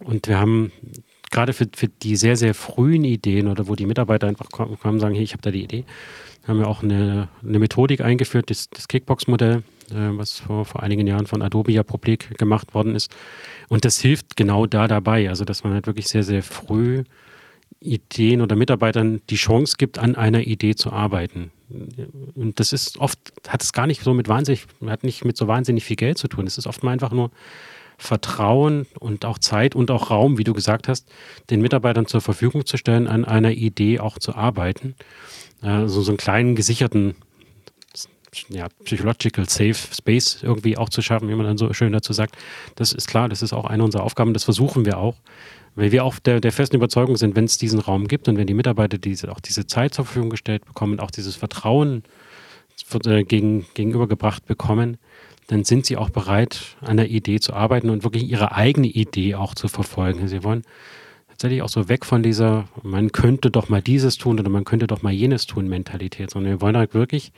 Und 0.00 0.28
wir 0.28 0.38
haben 0.38 0.72
gerade 1.30 1.52
für, 1.52 1.68
für 1.74 1.88
die 1.88 2.16
sehr, 2.16 2.36
sehr 2.36 2.54
frühen 2.54 3.04
Ideen 3.04 3.48
oder 3.48 3.68
wo 3.68 3.74
die 3.74 3.86
Mitarbeiter 3.86 4.26
einfach 4.26 4.48
kommen 4.50 4.76
und 4.82 5.00
sagen, 5.00 5.14
hey, 5.14 5.22
ich 5.22 5.32
habe 5.32 5.42
da 5.42 5.50
die 5.50 5.62
Idee, 5.62 5.84
haben 6.46 6.58
wir 6.58 6.66
auch 6.66 6.82
eine, 6.82 7.28
eine 7.46 7.58
Methodik 7.58 8.00
eingeführt, 8.00 8.50
das, 8.50 8.70
das 8.70 8.88
Kickbox-Modell, 8.88 9.62
äh, 9.90 9.92
was 9.92 10.40
vor, 10.40 10.64
vor 10.64 10.82
einigen 10.82 11.06
Jahren 11.06 11.26
von 11.26 11.42
Adobe 11.42 11.72
ja 11.72 11.82
publik 11.82 12.36
gemacht 12.38 12.74
worden 12.74 12.94
ist. 12.94 13.14
Und 13.68 13.84
das 13.84 14.00
hilft 14.00 14.36
genau 14.36 14.66
da 14.66 14.88
dabei, 14.88 15.28
also 15.28 15.44
dass 15.44 15.64
man 15.64 15.74
halt 15.74 15.86
wirklich 15.86 16.08
sehr, 16.08 16.24
sehr 16.24 16.42
früh 16.42 17.04
Ideen 17.80 18.42
oder 18.42 18.56
Mitarbeitern 18.56 19.22
die 19.30 19.36
Chance 19.36 19.76
gibt, 19.78 19.98
an 19.98 20.14
einer 20.14 20.40
Idee 20.40 20.74
zu 20.74 20.92
arbeiten. 20.92 21.50
Und 22.34 22.60
das 22.60 22.72
ist 22.72 22.98
oft, 22.98 23.18
hat 23.48 23.62
es 23.62 23.72
gar 23.72 23.86
nicht 23.86 24.02
so 24.02 24.12
mit 24.12 24.28
wahnsinnig, 24.28 24.66
hat 24.86 25.04
nicht 25.04 25.24
mit 25.24 25.36
so 25.36 25.48
wahnsinnig 25.48 25.84
viel 25.84 25.96
Geld 25.96 26.18
zu 26.18 26.28
tun. 26.28 26.46
Es 26.46 26.58
ist 26.58 26.66
oft 26.66 26.82
mal 26.82 26.92
einfach 26.92 27.12
nur 27.12 27.30
Vertrauen 27.96 28.86
und 28.98 29.24
auch 29.24 29.38
Zeit 29.38 29.74
und 29.74 29.90
auch 29.90 30.10
Raum, 30.10 30.38
wie 30.38 30.44
du 30.44 30.52
gesagt 30.52 30.88
hast, 30.88 31.08
den 31.50 31.60
Mitarbeitern 31.60 32.06
zur 32.06 32.20
Verfügung 32.20 32.66
zu 32.66 32.76
stellen, 32.76 33.06
an 33.06 33.24
einer 33.24 33.52
Idee 33.52 34.00
auch 34.00 34.18
zu 34.18 34.34
arbeiten. 34.34 34.94
Also 35.60 36.02
so 36.02 36.10
einen 36.10 36.18
kleinen 36.18 36.54
gesicherten 36.56 37.14
ja, 38.48 38.68
Psychological 38.84 39.48
Safe 39.48 39.74
Space 39.74 40.42
irgendwie 40.42 40.78
auch 40.78 40.88
zu 40.88 41.02
schaffen, 41.02 41.28
wie 41.28 41.34
man 41.34 41.46
dann 41.46 41.58
so 41.58 41.72
schön 41.72 41.92
dazu 41.92 42.12
sagt. 42.12 42.36
Das 42.76 42.92
ist 42.92 43.08
klar, 43.08 43.28
das 43.28 43.42
ist 43.42 43.52
auch 43.52 43.64
eine 43.64 43.84
unserer 43.84 44.04
Aufgaben, 44.04 44.34
das 44.34 44.44
versuchen 44.44 44.84
wir 44.84 44.98
auch. 44.98 45.16
Weil 45.74 45.92
wir 45.92 46.04
auch 46.04 46.18
der, 46.18 46.40
der 46.40 46.52
festen 46.52 46.76
Überzeugung 46.76 47.16
sind, 47.16 47.36
wenn 47.36 47.44
es 47.44 47.58
diesen 47.58 47.80
Raum 47.80 48.08
gibt 48.08 48.28
und 48.28 48.36
wenn 48.36 48.46
die 48.46 48.54
Mitarbeiter 48.54 48.98
diese, 48.98 49.30
auch 49.30 49.40
diese 49.40 49.66
Zeit 49.66 49.94
zur 49.94 50.04
Verfügung 50.04 50.30
gestellt 50.30 50.64
bekommen 50.64 50.94
und 50.94 51.00
auch 51.00 51.10
dieses 51.10 51.36
Vertrauen 51.36 52.02
äh, 53.06 53.24
gegen, 53.24 53.66
gegenübergebracht 53.74 54.46
bekommen, 54.46 54.98
dann 55.46 55.64
sind 55.64 55.86
sie 55.86 55.96
auch 55.96 56.10
bereit, 56.10 56.76
an 56.80 56.96
der 56.96 57.10
Idee 57.10 57.40
zu 57.40 57.54
arbeiten 57.54 57.90
und 57.90 58.04
wirklich 58.04 58.28
ihre 58.30 58.52
eigene 58.54 58.86
Idee 58.86 59.34
auch 59.34 59.54
zu 59.54 59.68
verfolgen. 59.68 60.28
Sie 60.28 60.44
wollen 60.44 60.62
tatsächlich 61.28 61.62
auch 61.62 61.68
so 61.68 61.88
weg 61.88 62.04
von 62.04 62.22
dieser, 62.22 62.68
man 62.82 63.12
könnte 63.12 63.50
doch 63.50 63.68
mal 63.68 63.82
dieses 63.82 64.16
tun 64.16 64.38
oder 64.38 64.48
man 64.48 64.64
könnte 64.64 64.86
doch 64.86 65.02
mal 65.02 65.12
jenes 65.12 65.46
tun 65.46 65.68
Mentalität, 65.68 66.30
sondern 66.30 66.52
wir 66.52 66.60
wollen 66.60 66.76
halt 66.76 66.94
wirklich 66.94 67.32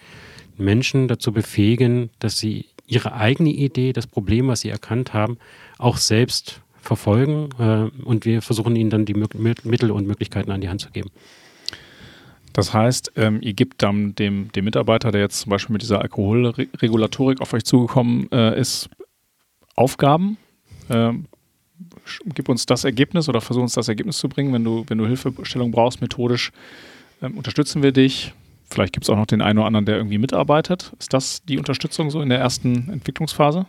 Menschen 0.58 1.08
dazu 1.08 1.32
befähigen, 1.32 2.10
dass 2.18 2.38
sie 2.38 2.66
ihre 2.86 3.14
eigene 3.14 3.50
Idee, 3.50 3.92
das 3.92 4.06
Problem, 4.06 4.48
was 4.48 4.60
sie 4.60 4.68
erkannt 4.68 5.14
haben, 5.14 5.38
auch 5.78 5.96
selbst 5.96 6.60
verfolgen 6.82 7.48
äh, 7.58 8.04
und 8.04 8.24
wir 8.24 8.42
versuchen 8.42 8.76
ihnen 8.76 8.90
dann 8.90 9.04
die 9.04 9.14
Mittel 9.14 9.90
und 9.90 10.06
Möglichkeiten 10.06 10.50
an 10.50 10.60
die 10.60 10.68
Hand 10.68 10.80
zu 10.80 10.90
geben. 10.90 11.10
Das 12.52 12.74
heißt, 12.74 13.12
ähm, 13.16 13.38
ihr 13.40 13.54
gebt 13.54 13.82
dann 13.82 14.14
dem, 14.14 14.52
dem 14.52 14.64
Mitarbeiter, 14.64 15.10
der 15.10 15.22
jetzt 15.22 15.40
zum 15.40 15.50
Beispiel 15.50 15.72
mit 15.72 15.82
dieser 15.82 16.02
Alkoholregulatorik 16.02 17.40
auf 17.40 17.52
euch 17.54 17.64
zugekommen 17.64 18.30
äh, 18.30 18.60
ist, 18.60 18.90
Aufgaben. 19.74 20.36
Ähm, 20.90 21.26
gib 22.34 22.48
uns 22.50 22.66
das 22.66 22.84
Ergebnis 22.84 23.28
oder 23.28 23.40
versuch 23.40 23.62
uns 23.62 23.72
das 23.72 23.88
Ergebnis 23.88 24.18
zu 24.18 24.28
bringen. 24.28 24.52
Wenn 24.52 24.64
du, 24.64 24.84
wenn 24.88 24.98
du 24.98 25.06
Hilfestellung 25.06 25.70
brauchst, 25.70 26.02
methodisch, 26.02 26.52
ähm, 27.22 27.38
unterstützen 27.38 27.82
wir 27.82 27.92
dich. 27.92 28.34
Vielleicht 28.68 28.92
gibt 28.92 29.04
es 29.04 29.10
auch 29.10 29.16
noch 29.16 29.26
den 29.26 29.40
einen 29.40 29.58
oder 29.58 29.66
anderen, 29.66 29.86
der 29.86 29.96
irgendwie 29.96 30.18
mitarbeitet. 30.18 30.92
Ist 30.98 31.12
das 31.14 31.42
die 31.44 31.58
Unterstützung 31.58 32.10
so 32.10 32.20
in 32.20 32.28
der 32.28 32.38
ersten 32.38 32.90
Entwicklungsphase? 32.90 33.66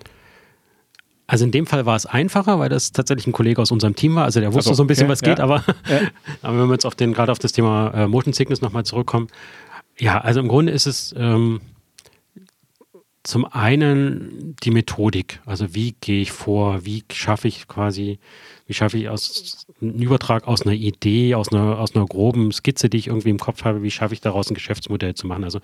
Also 1.25 1.45
in 1.45 1.51
dem 1.51 1.65
Fall 1.65 1.85
war 1.85 1.95
es 1.95 2.05
einfacher, 2.05 2.59
weil 2.59 2.69
das 2.69 2.91
tatsächlich 2.91 3.27
ein 3.27 3.31
Kollege 3.31 3.61
aus 3.61 3.71
unserem 3.71 3.95
Team 3.95 4.15
war. 4.15 4.25
Also 4.25 4.39
der 4.39 4.53
wusste 4.53 4.71
also, 4.71 4.77
so 4.77 4.83
ein 4.83 4.87
bisschen, 4.87 5.05
okay, 5.05 5.11
was 5.11 5.21
geht, 5.21 5.39
ja. 5.39 5.43
aber, 5.43 5.63
ja. 5.89 6.01
aber 6.41 6.59
wenn 6.59 6.67
wir 6.67 6.73
jetzt 6.73 6.85
auf 6.85 6.95
den, 6.95 7.13
gerade 7.13 7.31
auf 7.31 7.39
das 7.39 7.53
Thema 7.53 7.91
äh, 7.93 8.07
Motion 8.07 8.33
Sickness 8.33 8.61
nochmal 8.61 8.83
zurückkommen. 8.83 9.27
Ja, 9.97 10.19
also 10.19 10.39
im 10.39 10.47
Grunde 10.47 10.73
ist 10.73 10.85
es 10.85 11.13
ähm, 11.17 11.61
zum 13.23 13.45
einen 13.45 14.55
die 14.63 14.71
Methodik. 14.71 15.39
Also 15.45 15.73
wie 15.73 15.95
gehe 16.01 16.21
ich 16.21 16.31
vor, 16.31 16.85
wie 16.85 17.03
schaffe 17.11 17.47
ich 17.47 17.67
quasi, 17.67 18.19
wie 18.73 18.75
schaffe 18.75 18.97
ich 18.97 19.07
aus 19.07 19.67
einen 19.81 20.01
Übertrag 20.01 20.47
aus 20.47 20.63
einer 20.63 20.73
Idee, 20.73 21.35
aus 21.35 21.53
einer, 21.53 21.77
aus 21.77 21.95
einer 21.95 22.07
groben 22.07 22.51
Skizze, 22.51 22.89
die 22.89 22.97
ich 22.97 23.07
irgendwie 23.07 23.29
im 23.29 23.37
Kopf 23.37 23.63
habe, 23.65 23.83
wie 23.83 23.91
schaffe 23.91 24.15
ich 24.15 24.21
daraus 24.21 24.49
ein 24.49 24.55
Geschäftsmodell 24.55 25.13
zu 25.13 25.27
machen? 25.27 25.43
Also 25.43 25.59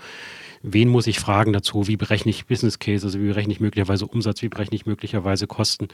wen 0.61 0.89
muss 0.89 1.07
ich 1.07 1.19
fragen 1.19 1.51
dazu, 1.51 1.87
wie 1.87 1.97
berechne 1.97 2.29
ich 2.29 2.45
Business 2.45 2.77
Case, 2.77 3.03
also 3.03 3.19
wie 3.19 3.29
berechne 3.29 3.51
ich 3.51 3.59
möglicherweise 3.59 4.05
Umsatz, 4.05 4.43
wie 4.43 4.49
berechne 4.49 4.75
ich 4.75 4.85
möglicherweise 4.85 5.47
Kosten, 5.47 5.87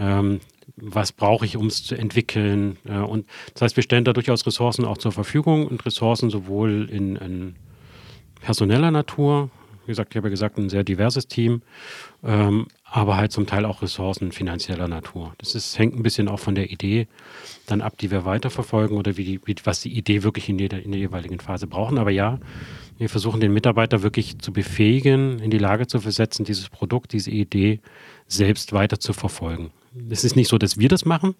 ähm, 0.00 0.40
was 0.76 1.12
brauche 1.12 1.44
ich, 1.44 1.56
um 1.56 1.68
es 1.68 1.84
zu 1.84 1.94
entwickeln. 1.94 2.76
Äh, 2.84 2.98
und 2.98 3.28
das 3.54 3.62
heißt, 3.62 3.76
wir 3.76 3.84
stellen 3.84 4.04
da 4.04 4.12
durchaus 4.12 4.44
Ressourcen 4.44 4.84
auch 4.84 4.98
zur 4.98 5.12
Verfügung 5.12 5.68
und 5.68 5.86
Ressourcen 5.86 6.28
sowohl 6.28 6.88
in, 6.90 7.14
in 7.14 7.54
personeller 8.40 8.90
Natur, 8.90 9.50
wie 9.86 9.92
gesagt, 9.92 10.12
ich 10.12 10.16
habe 10.16 10.26
ja 10.26 10.30
gesagt, 10.30 10.58
ein 10.58 10.70
sehr 10.70 10.82
diverses 10.82 11.28
Team, 11.28 11.62
ähm, 12.24 12.66
aber 12.90 13.16
halt 13.16 13.32
zum 13.32 13.46
Teil 13.46 13.64
auch 13.64 13.82
Ressourcen 13.82 14.32
finanzieller 14.32 14.88
Natur. 14.88 15.34
Das 15.38 15.54
ist, 15.54 15.78
hängt 15.78 15.94
ein 15.94 16.02
bisschen 16.02 16.28
auch 16.28 16.40
von 16.40 16.54
der 16.54 16.70
Idee 16.70 17.06
dann 17.66 17.82
ab, 17.82 17.98
die 17.98 18.10
wir 18.10 18.24
weiterverfolgen 18.24 18.96
oder 18.96 19.16
wie 19.16 19.24
die, 19.24 19.40
wie, 19.44 19.54
was 19.64 19.80
die 19.80 19.96
Idee 19.96 20.22
wirklich 20.22 20.48
in, 20.48 20.58
jeder, 20.58 20.82
in 20.82 20.92
der 20.92 21.00
jeweiligen 21.00 21.38
Phase 21.38 21.66
brauchen. 21.66 21.98
Aber 21.98 22.10
ja, 22.10 22.38
wir 22.96 23.10
versuchen 23.10 23.40
den 23.40 23.52
Mitarbeiter 23.52 24.02
wirklich 24.02 24.38
zu 24.38 24.52
befähigen, 24.52 25.38
in 25.38 25.50
die 25.50 25.58
Lage 25.58 25.86
zu 25.86 26.00
versetzen, 26.00 26.44
dieses 26.44 26.70
Produkt, 26.70 27.12
diese 27.12 27.30
Idee 27.30 27.80
selbst 28.26 28.72
weiter 28.72 28.98
zu 28.98 29.12
verfolgen. 29.12 29.70
Es 30.08 30.24
ist 30.24 30.36
nicht 30.36 30.48
so, 30.48 30.56
dass 30.56 30.78
wir 30.78 30.88
das 30.88 31.04
machen, 31.04 31.34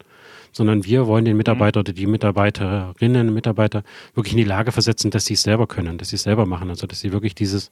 sondern 0.53 0.85
wir 0.85 1.07
wollen 1.07 1.25
den 1.25 1.37
Mitarbeiter 1.37 1.81
oder 1.81 1.93
die 1.93 2.07
Mitarbeiterinnen 2.07 3.29
und 3.29 3.35
Mitarbeiter 3.35 3.83
wirklich 4.15 4.33
in 4.33 4.39
die 4.39 4.45
Lage 4.45 4.73
versetzen, 4.73 5.11
dass 5.11 5.25
sie 5.25 5.35
es 5.35 5.43
selber 5.43 5.67
können, 5.67 5.99
dass 5.99 6.11
sie 6.11 6.17
es 6.17 6.23
selber 6.23 6.47
machen. 6.47 6.71
Also, 6.71 6.87
dass 6.87 7.01
sie 7.01 7.13
wirklich 7.13 7.35
dieses, 7.35 7.71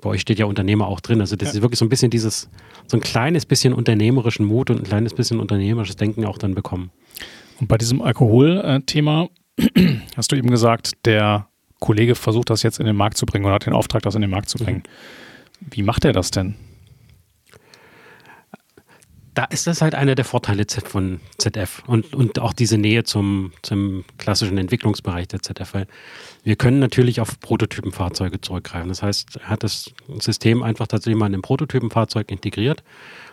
bei 0.00 0.10
euch 0.10 0.20
steht 0.20 0.38
ja 0.38 0.46
Unternehmer 0.46 0.86
auch 0.86 1.00
drin, 1.00 1.20
also, 1.20 1.36
dass 1.36 1.52
sie 1.52 1.62
wirklich 1.62 1.78
so 1.78 1.84
ein 1.84 1.88
bisschen 1.88 2.10
dieses, 2.10 2.48
so 2.86 2.96
ein 2.96 3.00
kleines 3.00 3.46
bisschen 3.46 3.72
unternehmerischen 3.72 4.46
Mut 4.46 4.70
und 4.70 4.78
ein 4.78 4.84
kleines 4.84 5.14
bisschen 5.14 5.40
unternehmerisches 5.40 5.96
Denken 5.96 6.24
auch 6.24 6.38
dann 6.38 6.54
bekommen. 6.54 6.90
Und 7.60 7.68
bei 7.68 7.76
diesem 7.76 8.00
Alkoholthema 8.02 9.28
hast 10.16 10.32
du 10.32 10.36
eben 10.36 10.50
gesagt, 10.50 10.92
der 11.04 11.48
Kollege 11.78 12.14
versucht 12.14 12.50
das 12.50 12.62
jetzt 12.62 12.78
in 12.78 12.86
den 12.86 12.96
Markt 12.96 13.16
zu 13.16 13.26
bringen 13.26 13.44
oder 13.44 13.54
hat 13.54 13.66
den 13.66 13.72
Auftrag, 13.72 14.02
das 14.02 14.14
in 14.14 14.20
den 14.20 14.30
Markt 14.30 14.48
zu 14.48 14.58
bringen. 14.58 14.82
Wie 15.60 15.82
macht 15.82 16.04
er 16.04 16.12
das 16.12 16.30
denn? 16.30 16.54
Da 19.40 19.46
ist 19.46 19.66
das 19.66 19.80
halt 19.80 19.94
einer 19.94 20.14
der 20.14 20.26
Vorteile 20.26 20.66
von 20.68 21.18
ZF 21.38 21.82
und, 21.86 22.14
und 22.14 22.38
auch 22.40 22.52
diese 22.52 22.76
Nähe 22.76 23.04
zum, 23.04 23.52
zum 23.62 24.04
klassischen 24.18 24.58
Entwicklungsbereich 24.58 25.28
der 25.28 25.40
ZF, 25.40 25.72
weil 25.72 25.86
wir 26.44 26.56
können 26.56 26.78
natürlich 26.78 27.22
auf 27.22 27.40
Prototypenfahrzeuge 27.40 28.42
zurückgreifen. 28.42 28.90
Das 28.90 29.02
heißt, 29.02 29.40
hat 29.44 29.62
das 29.62 29.94
System 30.18 30.62
einfach 30.62 30.88
tatsächlich 30.88 31.18
mal 31.18 31.26
in 31.26 31.32
einem 31.32 31.42
Prototypenfahrzeug 31.42 32.30
integriert 32.30 32.82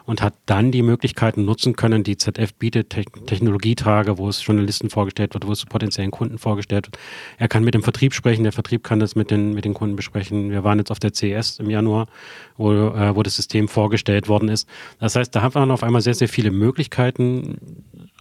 und 0.07 0.21
hat 0.21 0.33
dann 0.45 0.71
die 0.71 0.81
Möglichkeiten 0.83 1.43
nutzen 1.43 1.75
können, 1.75 2.01
die 2.01 2.15
ZF 2.15 2.53
bietet, 2.53 2.89
Te 2.91 3.03
Technologietage, 3.25 4.17
wo 4.17 4.29
es 4.29 4.43
Journalisten 4.43 4.89
vorgestellt 4.89 5.33
wird, 5.33 5.45
wo 5.45 5.51
es 5.51 5.65
potenziellen 5.65 6.11
Kunden 6.11 6.37
vorgestellt 6.37 6.87
wird. 6.87 6.97
Er 7.37 7.49
kann 7.49 7.65
mit 7.65 7.73
dem 7.73 7.83
Vertrieb 7.83 8.13
sprechen, 8.13 8.43
der 8.43 8.53
Vertrieb 8.53 8.85
kann 8.85 9.01
das 9.01 9.15
mit 9.15 9.31
den, 9.31 9.53
mit 9.53 9.65
den 9.65 9.73
Kunden 9.73 9.97
besprechen. 9.97 10.49
Wir 10.49 10.63
waren 10.63 10.79
jetzt 10.79 10.91
auf 10.91 10.99
der 10.99 11.13
CES 11.13 11.59
im 11.59 11.69
Januar, 11.69 12.07
wo, 12.55 12.71
äh, 12.71 13.15
wo 13.17 13.21
das 13.21 13.35
System 13.35 13.67
vorgestellt 13.67 14.29
worden 14.29 14.47
ist. 14.47 14.67
Das 14.99 15.17
heißt, 15.17 15.35
da 15.35 15.41
haben 15.41 15.53
wir 15.55 15.73
auf 15.73 15.83
einmal 15.83 16.01
sehr, 16.01 16.15
sehr 16.15 16.29
viele 16.29 16.51
Möglichkeiten, 16.51 17.57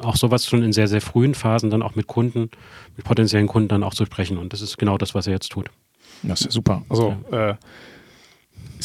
auch 0.00 0.16
sowas 0.16 0.44
schon 0.44 0.64
in 0.64 0.72
sehr, 0.72 0.88
sehr 0.88 1.00
frühen 1.00 1.36
Phasen 1.36 1.70
dann 1.70 1.82
auch 1.82 1.94
mit 1.94 2.08
Kunden, 2.08 2.50
mit 2.96 3.06
potenziellen 3.06 3.46
Kunden 3.46 3.68
dann 3.68 3.84
auch 3.84 3.94
zu 3.94 4.04
sprechen. 4.04 4.38
Und 4.38 4.52
das 4.52 4.60
ist 4.60 4.76
genau 4.76 4.98
das, 4.98 5.14
was 5.14 5.28
er 5.28 5.34
jetzt 5.34 5.52
tut. 5.52 5.70
Das 6.24 6.40
ist 6.40 6.52
super. 6.52 6.82
Also 6.88 7.14
ja. 7.30 7.50
Äh, 7.50 7.54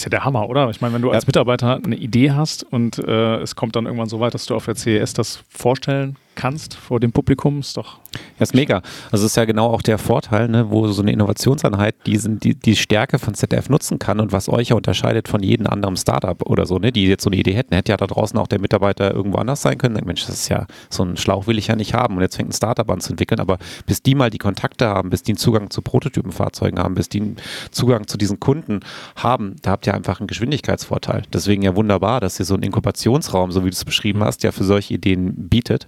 ist 0.02 0.06
ja 0.06 0.10
der 0.10 0.26
Hammer, 0.26 0.50
oder? 0.50 0.70
Ich 0.72 0.82
meine, 0.82 0.96
wenn 0.96 1.02
du 1.04 1.12
als 1.12 1.28
Mitarbeiter 1.28 1.80
eine 1.84 1.96
Idee 1.96 2.32
hast 2.32 2.64
und 2.64 2.98
äh, 2.98 3.36
es 3.38 3.56
kommt 3.56 3.76
dann 3.76 3.86
irgendwann 3.86 4.10
so 4.10 4.20
weit, 4.20 4.34
dass 4.34 4.48
du 4.48 4.56
auf 4.56 4.66
der 4.66 4.76
CES 4.76 5.14
das 5.14 5.44
vorstellen 5.50 6.16
kannst 6.36 6.74
vor 6.74 7.00
dem 7.00 7.12
Publikum, 7.12 7.60
ist 7.60 7.78
doch. 7.78 8.00
Ja, 8.14 8.44
ist 8.44 8.54
mega. 8.54 8.82
Also 9.12 9.26
ist 9.26 9.38
ja 9.38 9.46
genau 9.46 9.68
auch 9.68 9.82
der 9.82 9.98
Vorteil, 9.98 10.48
ne, 10.48 10.70
wo 10.70 10.88
so 10.88 11.02
eine 11.02 11.12
Innovationseinheit 11.12 11.96
diesen, 12.06 12.40
die, 12.40 12.56
die 12.56 12.76
Stärke 12.76 13.20
von 13.20 13.34
ZDF 13.34 13.70
nutzen 13.70 14.00
kann 14.00 14.20
und 14.20 14.32
was 14.32 14.50
euch 14.50 14.70
ja 14.70 14.76
unterscheidet 14.76 15.28
von 15.28 15.44
jedem 15.44 15.68
anderen 15.68 15.96
Startup 15.98 16.42
oder 16.50 16.66
so, 16.66 16.78
ne, 16.80 16.92
die 16.92 17.06
jetzt 17.06 17.24
so 17.24 17.30
eine 17.30 17.38
Idee 17.38 17.54
hätten. 17.54 17.76
Hätte 17.76 17.92
ja 17.92 17.98
da 17.98 18.08
draußen 18.08 18.38
auch 18.40 18.48
der 18.48 18.60
Mitarbeiter 18.60 19.14
irgendwo 19.14 19.38
anders 19.38 19.62
sein 19.62 19.78
können. 19.78 20.02
Mensch, 20.06 20.26
das 20.26 20.36
ist 20.36 20.50
ja 20.50 20.66
so 20.90 21.04
ein 21.04 21.18
Schlauch 21.18 21.48
will 21.48 21.58
ich 21.58 21.68
ja 21.68 21.76
nicht 21.76 21.94
haben 21.94 22.16
und 22.16 22.22
jetzt 22.22 22.36
fängt 22.36 22.50
ein 22.50 22.54
Startup 22.54 22.90
an 22.90 23.02
zu 23.02 23.12
entwickeln. 23.12 23.40
Aber 23.40 23.58
bis 23.86 24.02
die 24.02 24.16
mal 24.16 24.30
die 24.30 24.38
Kontakte 24.38 24.88
haben, 24.88 25.10
bis 25.10 25.24
die 25.24 25.32
einen 25.32 25.38
Zugang 25.38 25.70
zu 25.70 25.82
Prototypenfahrzeugen 25.82 26.80
haben, 26.80 26.96
bis 26.96 27.10
die 27.10 27.22
einen 27.22 27.38
Zugang 27.72 28.08
zu 28.08 28.18
diesen 28.18 28.40
Kunden 28.40 28.82
haben, 29.16 29.56
da 29.62 29.72
habt 29.72 29.88
ihr 29.88 29.94
einfach 29.94 30.20
einen 30.20 30.28
Geschwindigkeitsvorteil. 30.28 31.24
Deswegen 31.32 31.62
ja 31.62 31.76
wunderbar, 31.76 32.20
dass 32.20 32.40
ihr 32.40 32.46
so 32.46 32.56
einen 32.56 32.64
Inkubationsraum, 32.64 33.52
so 33.52 33.62
wie 33.64 33.70
du 33.70 33.76
es 33.76 33.86
beschrieben 33.86 34.24
hast, 34.24 34.44
ja 34.44 34.52
für 34.52 34.64
solche 34.64 34.94
Ideen 34.94 35.50
bietet 35.50 35.88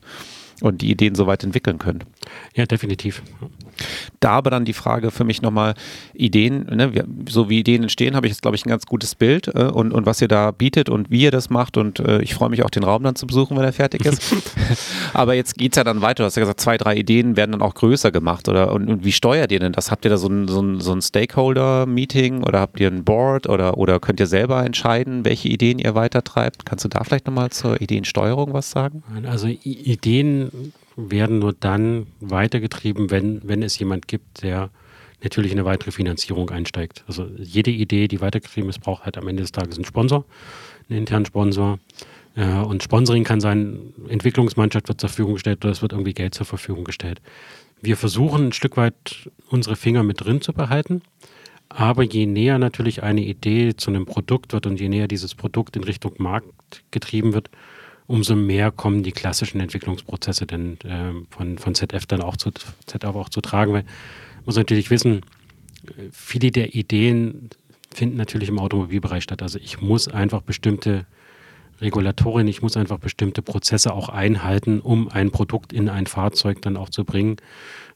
und 0.64 0.82
die 0.82 0.90
Ideen 0.90 1.14
so 1.14 1.28
weit 1.28 1.44
entwickeln 1.44 1.78
können. 1.78 2.06
Ja, 2.56 2.66
definitiv. 2.66 3.22
Da 4.20 4.32
aber 4.32 4.50
dann 4.50 4.66
die 4.66 4.74
Frage 4.74 5.12
für 5.12 5.24
mich 5.24 5.42
nochmal, 5.42 5.74
Ideen, 6.14 6.66
ne, 6.66 6.92
so 7.30 7.50
wie 7.50 7.60
Ideen 7.60 7.84
entstehen, 7.84 8.16
habe 8.16 8.28
ich 8.28 8.32
jetzt, 8.32 8.42
glaube 8.42 8.56
ich, 8.56 8.66
ein 8.66 8.70
ganz 8.70 8.86
gutes 8.86 9.16
Bild 9.16 9.48
äh, 9.48 9.64
und, 9.64 9.92
und 9.92 10.06
was 10.06 10.22
ihr 10.22 10.28
da 10.28 10.52
bietet 10.52 10.90
und 10.90 11.10
wie 11.12 11.22
ihr 11.22 11.32
das 11.32 11.50
macht 11.50 11.78
und 11.78 12.00
äh, 12.00 12.22
ich 12.22 12.34
freue 12.34 12.50
mich 12.50 12.64
auch, 12.64 12.70
den 12.70 12.84
Raum 12.84 13.04
dann 13.04 13.16
zu 13.16 13.28
besuchen, 13.28 13.58
wenn 13.58 13.64
er 13.64 13.74
fertig 13.74 14.06
ist. 14.06 14.22
aber 15.14 15.34
jetzt 15.34 15.58
geht 15.58 15.74
es 15.74 15.78
ja 15.78 15.84
dann 15.84 16.02
weiter. 16.02 16.24
Du 16.24 16.26
hast 16.26 16.36
ja 16.36 16.42
gesagt, 16.42 16.60
zwei, 16.60 16.78
drei 16.78 16.96
Ideen 16.96 17.36
werden 17.36 17.52
dann 17.52 17.62
auch 17.62 17.76
größer 17.76 18.12
gemacht 18.12 18.48
oder 18.50 18.72
und, 18.72 18.90
und 18.90 19.06
wie 19.06 19.12
steuert 19.12 19.52
ihr 19.52 19.60
denn 19.60 19.74
das? 19.74 19.92
Habt 19.92 20.06
ihr 20.06 20.12
da 20.12 20.18
so 20.18 20.28
ein, 20.28 20.48
so 20.48 20.62
ein, 20.62 20.80
so 20.80 20.94
ein 20.94 21.02
Stakeholder-Meeting 21.02 22.44
oder 22.44 22.60
habt 22.60 22.80
ihr 22.80 22.88
ein 22.88 23.04
Board 23.04 23.48
oder, 23.48 23.78
oder 23.78 24.00
könnt 24.00 24.20
ihr 24.20 24.28
selber 24.28 24.66
entscheiden, 24.66 25.26
welche 25.26 25.50
Ideen 25.50 25.80
ihr 25.80 25.96
weitertreibt? 25.96 26.66
Kannst 26.66 26.86
du 26.86 26.90
da 26.90 27.04
vielleicht 27.04 27.28
nochmal 27.28 27.50
zur 27.52 27.82
Ideensteuerung 27.82 28.54
was 28.54 28.72
sagen? 28.72 29.04
Also 29.28 29.48
Ideen 29.48 30.74
werden 30.96 31.40
nur 31.40 31.54
dann 31.54 32.08
weitergetrieben, 32.20 33.12
wenn, 33.12 33.42
wenn 33.44 33.64
es 33.64 33.78
jemand 33.80 34.08
gibt, 34.08 34.44
der 34.44 34.70
natürlich 35.24 35.52
in 35.52 35.60
eine 35.60 35.66
weitere 35.66 35.92
Finanzierung 35.92 36.50
einsteigt. 36.50 37.04
Also 37.08 37.28
jede 37.38 37.72
Idee, 37.72 38.08
die 38.08 38.22
weitergetrieben 38.22 38.70
ist, 38.70 38.80
braucht 38.80 39.06
halt 39.06 39.18
am 39.18 39.28
Ende 39.28 39.42
des 39.42 39.52
Tages 39.52 39.76
einen 39.76 39.86
Sponsor, 39.86 40.26
einen 40.90 41.00
internen 41.00 41.26
Sponsor. 41.26 41.80
Äh, 42.36 42.46
und 42.46 42.84
Sponsoring 42.84 43.24
kann 43.24 43.40
sein, 43.40 43.94
Entwicklungsmannschaft 44.10 44.88
wird 44.88 45.00
zur 45.00 45.10
Verfügung 45.10 45.36
gestellt 45.36 45.64
oder 45.64 45.72
es 45.72 45.82
wird 45.82 45.94
irgendwie 45.94 46.14
Geld 46.14 46.36
zur 46.36 46.46
Verfügung 46.46 46.84
gestellt. 46.84 47.22
Wir 47.82 47.98
versuchen 47.98 48.48
ein 48.48 48.54
Stück 48.54 48.78
weit 48.78 49.30
unsere 49.50 49.76
Finger 49.76 50.04
mit 50.04 50.24
drin 50.24 50.42
zu 50.42 50.54
behalten. 50.54 51.02
Aber 51.70 52.04
je 52.04 52.28
näher 52.28 52.60
natürlich 52.60 53.02
eine 53.02 53.22
Idee 53.22 53.76
zu 53.76 53.90
einem 53.90 54.06
Produkt 54.06 54.54
wird 54.54 54.68
und 54.68 54.80
je 54.80 54.90
näher 54.90 55.08
dieses 55.08 55.34
Produkt 55.34 55.76
in 55.76 55.84
Richtung 55.84 56.14
Markt 56.20 56.84
getrieben 56.92 57.34
wird, 57.34 57.50
umso 58.08 58.36
mehr 58.36 58.72
kommen 58.72 59.04
die 59.04 59.12
klassischen 59.12 59.60
Entwicklungsprozesse 59.60 60.46
denn, 60.46 60.78
äh, 60.82 61.14
von, 61.30 61.58
von 61.58 61.76
ZF 61.76 62.06
dann 62.06 62.22
auch 62.22 62.38
zu, 62.38 62.52
ZF 62.52 63.16
auch 63.16 63.30
zu 63.30 63.42
tragen. 63.42 63.74
Weil 63.74 63.84
man 63.84 64.46
muss 64.46 64.56
natürlich 64.56 64.90
wissen, 64.90 65.22
viele 66.12 66.52
der 66.52 66.76
Ideen 66.76 67.50
finden 67.94 68.18
natürlich 68.18 68.50
im 68.50 68.60
Automobilbereich 68.60 69.24
statt. 69.24 69.42
Also 69.42 69.60
ich 69.60 69.82
muss 69.82 70.08
einfach 70.08 70.42
bestimmte 70.42 71.06
Regulatorien, 71.82 72.48
ich 72.48 72.62
muss 72.62 72.78
einfach 72.78 73.00
bestimmte 73.00 73.42
Prozesse 73.42 73.94
auch 73.94 74.10
einhalten, 74.10 74.80
um 74.80 75.10
ein 75.10 75.32
Produkt 75.32 75.74
in 75.74 75.90
ein 75.90 76.08
Fahrzeug 76.08 76.62
dann 76.62 76.78
auch 76.78 76.90
zu 76.90 77.04
bringen, 77.04 77.38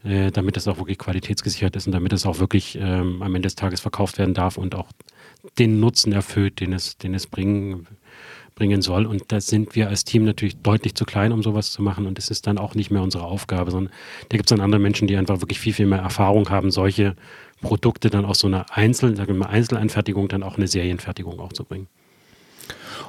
äh, 0.03 0.31
damit 0.31 0.57
es 0.57 0.67
auch 0.67 0.77
wirklich 0.77 0.97
qualitätsgesichert 0.97 1.75
ist 1.75 1.87
und 1.87 1.93
damit 1.93 2.13
es 2.13 2.25
auch 2.25 2.39
wirklich 2.39 2.77
ähm, 2.79 3.21
am 3.21 3.35
Ende 3.35 3.47
des 3.47 3.55
Tages 3.55 3.79
verkauft 3.79 4.17
werden 4.17 4.33
darf 4.33 4.57
und 4.57 4.75
auch 4.75 4.91
den 5.57 5.79
Nutzen 5.79 6.11
erfüllt, 6.11 6.59
den 6.59 6.73
es, 6.73 6.97
den 6.97 7.13
es 7.13 7.27
bringen 7.27 7.87
bringen 8.57 8.81
soll. 8.81 9.05
Und 9.05 9.31
da 9.31 9.39
sind 9.39 9.75
wir 9.75 9.87
als 9.87 10.03
Team 10.03 10.25
natürlich 10.25 10.57
deutlich 10.57 10.95
zu 10.95 11.05
klein, 11.05 11.31
um 11.31 11.43
sowas 11.43 11.71
zu 11.71 11.81
machen. 11.81 12.05
Und 12.05 12.19
es 12.19 12.29
ist 12.29 12.47
dann 12.47 12.57
auch 12.57 12.75
nicht 12.75 12.91
mehr 12.91 13.01
unsere 13.01 13.23
Aufgabe, 13.23 13.71
sondern 13.71 13.93
da 14.29 14.37
gibt 14.37 14.49
es 14.49 14.55
dann 14.55 14.63
andere 14.63 14.81
Menschen, 14.81 15.07
die 15.07 15.15
einfach 15.15 15.41
wirklich 15.41 15.59
viel, 15.59 15.73
viel 15.73 15.85
mehr 15.85 15.99
Erfahrung 15.99 16.49
haben, 16.49 16.71
solche 16.71 17.15
Produkte 17.61 18.09
dann 18.09 18.25
aus 18.25 18.39
so 18.39 18.47
einer 18.47 18.65
Einzel, 18.71 19.15
sagen 19.15 19.37
wir 19.37 19.49
Einzelanfertigung 19.49 20.27
dann 20.27 20.43
auch 20.43 20.57
eine 20.57 20.67
Serienfertigung 20.67 21.39
auch 21.39 21.53
zu 21.53 21.63
bringen. 21.63 21.87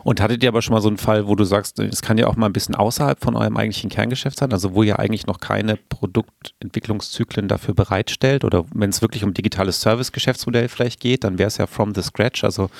Und 0.04 0.20
hattet 0.20 0.42
ihr 0.42 0.48
aber 0.48 0.62
schon 0.62 0.74
mal 0.74 0.80
so 0.80 0.88
einen 0.88 0.96
Fall, 0.96 1.26
wo 1.26 1.34
du 1.34 1.44
sagst, 1.44 1.78
es 1.80 2.02
kann 2.02 2.18
ja 2.18 2.28
auch 2.28 2.36
mal 2.36 2.46
ein 2.46 2.52
bisschen 2.52 2.74
außerhalb 2.74 3.20
von 3.20 3.36
eurem 3.36 3.56
eigentlichen 3.56 3.90
Kerngeschäft 3.90 4.38
sein, 4.38 4.52
also 4.52 4.74
wo 4.74 4.82
ihr 4.82 4.98
eigentlich 4.98 5.26
noch 5.26 5.40
keine 5.40 5.76
Produktentwicklungszyklen 5.76 7.48
dafür 7.48 7.74
bereitstellt 7.74 8.44
oder 8.44 8.64
wenn 8.72 8.90
es 8.90 9.02
wirklich 9.02 9.24
um 9.24 9.34
digitales 9.34 9.80
Service-Geschäftsmodell 9.80 10.68
vielleicht 10.68 11.00
geht, 11.00 11.24
dann 11.24 11.38
wäre 11.38 11.48
es 11.48 11.56
ja 11.56 11.66
from 11.66 11.94
the 11.94 12.02
scratch, 12.02 12.44
also 12.44 12.70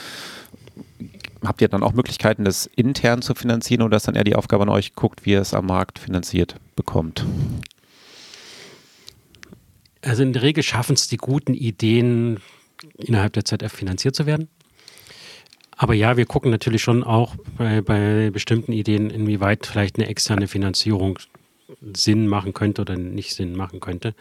habt 1.45 1.61
ihr 1.61 1.69
dann 1.69 1.83
auch 1.83 1.93
Möglichkeiten, 1.93 2.45
das 2.45 2.67
intern 2.67 3.23
zu 3.23 3.35
finanzieren 3.35 3.83
oder 3.83 3.97
ist 3.97 4.09
dann 4.09 4.15
eher 4.15 4.25
die 4.25 4.35
Aufgabe 4.35 4.65
an 4.65 4.69
euch, 4.69 4.95
guckt, 4.95 5.25
wie 5.25 5.33
ihr 5.33 5.41
es 5.41 5.55
am 5.55 5.67
Markt 5.67 5.99
finanziert 5.99 6.57
bekommt? 6.77 7.25
Also 10.03 10.23
in 10.23 10.33
der 10.33 10.43
Regel 10.43 10.63
schaffen 10.63 10.95
es 10.95 11.09
die 11.09 11.17
guten 11.17 11.55
Ideen, 11.55 12.41
innerhalb 12.97 13.33
der 13.33 13.45
ZF 13.45 13.73
finanziert 13.73 14.15
zu 14.15 14.27
werden. 14.27 14.49
Aber 15.77 15.95
ja, 15.95 16.17
wir 16.17 16.27
gucken 16.27 16.51
natürlich 16.51 16.83
schon 16.83 17.05
auch 17.05 17.37
bei, 17.57 17.83
bei 17.83 18.31
bestimmten 18.31 18.73
Ideen, 18.73 19.11
inwieweit 19.11 19.67
vielleicht 19.67 19.97
eine 19.97 20.09
externe 20.09 20.49
Finanzierung 20.49 21.19
Sinn 21.93 22.27
machen 22.27 22.55
könnte 22.55 22.81
oder 22.81 22.97
nicht 22.97 23.35
Sinn 23.35 23.55
machen 23.55 23.79
könnte. 23.79 24.15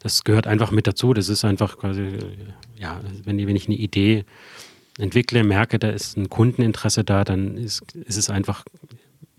Das 0.00 0.24
gehört 0.24 0.46
einfach 0.46 0.70
mit 0.70 0.86
dazu. 0.86 1.14
Das 1.14 1.28
ist 1.28 1.44
einfach 1.44 1.78
quasi, 1.78 2.18
ja, 2.76 3.00
wenn, 3.24 3.38
wenn 3.46 3.56
ich 3.56 3.66
eine 3.66 3.76
Idee 3.76 4.24
entwickle, 5.00 5.44
merke, 5.44 5.78
da 5.78 5.90
ist 5.90 6.16
ein 6.16 6.28
Kundeninteresse 6.28 7.04
da, 7.04 7.24
dann 7.24 7.56
ist, 7.56 7.82
ist 7.94 8.16
es 8.16 8.30
einfach, 8.30 8.64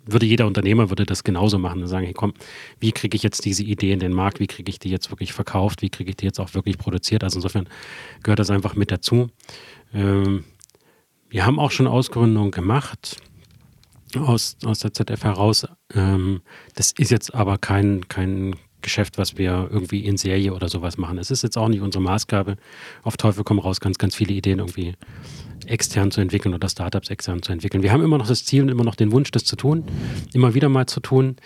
würde 0.05 0.26
jeder 0.26 0.47
Unternehmer 0.47 0.89
würde 0.89 1.05
das 1.05 1.24
genauso 1.24 1.59
machen 1.59 1.82
und 1.82 1.88
sagen, 1.88 2.05
hey 2.05 2.14
komm, 2.14 2.34
wie 2.80 2.91
kriege 2.91 3.16
ich 3.16 3.24
jetzt 3.24 3.45
diese 3.45 3.64
Idee 3.64 3.91
in 3.91 3.99
den 3.99 4.14
Markt, 4.14 4.39
wie 4.39 4.47
kriege 4.47 4.70
ich 4.70 4.80
die 4.80 4.89
jetzt 4.89 5.12
wirklich 5.12 5.34
verkauft, 5.34 5.82
wie 5.82 5.89
kriege 5.89 6.09
ich 6.09 6.18
die 6.18 6.26
jetzt 6.26 6.39
auch 6.39 6.53
wirklich 6.53 6.78
produziert. 6.78 7.24
Also 7.24 7.38
insofern 7.38 7.68
gehört 8.24 8.39
das 8.39 8.49
einfach 8.49 8.76
mit 8.76 8.91
dazu. 8.91 9.30
Ähm, 9.93 10.43
wir 11.30 11.45
haben 11.45 11.59
auch 11.59 11.72
schon 11.72 11.88
Ausgründungen 11.88 12.51
gemacht 12.51 13.18
aus, 14.18 14.57
aus 14.66 14.80
der 14.80 14.93
ZF 14.93 15.24
heraus. 15.24 15.68
Ähm, 15.93 16.41
das 16.76 16.91
ist 16.97 17.12
jetzt 17.12 17.34
aber 17.34 17.57
kein, 17.57 18.07
kein 18.07 18.55
Geschäft, 18.82 19.18
was 19.18 19.38
wir 19.38 19.70
irgendwie 19.72 20.05
in 20.05 20.18
Serie 20.18 20.53
oder 20.53 20.68
sowas 20.68 20.97
machen. 20.97 21.18
Es 21.18 21.32
ist 21.32 21.43
jetzt 21.43 21.57
auch 21.57 21.68
nicht 21.68 21.82
unsere 21.82 22.03
Maßgabe. 22.03 22.57
Auf 23.03 23.18
Teufel 23.18 23.43
komm 23.43 23.59
raus, 23.59 23.80
ganz, 23.80 23.97
ganz 23.97 24.16
viele 24.16 24.34
Ideen 24.34 24.59
irgendwie 24.59 24.95
extern 25.68 26.12
zu 26.12 26.22
entwickeln 26.22 26.53
oder 26.53 26.70
Startups 26.70 27.09
extern 27.09 27.41
zu 27.41 27.51
entwickeln. 27.51 27.84
Wir 27.84 27.91
haben 27.91 28.03
immer 28.03 28.18
noch 28.18 28.28
das 28.28 28.45
Ziel 28.45 28.64
und 28.64 28.70
immer 28.70 28.84
noch 28.84 28.95
den 28.95 29.12
Wunsch, 29.12 29.32
das 29.32 29.43
zu 29.43 29.55
tun, 29.55 29.86
immer 30.34 30.53
wieder 30.53 30.70
mal 30.70 30.86
zu 30.86 30.99
tun. 30.99 31.38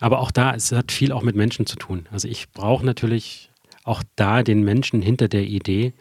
Aber 0.00 0.20
auch 0.20 0.30
da, 0.30 0.54
es 0.54 0.72
hat 0.72 0.92
viel 0.92 1.12
auch 1.12 1.22
mit 1.22 1.36
Menschen 1.36 1.66
zu 1.66 1.76
tun. 1.76 2.06
Also 2.10 2.28
ich 2.28 2.50
brauche 2.52 2.84
natürlich 2.84 3.50
auch 3.84 4.02
da 4.16 4.42
den 4.42 4.62
Menschen 4.62 5.02
hinter 5.02 5.28
der 5.28 5.44
Idee, 5.44 5.92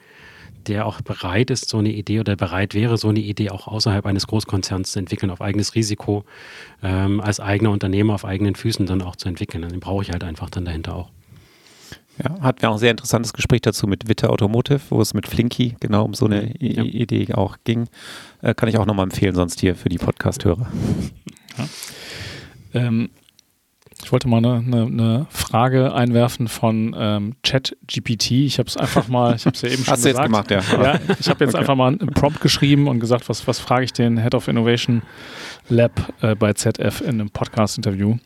der 0.67 0.85
auch 0.85 1.01
bereit 1.01 1.49
ist, 1.49 1.69
so 1.69 1.79
eine 1.79 1.91
Idee 1.91 2.19
oder 2.19 2.35
bereit 2.35 2.73
wäre, 2.73 2.97
so 2.97 3.09
eine 3.09 3.19
Idee 3.19 3.49
auch 3.49 3.67
außerhalb 3.67 4.05
eines 4.05 4.27
Großkonzerns 4.27 4.91
zu 4.91 4.99
entwickeln, 4.99 5.31
auf 5.31 5.41
eigenes 5.41 5.75
Risiko, 5.75 6.23
ähm, 6.83 7.19
als 7.19 7.39
eigener 7.39 7.71
Unternehmer 7.71 8.13
auf 8.13 8.25
eigenen 8.25 8.55
Füßen 8.55 8.85
dann 8.85 9.01
auch 9.01 9.15
zu 9.15 9.27
entwickeln. 9.27 9.67
Den 9.67 9.79
brauche 9.79 10.03
ich 10.03 10.11
halt 10.11 10.23
einfach 10.23 10.49
dann 10.49 10.65
dahinter 10.65 10.95
auch. 10.95 11.09
Ja, 12.23 12.39
hatten 12.41 12.61
wir 12.61 12.69
auch 12.69 12.73
ein 12.75 12.79
sehr 12.79 12.91
interessantes 12.91 13.33
Gespräch 13.33 13.61
dazu 13.61 13.87
mit 13.87 14.07
Witte 14.07 14.29
Automotive, 14.29 14.81
wo 14.89 15.01
es 15.01 15.13
mit 15.13 15.27
Flinky 15.27 15.75
genau 15.79 16.05
um 16.05 16.13
so 16.13 16.25
eine 16.25 16.53
ja. 16.59 16.83
Idee 16.83 17.33
auch 17.33 17.57
ging. 17.63 17.87
Äh, 18.41 18.53
kann 18.53 18.69
ich 18.69 18.77
auch 18.77 18.85
nochmal 18.85 19.05
empfehlen, 19.05 19.33
sonst 19.35 19.59
hier 19.59 19.75
für 19.75 19.89
die 19.89 19.97
Podcast-Hörer. 19.97 20.67
Ja. 21.57 21.67
Ähm, 22.73 23.09
Ich 24.03 24.11
wollte 24.11 24.27
mal 24.27 24.37
eine, 24.37 24.55
eine, 24.57 24.85
eine 24.85 25.27
Frage 25.29 25.93
einwerfen 25.93 26.47
von 26.47 26.95
ähm, 26.97 27.35
ChatGPT. 27.43 28.31
Ich 28.31 28.57
habe 28.57 28.67
es 28.67 28.75
einfach 28.75 29.07
mal, 29.07 29.35
ich 29.35 29.45
habe 29.45 29.55
es 29.55 29.61
ja 29.61 29.69
eben 29.69 29.83
schon 29.83 29.93
Hast 29.93 30.05
du 30.05 30.09
gesagt. 30.09 30.29
jetzt 30.29 30.49
gemacht, 30.49 30.51
ja. 30.51 30.83
Ja, 30.93 30.99
ich 31.19 31.29
habe 31.29 31.43
jetzt 31.45 31.55
einfach 31.59 31.75
mal 31.75 31.87
einen 31.87 32.07
Prompt 32.07 32.41
geschrieben 32.41 32.87
und 32.87 32.99
gesagt, 32.99 33.29
was, 33.29 33.47
was 33.47 33.59
frage 33.59 33.85
ich 33.85 33.93
den 33.93 34.17
Head 34.19 34.33
of 34.33 34.47
Innovation 34.47 35.03
Lab 35.69 35.91
äh, 36.21 36.33
bei 36.35 36.53
ZF 36.53 37.01
in 37.01 37.09
einem 37.21 37.29
Podcast-Interview. 37.29 38.17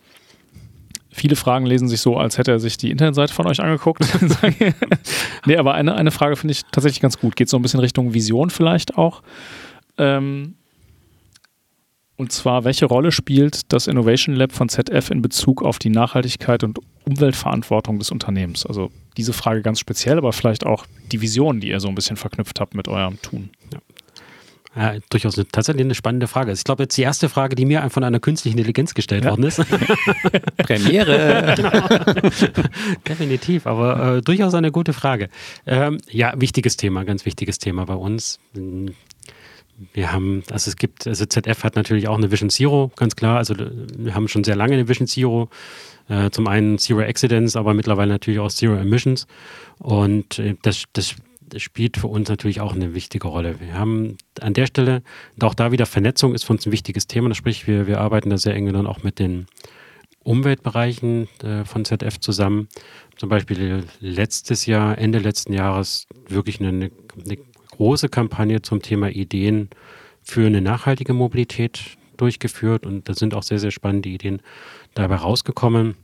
Viele 1.18 1.38
Fragen 1.38 1.66
lesen 1.66 1.88
sich 1.88 2.02
so, 2.02 2.18
als 2.18 2.38
hätte 2.38 2.52
er 2.52 2.60
sich 2.60 2.76
die 2.76 2.92
Internetseite 2.92 3.34
von 3.34 3.48
euch 3.48 3.62
angeguckt. 3.62 4.06
nee, 5.46 5.56
aber 5.56 5.74
eine, 5.74 5.96
eine 5.96 6.12
Frage 6.12 6.36
finde 6.36 6.52
ich 6.52 6.64
tatsächlich 6.74 7.00
ganz 7.00 7.18
gut. 7.18 7.38
Geht 7.38 7.48
so 7.48 7.56
ein 7.56 7.62
bisschen 7.62 7.80
Richtung 7.80 8.14
Vision 8.14 8.50
vielleicht 8.50 8.98
auch. 8.98 9.24
Ähm, 9.98 10.56
und 12.18 12.34
zwar, 12.34 12.66
welche 12.66 12.86
Rolle 12.86 13.14
spielt 13.14 13.72
das 13.72 13.88
Innovation 13.88 14.36
Lab 14.36 14.52
von 14.52 14.68
ZF 14.68 15.10
in 15.10 15.22
Bezug 15.22 15.64
auf 15.64 15.80
die 15.80 15.90
Nachhaltigkeit 15.90 16.66
und 16.66 16.80
Umweltverantwortung 17.06 17.98
des 17.98 18.12
Unternehmens? 18.12 18.66
Also 18.66 18.92
diese 19.16 19.32
Frage 19.32 19.62
ganz 19.62 19.80
speziell, 19.80 20.18
aber 20.18 20.34
vielleicht 20.34 20.66
auch 20.66 20.86
die 21.14 21.22
Vision, 21.22 21.62
die 21.62 21.70
ihr 21.70 21.80
so 21.80 21.88
ein 21.88 21.96
bisschen 21.96 22.18
verknüpft 22.18 22.60
habt 22.60 22.76
mit 22.76 22.90
eurem 22.90 23.22
Tun. 23.22 23.52
Ja. 23.72 23.80
Ja, 24.76 24.96
durchaus 25.10 25.38
eine, 25.38 25.48
tatsächlich 25.48 25.86
eine 25.86 25.96
spannende 25.96 26.28
Frage. 26.28 26.52
Ich 26.52 26.64
glaube, 26.64 26.84
jetzt 26.84 26.98
die 26.98 27.02
erste 27.02 27.30
Frage, 27.30 27.56
die 27.56 27.66
mir 27.66 27.90
von 27.90 28.04
einer 28.04 28.20
künstlichen 28.20 28.58
Intelligenz 28.58 28.94
gestellt 28.94 29.24
ja. 29.24 29.30
worden 29.30 29.44
ist. 29.44 29.62
Premiere! 30.58 31.54
genau. 31.56 31.88
Definitiv, 33.08 33.68
aber 33.68 34.18
äh, 34.18 34.22
durchaus 34.22 34.54
eine 34.54 34.72
gute 34.72 34.92
Frage. 34.92 35.30
Ähm, 35.66 36.00
ja, 36.10 36.34
wichtiges 36.36 36.76
Thema, 36.76 37.06
ganz 37.06 37.26
wichtiges 37.26 37.58
Thema 37.58 37.86
bei 37.86 37.96
uns. 37.96 38.40
Wir 39.94 40.12
haben, 40.12 40.44
also 40.52 40.70
es 40.70 40.76
gibt, 40.76 41.08
also 41.08 41.26
ZF 41.26 41.64
hat 41.64 41.76
natürlich 41.76 42.08
auch 42.10 42.18
eine 42.18 42.32
Vision 42.32 42.50
Zero, 42.50 42.92
ganz 42.96 43.16
klar. 43.16 43.38
Also 43.38 43.56
wir 43.58 44.14
haben 44.14 44.28
schon 44.28 44.44
sehr 44.44 44.56
lange 44.56 44.74
eine 44.74 44.90
Vision 44.90 45.08
Zero. 45.08 45.50
Äh, 46.08 46.30
zum 46.30 46.48
einen 46.48 46.78
Zero 46.78 47.00
Accidents, 47.02 47.56
aber 47.56 47.74
mittlerweile 47.74 48.12
natürlich 48.12 48.40
auch 48.40 48.52
Zero 48.52 48.76
Emissions. 48.76 49.26
Und 49.80 50.38
äh, 50.38 50.56
das, 50.62 50.84
das 50.94 51.16
das 51.50 51.62
spielt 51.62 51.98
für 51.98 52.08
uns 52.08 52.30
natürlich 52.30 52.62
auch 52.62 52.74
eine 52.74 52.94
wichtige 52.94 53.28
Rolle. 53.28 53.60
Wir 53.60 53.74
haben 53.74 54.18
an 54.40 54.54
der 54.54 54.68
Stelle, 54.68 55.04
auch 55.42 55.54
da 55.54 55.72
wieder 55.72 55.86
Vernetzung 55.86 56.34
ist 56.34 56.46
für 56.46 56.54
uns 56.54 56.66
ein 56.66 56.72
wichtiges 56.72 57.08
Thema. 57.08 57.34
Sprich, 57.36 57.68
wir, 57.68 57.88
wir 57.88 58.02
arbeiten 58.02 58.30
da 58.30 58.38
sehr 58.38 58.56
eng 58.56 58.72
dann 58.74 58.88
auch 58.88 59.04
mit 59.04 59.20
den 59.20 59.48
Umweltbereichen 60.24 61.28
äh, 61.44 61.66
von 61.66 61.86
ZF 61.86 62.20
zusammen. 62.20 62.68
Zum 63.16 63.30
Beispiel 63.30 63.84
letztes 64.00 64.66
Jahr, 64.66 64.98
Ende 64.98 65.20
letzten 65.20 65.54
Jahres, 65.54 66.08
wirklich 66.28 66.60
eine, 66.60 66.70
eine 67.24 67.38
große 67.72 68.10
Kampagne 68.10 68.62
zum 68.62 68.82
Thema 68.82 69.10
Ideen 69.10 69.70
für 70.24 70.48
eine 70.48 70.62
nachhaltige 70.62 71.14
Mobilität 71.14 71.98
durchgeführt 72.18 72.86
und 72.86 73.08
da 73.08 73.14
sind 73.14 73.36
auch 73.36 73.44
sehr, 73.44 73.60
sehr 73.60 73.72
spannende 73.72 74.10
Ideen 74.10 74.42
dabei 74.94 75.16
rausgekommen. 75.16 75.96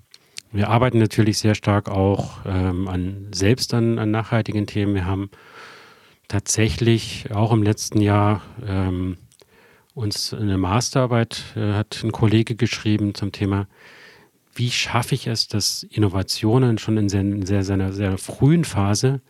Wir 0.52 0.70
arbeiten 0.70 0.98
natürlich 0.98 1.38
sehr 1.38 1.56
stark 1.56 1.90
auch 1.90 2.40
ähm, 2.46 2.88
an 2.90 3.28
selbst 3.34 3.74
an, 3.74 3.98
an, 4.00 4.12
nachhaltigen 4.12 4.68
Themen. 4.68 4.94
Wir 4.94 5.06
haben 5.06 5.30
tatsächlich 6.28 7.30
auch 7.34 7.54
im 7.54 7.64
letzten 7.64 8.02
Jahr 8.02 8.42
ähm, 8.66 9.18
uns 9.94 10.34
eine 10.34 10.58
Masterarbeit 10.58 11.44
äh, 11.56 11.74
hat 11.74 12.02
ein 12.04 12.12
Kollege 12.12 12.56
geschrieben 12.56 13.16
zum 13.16 13.32
Thema, 13.32 13.68
wie 14.54 14.72
schaffe 14.72 15.16
ich 15.16 15.28
es, 15.28 15.48
dass 15.48 15.84
Innovationen 15.84 16.78
schon 16.78 16.98
in 16.98 17.08
sehr, 17.10 17.64
sehr, 17.64 17.94
sehr 17.94 18.18
frühen 18.18 18.66
Phase 18.66 19.22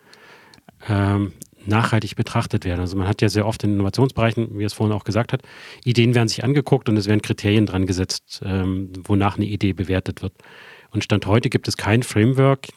ähm, 0.89 1.34
nachhaltig 1.65 2.15
betrachtet 2.15 2.65
werden. 2.65 2.80
Also 2.80 2.97
man 2.97 3.07
hat 3.07 3.22
ja 3.22 3.30
sehr 3.30 3.45
oft 3.45 3.63
in 3.63 3.74
Innovationsbereichen, 3.74 4.57
wie 4.57 4.63
es 4.63 4.74
vorhin 4.74 4.95
auch 4.95 5.03
gesagt 5.03 5.34
hat, 5.34 5.43
Ideen 5.84 6.15
werden 6.15 6.28
sich 6.28 6.43
angeguckt 6.43 6.89
und 6.89 6.97
es 6.97 7.07
werden 7.07 7.22
Kriterien 7.22 7.67
dran 7.67 7.86
gesetzt, 7.86 8.41
ähm, 8.43 8.91
wonach 9.03 9.38
eine 9.38 9.45
Idee 9.45 9.74
bewertet 9.74 10.24
wird. 10.24 10.34
Und 10.91 11.03
Stand 11.03 11.25
heute 11.25 11.49
gibt 11.49 11.67
es 11.67 11.77
kein 11.77 12.03
Framework, 12.03 12.67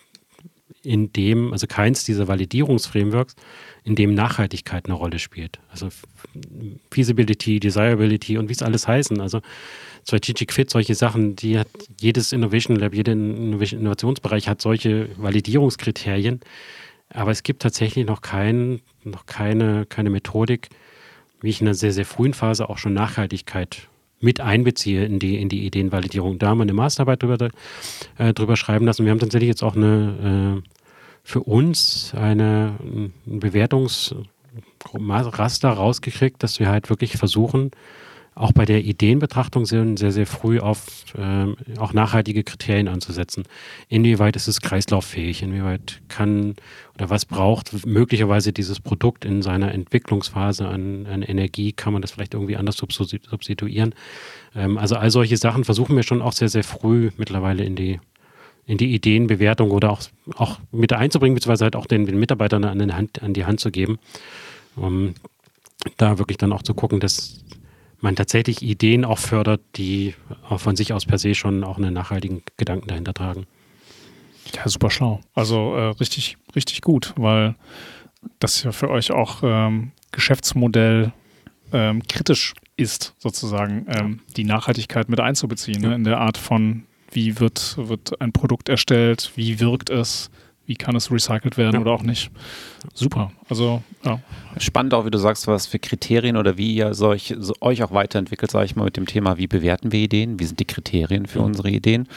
in 0.82 1.12
dem, 1.12 1.52
also 1.52 1.66
keins 1.66 2.04
dieser 2.04 2.28
Validierungsframeworks, 2.28 3.36
in 3.84 3.96
dem 3.96 4.14
Nachhaltigkeit 4.14 4.86
eine 4.86 4.94
Rolle 4.94 5.18
spielt. 5.18 5.58
Also 5.68 5.88
Feasibility, 6.90 7.58
Desirability 7.58 8.38
und 8.38 8.48
wie 8.48 8.52
es 8.52 8.62
alles 8.62 8.86
heißen. 8.86 9.20
Also 9.20 9.40
Strategic 10.06 10.52
Fit, 10.52 10.70
solche 10.70 10.94
Sachen, 10.94 11.36
die 11.36 11.58
hat 11.58 11.68
jedes 12.00 12.32
Innovation 12.32 12.76
Lab, 12.76 12.94
jeder 12.94 13.12
Innovationsbereich 13.12 14.48
hat 14.48 14.60
solche 14.60 15.08
Validierungskriterien. 15.16 16.40
Aber 17.08 17.30
es 17.30 17.42
gibt 17.42 17.62
tatsächlich 17.62 18.06
noch, 18.06 18.20
kein, 18.20 18.80
noch 19.04 19.26
keine, 19.26 19.86
keine 19.86 20.10
Methodik, 20.10 20.68
wie 21.40 21.50
ich 21.50 21.60
in 21.60 21.66
einer 21.66 21.74
sehr, 21.74 21.92
sehr 21.92 22.06
frühen 22.06 22.34
Phase 22.34 22.68
auch 22.68 22.78
schon 22.78 22.94
Nachhaltigkeit 22.94 23.88
mit 24.25 24.41
einbeziehe 24.41 25.05
in 25.05 25.18
die, 25.18 25.41
in 25.41 25.49
die 25.49 25.66
Ideenvalidierung. 25.66 26.39
Da 26.39 26.49
haben 26.49 26.59
wir 26.59 26.62
eine 26.62 26.72
Masterarbeit 26.72 27.22
drüber, 27.22 27.49
äh, 28.18 28.33
drüber 28.33 28.57
schreiben 28.57 28.87
lassen. 28.87 29.05
Wir 29.05 29.12
haben 29.12 29.20
tatsächlich 29.20 29.49
jetzt 29.49 29.62
auch 29.62 29.77
eine 29.77 30.62
äh, 30.64 30.68
für 31.22 31.41
uns 31.41 32.12
eine, 32.14 32.75
ein 32.85 33.41
Bewertungsraster 33.41 35.70
rausgekriegt, 35.70 36.43
dass 36.43 36.61
wir 36.61 36.68
halt 36.68 36.91
wirklich 36.91 37.16
versuchen, 37.16 37.70
auch 38.35 38.53
bei 38.53 38.64
der 38.64 38.85
Ideenbetrachtung 38.85 39.64
sehr, 39.64 39.97
sehr, 39.97 40.11
sehr 40.11 40.26
früh 40.26 40.59
auf 40.59 41.05
äh, 41.16 41.78
auch 41.78 41.93
nachhaltige 41.93 42.43
Kriterien 42.43 42.89
anzusetzen. 42.89 43.45
Inwieweit 43.89 44.35
ist 44.35 44.49
es 44.49 44.61
kreislauffähig? 44.61 45.43
Inwieweit 45.43 46.01
kann 46.09 46.57
oder 46.97 47.11
was 47.11 47.26
braucht 47.26 47.87
möglicherweise 47.87 48.53
dieses 48.53 48.80
Produkt 48.80 49.24
in 49.24 49.43
seiner 49.43 49.72
Entwicklungsphase 49.72 50.66
an, 50.66 51.07
an 51.07 51.22
Energie? 51.22 51.72
Kann 51.72 51.93
man 51.93 52.03
das 52.03 52.11
vielleicht 52.11 52.35
irgendwie 52.35 52.57
anders 52.57 52.76
substituieren? 52.76 53.95
Ähm, 54.57 54.78
also 54.78 54.97
all 54.97 55.11
solche 55.11 55.37
Sachen 55.37 55.64
versuchen 55.64 55.95
wir 55.95 56.03
schon 56.03 56.22
auch 56.22 56.32
sehr, 56.32 56.49
sehr 56.49 56.64
früh 56.64 57.11
mittlerweile 57.16 57.64
in 57.64 57.76
die 57.76 58.01
in 58.66 58.78
die 58.78 58.95
Ideenbewertung 58.95 59.70
oder 59.70 59.91
auch, 59.91 60.01
auch 60.37 60.59
mit 60.72 60.91
einzubringen, 60.95 61.35
beziehungsweise 61.35 61.64
halt 61.64 61.76
auch 61.76 61.85
den, 61.85 62.07
den 62.07 62.18
Mitarbeitern 62.18 62.64
an, 62.64 62.95
Hand, 62.95 63.22
an 63.22 63.35
die 63.35 63.45
Hand 63.45 63.61
zu 63.61 63.70
geben, 63.70 63.99
um 64.74 65.14
da 65.99 66.18
wirklich 66.18 66.39
dann 66.39 66.51
auch 66.51 66.62
zu 66.62 66.72
gucken, 66.72 66.99
dass 66.99 67.45
man 68.05 68.14
tatsächlich 68.14 68.62
Ideen 68.62 69.05
auch 69.05 69.18
fördert, 69.18 69.62
die 69.76 70.14
auch 70.48 70.61
von 70.61 70.76
sich 70.76 70.92
aus 70.92 71.07
per 71.07 71.18
se 71.18 71.34
schon 71.34 71.64
auch 71.64 71.78
einen 71.78 71.94
nachhaltigen 71.94 72.42
Gedanken 72.57 72.86
dahinter 72.86 73.14
tragen. 73.14 73.46
Ja, 74.55 74.68
super 74.68 74.90
schlau. 74.90 75.20
Also 75.34 75.74
äh, 75.74 75.88
richtig, 75.98 76.36
richtig 76.55 76.82
gut, 76.82 77.14
weil 77.16 77.57
das 78.38 78.62
ja 78.62 78.72
für 78.72 78.90
euch 78.90 79.11
auch 79.11 79.40
ähm, 79.42 79.92
Geschäftsmodell 80.12 81.12
ähm, 81.72 82.02
kritisch 82.07 82.52
ist, 82.76 83.14
sozusagen, 83.18 83.86
ähm, 83.88 84.20
die 84.36 84.44
Nachhaltigkeit 84.44 85.09
mit 85.09 85.20
einzubeziehen, 85.20 85.80
ne? 85.80 85.94
in 85.94 86.05
der 86.05 86.20
Art 86.20 86.36
von, 86.36 86.84
wie 87.11 87.40
wird, 87.40 87.76
wird 87.78 88.20
ein 88.20 88.32
Produkt 88.32 88.68
erstellt, 88.68 89.32
wie 89.34 89.61
wirkt 89.61 89.88
es, 89.88 90.30
wie 90.66 90.74
kann 90.74 90.94
es 90.94 91.11
recycelt 91.11 91.57
werden 91.57 91.76
ja. 91.76 91.80
oder 91.80 91.92
auch 91.92 92.02
nicht. 92.02 92.30
Super. 92.92 93.32
Also, 93.49 93.82
ja. 94.05 94.20
Spannend 94.57 94.95
auch, 94.95 95.05
wie 95.05 95.11
du 95.11 95.18
sagst, 95.18 95.47
was 95.47 95.66
für 95.66 95.78
Kriterien 95.78 96.36
oder 96.36 96.57
wie 96.57 96.74
ihr 96.74 96.95
solch, 96.95 97.34
so 97.38 97.55
euch 97.61 97.82
auch 97.82 97.92
weiterentwickelt, 97.92 98.51
sage 98.51 98.66
ich 98.66 98.76
mal, 98.76 98.84
mit 98.84 98.97
dem 98.97 99.07
Thema, 99.07 99.36
wie 99.36 99.47
bewerten 99.47 99.92
wir 99.92 100.01
Ideen? 100.01 100.38
Wie 100.38 100.45
sind 100.45 100.61
die 100.61 100.64
Kriterien 100.64 101.26
für 101.26 101.40
mhm. 101.40 101.47
unsere 101.47 101.70
Ideen? 101.70 102.09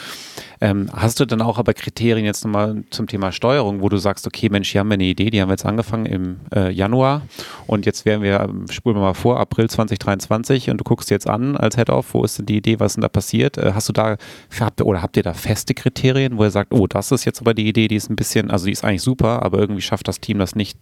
Ähm, 0.62 0.90
hast 0.94 1.20
du 1.20 1.26
dann 1.26 1.42
auch 1.42 1.58
aber 1.58 1.74
Kriterien 1.74 2.26
jetzt 2.26 2.46
nochmal 2.46 2.84
zum 2.92 3.08
Thema 3.08 3.32
Steuerung, 3.32 3.82
wo 3.82 3.90
du 3.90 3.98
sagst, 3.98 4.26
okay, 4.26 4.50
Mensch, 4.50 4.72
hier 4.72 4.80
haben 4.80 4.90
wir 4.90 4.96
eine 4.96 5.04
Idee, 5.04 5.30
die 5.30 5.42
haben 5.42 5.50
wir 5.50 5.54
jetzt 5.54 5.66
angefangen 5.66 6.06
im 6.06 6.40
äh, 6.56 6.72
Januar 6.72 7.24
und 7.68 7.86
jetzt 7.86 8.06
wären 8.06 8.22
wir, 8.22 8.40
ähm, 8.40 8.66
spulen 8.70 8.96
wir 8.96 9.02
mal 9.02 9.14
vor, 9.14 9.40
April 9.40 9.70
2023 9.70 10.70
und 10.70 10.78
du 10.78 10.84
guckst 10.84 11.10
jetzt 11.10 11.28
an 11.28 11.58
als 11.58 11.76
Head-Off, 11.76 12.14
wo 12.14 12.24
ist 12.24 12.40
denn 12.40 12.46
die 12.46 12.58
Idee, 12.58 12.80
was 12.80 12.92
ist 12.92 12.96
denn 12.96 13.02
da 13.02 13.10
passiert? 13.10 13.58
Äh, 13.58 13.74
hast 13.74 13.90
du 13.90 13.94
da, 13.94 14.18
habt, 14.60 14.82
oder 14.82 15.02
habt 15.02 15.18
ihr 15.18 15.24
da 15.24 15.34
feste 15.34 15.74
Kriterien, 15.74 16.38
wo 16.38 16.44
ihr 16.44 16.52
sagt, 16.52 16.74
oh, 16.74 16.88
das 16.88 17.12
ist 17.12 17.26
jetzt 17.26 17.42
aber 17.42 17.54
die 17.54 17.68
Idee, 17.68 17.88
die 17.88 17.96
ist 17.96 18.10
ein 18.10 18.16
bisschen, 18.16 18.50
also 18.50 18.66
die 18.66 18.72
ist 18.72 18.84
eigentlich 18.84 19.02
super, 19.02 19.44
aber 19.44 19.60
irgendwie 19.60 19.82
schafft 19.82 20.08
das 20.08 20.20
Team 20.20 20.40
das 20.40 20.56
nicht 20.56 20.78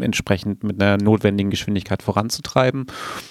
entsprechend 0.00 0.62
mit 0.64 0.80
einer 0.80 1.02
notwendigen 1.02 1.50
Geschwindigkeit 1.50 2.02
voranzutreiben? 2.02 2.86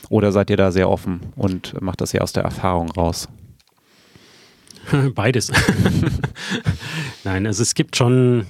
Oder 0.09 0.31
seid 0.31 0.49
ihr 0.49 0.57
da 0.57 0.71
sehr 0.71 0.89
offen 0.89 1.21
und 1.35 1.79
macht 1.81 2.01
das 2.01 2.13
ja 2.13 2.21
aus 2.21 2.33
der 2.33 2.43
Erfahrung 2.43 2.91
raus? 2.91 3.27
Beides. 5.15 5.51
Nein, 7.23 7.45
also 7.45 7.61
es 7.61 7.75
gibt 7.75 7.95
schon 7.95 8.45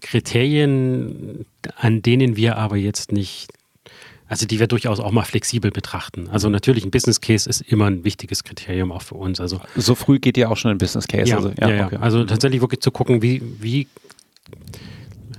Kriterien, 0.00 1.44
an 1.76 2.02
denen 2.02 2.36
wir 2.36 2.56
aber 2.56 2.76
jetzt 2.76 3.12
nicht, 3.12 3.48
also 4.28 4.46
die 4.46 4.60
wir 4.60 4.66
durchaus 4.66 5.00
auch 5.00 5.10
mal 5.10 5.24
flexibel 5.24 5.70
betrachten. 5.70 6.28
Also 6.30 6.48
natürlich 6.48 6.84
ein 6.84 6.90
Business 6.90 7.20
Case 7.20 7.48
ist 7.48 7.60
immer 7.60 7.86
ein 7.86 8.04
wichtiges 8.04 8.44
Kriterium 8.44 8.92
auch 8.92 9.02
für 9.02 9.16
uns. 9.16 9.40
Also 9.40 9.60
so 9.76 9.94
früh 9.94 10.18
geht 10.18 10.36
ihr 10.36 10.50
auch 10.50 10.56
schon 10.56 10.70
ein 10.70 10.78
Business 10.78 11.06
Case. 11.06 11.30
Ja, 11.30 11.36
also, 11.36 11.50
ja, 11.50 11.68
ja, 11.68 11.86
okay. 11.86 11.98
also 12.00 12.24
tatsächlich 12.24 12.60
wirklich 12.60 12.80
zu 12.80 12.90
gucken, 12.90 13.20
wie, 13.22 13.42
wie 13.60 13.86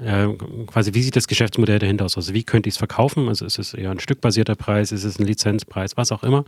äh, 0.06 0.28
quasi, 0.68 0.94
wie 0.94 1.02
sieht 1.02 1.16
das 1.16 1.28
Geschäftsmodell 1.28 1.80
dahinter 1.80 2.06
aus? 2.06 2.16
Also 2.16 2.34
wie 2.34 2.44
könnte 2.44 2.70
ich 2.70 2.76
es 2.76 2.78
verkaufen? 2.78 3.28
Also 3.28 3.46
ist 3.46 3.58
es 3.58 3.74
eher 3.74 3.92
ein 3.92 4.00
stückbasierter 4.00 4.56
Preis, 4.56 4.92
ist 4.92 5.04
es 5.04 5.20
ein 5.20 5.26
Lizenzpreis, 5.26 5.98
was 5.98 6.12
auch 6.12 6.24
immer. 6.24 6.46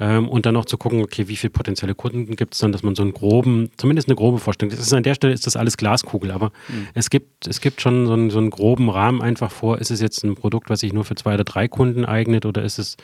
Ähm, 0.00 0.28
und 0.28 0.46
dann 0.46 0.54
noch 0.54 0.64
zu 0.64 0.78
gucken, 0.78 1.02
okay, 1.02 1.28
wie 1.28 1.36
viele 1.36 1.50
potenzielle 1.50 1.94
Kunden 1.94 2.36
gibt 2.36 2.54
es 2.54 2.60
dann, 2.60 2.72
dass 2.72 2.82
man 2.82 2.94
so 2.94 3.02
einen 3.02 3.12
groben, 3.12 3.70
zumindest 3.76 4.08
eine 4.08 4.14
grobe 4.14 4.38
Vorstellung, 4.38 4.70
das 4.70 4.80
ist 4.80 4.92
an 4.92 5.02
der 5.02 5.14
Stelle 5.14 5.32
ist 5.32 5.46
das 5.46 5.56
alles 5.56 5.76
Glaskugel, 5.76 6.30
aber 6.30 6.52
mhm. 6.68 6.88
es, 6.94 7.10
gibt, 7.10 7.46
es 7.48 7.60
gibt 7.60 7.80
schon 7.80 8.06
so 8.06 8.12
einen, 8.12 8.30
so 8.30 8.38
einen 8.38 8.50
groben 8.50 8.90
Rahmen 8.90 9.20
einfach 9.20 9.50
vor, 9.50 9.78
ist 9.78 9.90
es 9.90 10.00
jetzt 10.00 10.24
ein 10.24 10.36
Produkt, 10.36 10.70
was 10.70 10.80
sich 10.80 10.92
nur 10.92 11.04
für 11.04 11.16
zwei 11.16 11.34
oder 11.34 11.44
drei 11.44 11.66
Kunden 11.66 12.04
eignet 12.04 12.46
oder 12.46 12.62
ist 12.62 12.78
es 12.78 12.96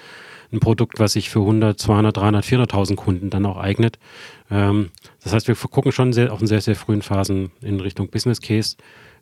ein 0.53 0.61
Produkt, 0.61 1.01
was 1.01 1.15
sich 1.15 1.31
für 1.31 1.41
100, 1.41 1.79
200, 1.79 2.17
300, 2.17 2.45
400.000 2.45 2.95
Kunden 2.95 3.29
dann 3.29 3.45
auch 3.45 3.57
eignet. 3.57 3.99
Ähm, 4.51 4.91
Das 5.23 5.33
heißt, 5.33 5.49
wir 5.49 5.57
gucken 5.57 5.91
schon 5.91 6.13
sehr, 6.13 6.33
auch 6.33 6.41
in 6.41 6.47
sehr, 6.47 6.61
sehr 6.61 6.77
frühen 6.77 7.03
Phasen 7.03 7.51
in 7.61 7.81
Richtung 7.81 8.09
Business 8.09 8.41
Case. 8.41 8.77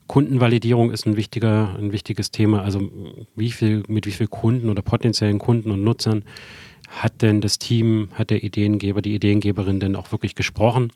Kundenvalidierung 0.07 0.90
ist 0.90 1.07
ein 1.07 1.16
wichtiger, 1.16 1.74
ein 1.78 1.92
wichtiges 1.92 2.30
Thema. 2.30 2.62
Also 2.62 2.90
wie 3.36 3.50
viel, 3.50 3.82
mit 3.88 4.07
wie 4.07 4.11
vielen 4.11 4.30
Kunden 4.30 4.68
oder 4.68 4.82
potenziellen 4.82 5.38
Kunden 5.38 5.70
und 5.70 5.82
Nutzern 5.82 6.24
hat 6.90 7.22
denn 7.22 7.40
das 7.40 7.59
Team, 7.59 8.09
hat 8.12 8.30
der 8.30 8.42
Ideengeber, 8.44 9.00
die 9.00 9.14
Ideengeberin 9.14 9.80
denn 9.80 9.96
auch 9.96 10.12
wirklich 10.12 10.34
gesprochen? 10.34 10.92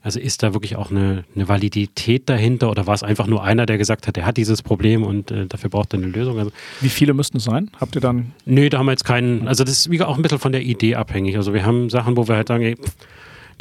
Also 0.00 0.20
ist 0.20 0.42
da 0.42 0.52
wirklich 0.52 0.76
auch 0.76 0.90
eine, 0.90 1.24
eine 1.34 1.48
Validität 1.48 2.28
dahinter 2.28 2.70
oder 2.70 2.86
war 2.86 2.94
es 2.94 3.02
einfach 3.02 3.26
nur 3.26 3.42
einer, 3.42 3.66
der 3.66 3.78
gesagt 3.78 4.06
hat, 4.06 4.16
er 4.16 4.26
hat 4.26 4.36
dieses 4.36 4.62
Problem 4.62 5.04
und 5.04 5.30
äh, 5.30 5.46
dafür 5.46 5.70
braucht 5.70 5.94
er 5.94 5.98
eine 5.98 6.08
Lösung? 6.08 6.38
Also, 6.38 6.52
Wie 6.80 6.88
viele 6.88 7.14
müssten 7.14 7.38
es 7.38 7.44
sein? 7.44 7.70
Habt 7.80 7.94
ihr 7.96 8.00
dann? 8.00 8.32
Nö, 8.44 8.68
da 8.68 8.78
haben 8.78 8.86
wir 8.86 8.92
jetzt 8.92 9.04
keinen, 9.04 9.48
also 9.48 9.64
das 9.64 9.78
ist 9.78 9.90
wie 9.90 10.00
auch 10.02 10.16
ein 10.16 10.22
bisschen 10.22 10.38
von 10.38 10.52
der 10.52 10.62
Idee 10.62 10.94
abhängig. 10.94 11.36
Also 11.36 11.54
wir 11.54 11.64
haben 11.64 11.90
Sachen, 11.90 12.16
wo 12.16 12.28
wir 12.28 12.36
halt 12.36 12.48
sagen, 12.48 12.64
ey, 12.64 12.76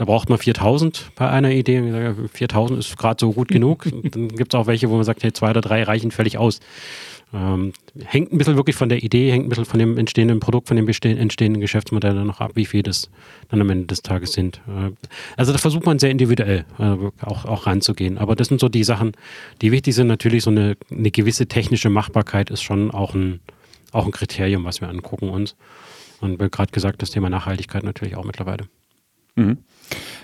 da 0.01 0.05
braucht 0.05 0.29
man 0.29 0.39
4000 0.39 1.11
bei 1.13 1.29
einer 1.29 1.51
Idee. 1.51 1.77
Und 1.77 1.85
wir 1.85 1.93
sagen, 1.93 2.27
4000 2.33 2.79
ist 2.79 2.97
gerade 2.97 3.17
so 3.19 3.33
gut 3.33 3.49
genug. 3.49 3.83
Dann 4.11 4.29
gibt 4.29 4.51
es 4.51 4.59
auch 4.59 4.65
welche, 4.65 4.89
wo 4.89 4.95
man 4.95 5.03
sagt, 5.03 5.21
hey, 5.21 5.31
zwei 5.31 5.51
oder 5.51 5.61
drei 5.61 5.83
reichen 5.83 6.09
völlig 6.09 6.39
aus. 6.39 6.59
Ähm, 7.31 7.71
hängt 8.03 8.33
ein 8.33 8.39
bisschen 8.39 8.55
wirklich 8.55 8.75
von 8.75 8.89
der 8.89 9.03
Idee, 9.03 9.31
hängt 9.31 9.45
ein 9.45 9.49
bisschen 9.49 9.65
von 9.65 9.77
dem 9.77 9.99
entstehenden 9.99 10.39
Produkt, 10.39 10.69
von 10.69 10.75
dem 10.75 10.87
entstehenden 10.87 11.61
Geschäftsmodell 11.61 12.15
dann 12.15 12.25
noch 12.25 12.39
ab, 12.39 12.53
wie 12.55 12.65
viel 12.65 12.81
das 12.81 13.11
dann 13.49 13.61
am 13.61 13.69
Ende 13.69 13.85
des 13.85 14.01
Tages 14.01 14.33
sind. 14.33 14.59
Äh, 14.67 14.89
also 15.37 15.51
da 15.51 15.59
versucht 15.59 15.85
man 15.85 15.99
sehr 15.99 16.09
individuell 16.09 16.65
äh, 16.79 16.83
auch, 17.23 17.45
auch 17.45 17.67
ranzugehen. 17.67 18.17
Aber 18.17 18.35
das 18.35 18.47
sind 18.47 18.59
so 18.59 18.69
die 18.69 18.83
Sachen, 18.83 19.11
die 19.61 19.71
wichtig 19.71 19.93
sind. 19.93 20.07
Natürlich 20.07 20.41
so 20.41 20.49
eine, 20.49 20.77
eine 20.89 21.11
gewisse 21.11 21.45
technische 21.45 21.91
Machbarkeit 21.91 22.49
ist 22.49 22.63
schon 22.63 22.89
auch 22.89 23.13
ein, 23.13 23.39
auch 23.91 24.07
ein 24.07 24.11
Kriterium, 24.11 24.63
was 24.65 24.81
wir 24.81 24.89
angucken 24.89 25.29
uns. 25.29 25.55
Und 26.21 26.39
gerade 26.39 26.71
gesagt, 26.71 27.03
das 27.03 27.11
Thema 27.11 27.29
Nachhaltigkeit 27.29 27.83
natürlich 27.83 28.15
auch 28.15 28.25
mittlerweile. 28.25 28.65
Mhm. 29.35 29.59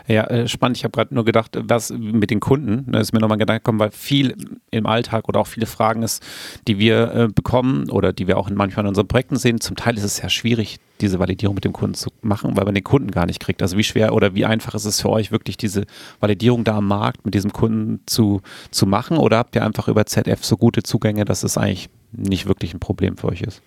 Ja, 0.07 0.23
äh, 0.25 0.47
spannend. 0.47 0.77
Ich 0.77 0.83
habe 0.83 0.93
gerade 0.93 1.13
nur 1.13 1.25
gedacht, 1.25 1.57
was 1.61 1.91
mit 1.91 2.31
den 2.31 2.39
Kunden, 2.39 2.89
da 2.91 2.99
ist 2.99 3.11
mir 3.11 3.19
nochmal 3.19 3.35
ein 3.35 3.39
Gedanke 3.39 3.59
gekommen, 3.59 3.79
weil 3.79 3.91
viel 3.91 4.35
im 4.71 4.85
Alltag 4.85 5.27
oder 5.27 5.41
auch 5.41 5.47
viele 5.47 5.65
Fragen 5.65 6.01
ist, 6.01 6.23
die 6.67 6.79
wir 6.79 7.13
äh, 7.13 7.27
bekommen 7.27 7.89
oder 7.89 8.13
die 8.13 8.27
wir 8.27 8.37
auch 8.37 8.47
in 8.47 8.55
manchmal 8.55 8.85
in 8.85 8.89
unseren 8.89 9.07
Projekten 9.07 9.35
sehen. 9.35 9.59
Zum 9.59 9.75
Teil 9.75 9.97
ist 9.97 10.03
es 10.03 10.21
ja 10.21 10.29
schwierig, 10.29 10.79
diese 11.01 11.19
Validierung 11.19 11.55
mit 11.55 11.65
dem 11.65 11.73
Kunden 11.73 11.95
zu 11.95 12.09
machen, 12.21 12.55
weil 12.55 12.63
man 12.63 12.73
den 12.73 12.85
Kunden 12.85 13.11
gar 13.11 13.25
nicht 13.25 13.39
kriegt. 13.41 13.61
Also 13.61 13.77
wie 13.77 13.83
schwer 13.83 14.13
oder 14.13 14.33
wie 14.33 14.45
einfach 14.45 14.73
ist 14.75 14.85
es 14.85 15.01
für 15.01 15.09
euch 15.09 15.31
wirklich 15.31 15.57
diese 15.57 15.85
Validierung 16.21 16.63
da 16.63 16.77
am 16.77 16.87
Markt 16.87 17.25
mit 17.25 17.33
diesem 17.33 17.51
Kunden 17.51 17.99
zu, 18.05 18.41
zu 18.71 18.85
machen 18.85 19.17
oder 19.17 19.37
habt 19.37 19.55
ihr 19.55 19.65
einfach 19.65 19.89
über 19.89 20.05
ZF 20.05 20.43
so 20.43 20.55
gute 20.55 20.83
Zugänge, 20.83 21.25
dass 21.25 21.43
es 21.43 21.57
eigentlich 21.57 21.89
nicht 22.13 22.47
wirklich 22.47 22.73
ein 22.73 22.79
Problem 22.79 23.17
für 23.17 23.27
euch 23.27 23.41
ist? 23.41 23.61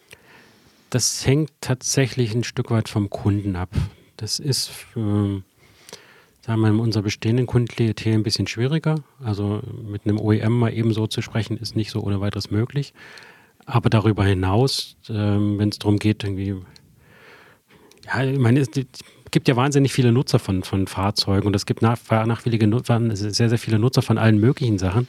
Das 0.89 1.25
hängt 1.27 1.51
tatsächlich 1.61 2.35
ein 2.35 2.45
Stück 2.45 2.71
weit 2.71 2.89
vom 2.89 3.11
Kunden 3.11 3.57
ab. 3.57 3.71
Das 4.17 4.39
ist 4.39 4.69
für 4.69 5.43
sagen 6.41 6.61
wir, 6.61 6.69
in 6.69 6.79
unserer 6.79 7.03
bestehenden 7.03 7.47
Kundenklientel 7.47 8.15
ein 8.15 8.23
bisschen 8.23 8.47
schwieriger. 8.47 8.97
Also 9.23 9.61
mit 9.83 10.07
einem 10.07 10.19
OEM 10.19 10.59
mal 10.59 10.73
eben 10.73 10.93
so 10.93 11.07
zu 11.07 11.23
sprechen, 11.23 11.57
ist 11.57 11.77
nicht 11.77 11.91
so 11.91 12.01
ohne 12.01 12.21
weiteres 12.21 12.51
möglich. 12.51 12.93
Aber 13.67 13.91
darüber 13.91 14.25
hinaus, 14.25 14.97
ähm, 15.09 15.59
wenn 15.59 15.69
es 15.69 15.79
darum 15.79 15.99
geht, 15.99 16.25
irgendwie, 16.25 16.57
ja, 18.07 18.25
ich 18.25 18.39
meine, 18.39 18.61
es 18.61 18.71
gibt 19.31 19.49
ja 19.49 19.57
wahnsinnig 19.57 19.93
viele 19.93 20.13
Nutzer 20.13 20.39
von, 20.39 20.65
von 20.65 20.87
Fahrzeugen 20.87 21.47
und 21.47 21.55
es 21.55 21.67
gibt 21.67 21.83
nach, 21.83 21.99
nachwillige, 22.11 22.69
sehr, 23.15 23.49
sehr 23.49 23.59
viele 23.59 23.79
Nutzer 23.79 24.03
von 24.03 24.19
allen 24.19 24.39
möglichen 24.41 24.79
Sachen. 24.79 25.09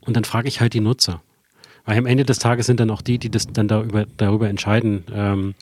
Und 0.00 0.16
dann 0.16 0.24
frage 0.24 0.48
ich 0.48 0.60
halt 0.60 0.72
die 0.72 0.80
Nutzer. 0.80 1.22
Weil 1.84 1.98
am 1.98 2.06
Ende 2.06 2.24
des 2.24 2.38
Tages 2.38 2.66
sind 2.66 2.80
dann 2.80 2.90
auch 2.90 3.02
die, 3.02 3.18
die 3.18 3.30
das 3.30 3.46
dann 3.48 3.68
darüber, 3.68 4.06
darüber 4.16 4.48
entscheiden, 4.48 5.04
ähm, 5.12 5.54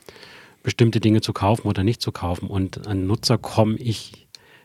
bestimmte 0.62 1.01
Dinge 1.01 1.20
zu 1.20 1.32
kaufen 1.32 1.66
oder 1.66 1.82
nicht 1.82 2.01
zu 2.01 2.12
kaufen. 2.12 2.49
Und 2.49 2.86
an 2.86 3.07
Nutzer 3.07 3.38
komme 3.38 3.76
ich 3.78 4.22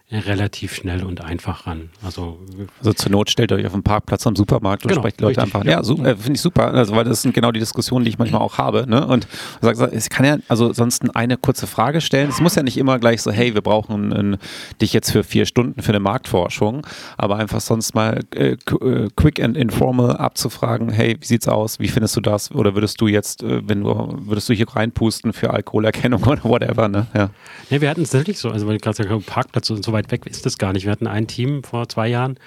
relativ 0.09 0.73
schnell 0.73 1.03
und 1.03 1.19
einfach 1.19 1.67
ran. 1.67 1.89
Also, 2.01 2.39
also 2.79 2.93
zur 2.93 3.11
Not 3.11 3.29
stellt 3.29 3.51
euch 3.51 3.65
auf 3.65 3.73
den 3.73 3.83
Parkplatz 3.83 4.25
am 4.25 4.37
Supermarkt 4.37 4.85
und 4.85 4.89
genau, 4.89 5.01
sprecht 5.01 5.19
Leute 5.19 5.41
richtig, 5.41 5.55
einfach. 5.55 5.65
Ja, 5.65 5.81
ja 5.81 6.11
äh, 6.11 6.15
finde 6.15 6.33
ich 6.33 6.41
super. 6.41 6.73
Also 6.73 6.95
weil 6.95 7.03
das 7.03 7.21
sind 7.21 7.33
genau 7.33 7.51
die 7.51 7.59
Diskussionen, 7.59 8.05
die 8.05 8.09
ich 8.11 8.17
manchmal 8.17 8.41
auch 8.41 8.57
habe. 8.57 8.85
Ne? 8.87 9.05
Und 9.05 9.27
sag, 9.61 9.77
es 9.91 10.09
kann 10.09 10.25
ja 10.25 10.37
also 10.47 10.71
sonst 10.71 11.13
eine 11.13 11.35
kurze 11.35 11.67
Frage 11.67 11.99
stellen. 11.99 12.29
Es 12.29 12.39
muss 12.39 12.55
ja 12.55 12.63
nicht 12.63 12.77
immer 12.77 12.99
gleich 12.99 13.21
so, 13.21 13.31
hey, 13.31 13.53
wir 13.53 13.61
brauchen 13.61 14.13
ein, 14.13 14.37
dich 14.81 14.93
jetzt 14.93 15.11
für 15.11 15.25
vier 15.25 15.45
Stunden 15.45 15.81
für 15.81 15.91
eine 15.91 15.99
Marktforschung, 15.99 16.87
aber 17.17 17.35
einfach 17.35 17.59
sonst 17.59 17.93
mal 17.93 18.21
äh, 18.33 18.51
äh, 18.51 19.09
quick 19.17 19.43
and 19.43 19.57
informal 19.57 20.15
abzufragen, 20.15 20.89
hey, 20.89 21.17
wie 21.19 21.25
sieht's 21.25 21.49
aus? 21.49 21.79
Wie 21.81 21.89
findest 21.89 22.15
du 22.15 22.21
das? 22.21 22.51
Oder 22.51 22.75
würdest 22.75 23.01
du 23.01 23.07
jetzt, 23.07 23.43
äh, 23.43 23.67
wenn 23.67 23.81
du 23.81 23.87
würdest 24.19 24.47
du 24.47 24.53
hier 24.53 24.69
reinpusten 24.69 25.33
für 25.33 25.51
Alkoholerkennung 25.51 26.23
oder 26.25 26.45
whatever? 26.45 26.87
Ne? 26.87 27.07
Ja. 27.13 27.29
ja, 27.69 27.81
wir 27.81 27.89
hatten 27.89 28.03
es 28.03 28.11
tatsächlich 28.11 28.39
so. 28.39 28.51
Also 28.51 28.67
weil 28.67 28.77
gerade 28.77 29.03
gesagt 29.03 29.25
Parkplatz 29.25 29.69
und 29.69 29.83
so 29.83 29.96
weit 29.97 30.11
weg 30.11 30.25
ist 30.25 30.45
das 30.45 30.57
gar 30.57 30.73
nicht. 30.73 30.85
Wir 30.85 30.91
hatten 30.91 31.07
ein 31.07 31.27
Team 31.27 31.63
vor 31.63 31.89
zwei 31.89 32.07
Jahren, 32.07 32.39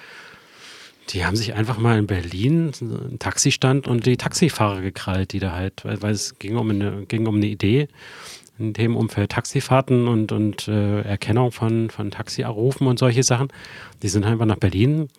die 1.09 1.25
haben 1.25 1.35
sich 1.35 1.53
einfach 1.53 1.77
mal 1.77 1.97
in 1.97 2.07
Berlin 2.07 2.71
einen 2.79 3.19
Taxistand 3.19 3.87
und 3.87 4.05
die 4.05 4.17
Taxifahrer 4.17 4.81
gekrallt, 4.81 5.33
die 5.33 5.39
da 5.39 5.51
halt, 5.51 5.83
weil, 5.83 6.11
es 6.11 6.39
ging 6.39 6.55
um, 6.55 6.69
eine, 6.69 7.05
ging 7.07 7.27
um 7.27 7.35
eine 7.35 7.47
Idee 7.47 7.87
in 8.59 8.73
dem 8.73 8.95
Umfeld 8.95 9.31
Taxifahrten 9.31 10.07
und, 10.07 10.31
und 10.31 10.67
äh, 10.67 11.01
Erkennung 11.01 11.51
von, 11.51 11.89
von 11.89 12.11
Taxianrufen 12.11 12.87
und 12.87 12.99
solche 12.99 13.23
Sachen. 13.23 13.47
Die 14.03 14.07
sind 14.07 14.23
einfach 14.23 14.45
nach 14.45 14.57
Berlin, 14.57 15.09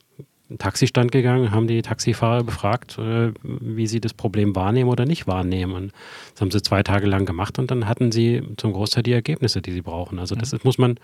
einen 0.48 0.58
Taxistand 0.58 1.12
gegangen, 1.12 1.50
haben 1.50 1.66
die 1.66 1.82
Taxifahrer 1.82 2.44
befragt, 2.44 2.98
äh, 2.98 3.32
wie 3.42 3.86
sie 3.86 4.00
das 4.00 4.14
Problem 4.14 4.54
wahrnehmen 4.54 4.90
oder 4.90 5.06
nicht 5.06 5.26
wahrnehmen. 5.26 5.74
Und 5.74 5.92
das 6.32 6.40
haben 6.40 6.50
sie 6.50 6.62
zwei 6.62 6.82
Tage 6.82 7.06
lang 7.06 7.26
gemacht 7.26 7.58
und 7.58 7.70
dann 7.70 7.88
hatten 7.88 8.12
sie 8.12 8.42
zum 8.56 8.72
Großteil 8.72 9.02
die 9.02 9.12
Ergebnisse, 9.12 9.60
die 9.60 9.72
sie 9.72 9.82
brauchen. 9.82 10.18
Also 10.18 10.36
das 10.36 10.52
ist, 10.52 10.64
muss 10.64 10.78
man 10.78 10.98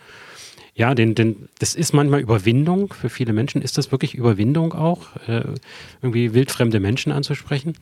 ja, 0.78 0.94
den, 0.94 1.16
den, 1.16 1.48
das 1.58 1.74
ist 1.74 1.92
manchmal 1.92 2.20
Überwindung. 2.20 2.92
Für 2.92 3.08
viele 3.08 3.32
Menschen 3.32 3.62
ist 3.62 3.76
das 3.78 3.90
wirklich 3.90 4.14
Überwindung 4.14 4.74
auch, 4.74 5.16
äh, 5.26 5.42
irgendwie 6.02 6.34
wildfremde 6.34 6.78
Menschen 6.78 7.10
anzusprechen. 7.10 7.74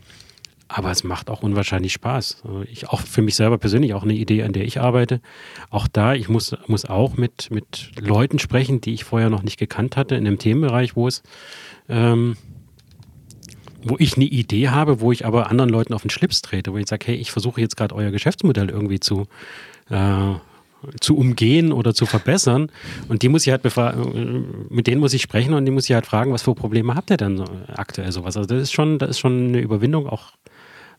Aber 0.67 0.91
es 0.91 1.05
macht 1.05 1.29
auch 1.29 1.43
unwahrscheinlich 1.43 1.93
Spaß. 1.93 2.39
Also 2.43 2.63
ich 2.63 2.89
auch 2.89 3.03
für 3.03 3.21
mich 3.21 3.37
selber 3.37 3.59
persönlich 3.59 3.93
auch 3.93 4.03
eine 4.03 4.15
Idee, 4.15 4.45
an 4.45 4.55
der 4.55 4.65
ich 4.65 4.81
arbeite. 4.81 5.21
Auch 5.69 5.89
da, 5.89 6.15
ich 6.15 6.31
muss, 6.31 6.57
muss 6.69 6.87
auch 6.87 7.19
mit, 7.19 7.51
mit 7.51 7.91
Leuten 8.01 8.39
sprechen, 8.39 8.81
die 8.81 8.95
ich 8.95 9.05
vorher 9.05 9.29
noch 9.29 9.43
nicht 9.43 9.59
gekannt 9.59 9.99
hatte, 9.99 10.15
in 10.15 10.27
einem 10.27 10.39
Themenbereich, 10.39 10.97
wo 10.97 11.07
es, 11.07 11.23
ähm, 11.91 12.39
wo 13.85 13.97
ich 13.99 14.17
eine 14.17 14.25
Idee 14.25 14.71
habe, 14.71 15.01
wo 15.03 15.13
ich 15.13 15.27
aber 15.27 15.51
anderen 15.51 15.69
Leuten 15.69 15.93
auf 15.93 16.01
den 16.01 16.11
Schlips 16.11 16.41
trete, 16.41 16.73
wo 16.73 16.79
ich 16.79 16.89
sage, 16.89 17.09
hey, 17.09 17.17
ich 17.17 17.31
versuche 17.31 17.61
jetzt 17.61 17.77
gerade 17.77 17.95
euer 17.95 18.11
Geschäftsmodell 18.11 18.71
irgendwie 18.71 19.01
zu, 19.01 19.27
äh, 19.91 20.35
zu 21.01 21.17
umgehen 21.17 21.73
oder 21.73 21.95
zu 21.95 22.07
verbessern. 22.07 22.71
Und 23.09 23.23
die 23.23 23.29
muss 23.29 23.47
ich 23.47 23.53
halt 23.53 23.63
mit 24.71 24.87
denen 24.87 25.01
muss 25.01 25.15
ich 25.15 25.23
sprechen 25.23 25.55
und 25.55 25.65
die 25.65 25.71
muss 25.71 25.89
ich 25.89 25.95
halt 25.95 26.07
fragen, 26.07 26.33
was 26.33 26.43
für 26.43 26.55
Probleme 26.55 26.95
habt 26.95 27.11
ihr 27.11 27.17
denn 27.17 27.43
aktuell 27.75 28.13
sowas? 28.13 28.37
Also 28.37 28.47
das 28.47 28.63
ist 28.63 28.73
schon, 28.73 28.99
das 28.99 29.11
ist 29.11 29.19
schon 29.19 29.49
eine 29.49 29.59
Überwindung 29.59 30.09
auch 30.09 30.33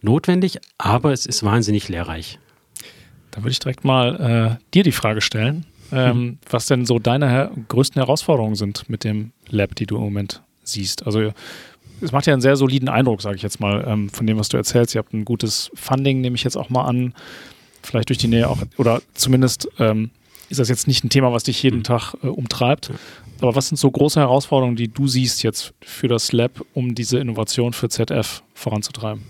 notwendig, 0.02 0.60
aber 0.78 1.12
es 1.14 1.26
ist 1.26 1.44
wahnsinnig 1.44 1.90
lehrreich. 1.90 2.40
Da 3.32 3.42
würde 3.42 3.52
ich 3.52 3.60
direkt 3.60 3.84
mal 3.84 4.58
äh, 4.60 4.64
dir 4.74 4.84
die 4.84 4.92
Frage 4.92 5.22
stellen, 5.22 5.66
ähm, 5.92 6.12
hm. 6.12 6.38
was 6.50 6.68
denn 6.68 6.86
so 6.86 7.00
deine 7.00 7.30
her 7.30 7.52
größten 7.68 8.02
Herausforderungen 8.02 8.56
sind 8.56 8.90
mit 8.90 9.04
dem 9.04 9.32
Lab, 9.50 9.76
die 9.76 9.86
du 9.86 9.96
im 9.96 10.02
Moment 10.02 10.42
siehst. 10.64 11.06
Also 11.06 11.32
es 12.02 12.12
macht 12.12 12.28
ja 12.28 12.34
einen 12.34 12.42
sehr 12.42 12.56
soliden 12.56 12.90
Eindruck, 12.90 13.22
sage 13.22 13.36
ich 13.36 13.42
jetzt 13.42 13.60
mal, 13.60 13.84
ähm, 13.88 14.10
von 14.10 14.28
dem, 14.28 14.38
was 14.38 14.50
du 14.50 14.58
erzählst. 14.58 14.96
Ihr 14.96 15.00
habt 15.00 15.14
ein 15.14 15.26
gutes 15.26 15.72
Funding, 15.74 16.22
nehme 16.22 16.36
ich 16.36 16.44
jetzt 16.44 16.58
auch 16.58 16.70
mal 16.70 16.86
an 16.86 17.14
vielleicht 17.88 18.10
durch 18.10 18.20
die 18.20 18.28
Nähe 18.28 18.50
auch, 18.50 18.62
oder 18.78 19.02
zumindest 19.14 19.68
ähm, 19.80 20.12
ist 20.50 20.60
das 20.60 20.70
jetzt 20.70 20.88
nicht 20.88 21.04
ein 21.04 21.10
Thema, 21.10 21.34
was 21.34 21.44
dich 21.44 21.62
jeden 21.64 21.80
mhm. 21.80 21.84
Tag 21.84 22.14
äh, 22.24 22.28
umtreibt. 22.28 22.92
Aber 23.42 23.56
was 23.56 23.68
sind 23.68 23.78
so 23.78 23.90
große 23.90 24.20
Herausforderungen, 24.20 24.76
die 24.76 24.88
du 24.88 25.08
siehst 25.08 25.44
jetzt 25.44 25.74
für 25.82 26.08
das 26.08 26.32
Lab, 26.32 26.64
um 26.74 26.96
diese 26.96 27.20
Innovation 27.20 27.74
für 27.74 27.90
ZF 27.90 28.44
voranzutreiben? 28.54 29.24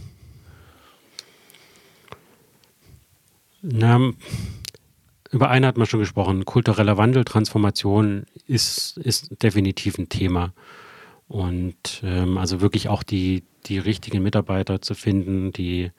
Na, 3.61 4.13
über 5.31 5.49
eine 5.49 5.67
hat 5.67 5.77
man 5.77 5.87
schon 5.87 5.99
gesprochen. 5.99 6.45
Kultureller 6.45 6.97
Wandel, 6.97 7.25
Transformation 7.25 8.25
ist, 8.47 8.97
ist 8.97 9.43
definitiv 9.43 9.97
ein 9.97 10.07
Thema. 10.07 10.53
Und 11.27 12.01
ähm, 12.03 12.37
also 12.37 12.61
wirklich 12.61 12.87
auch 12.87 13.03
die, 13.03 13.43
die 13.65 13.79
richtigen 13.79 14.23
Mitarbeiter 14.23 14.81
zu 14.81 14.93
finden, 14.93 15.51
die 15.51 15.91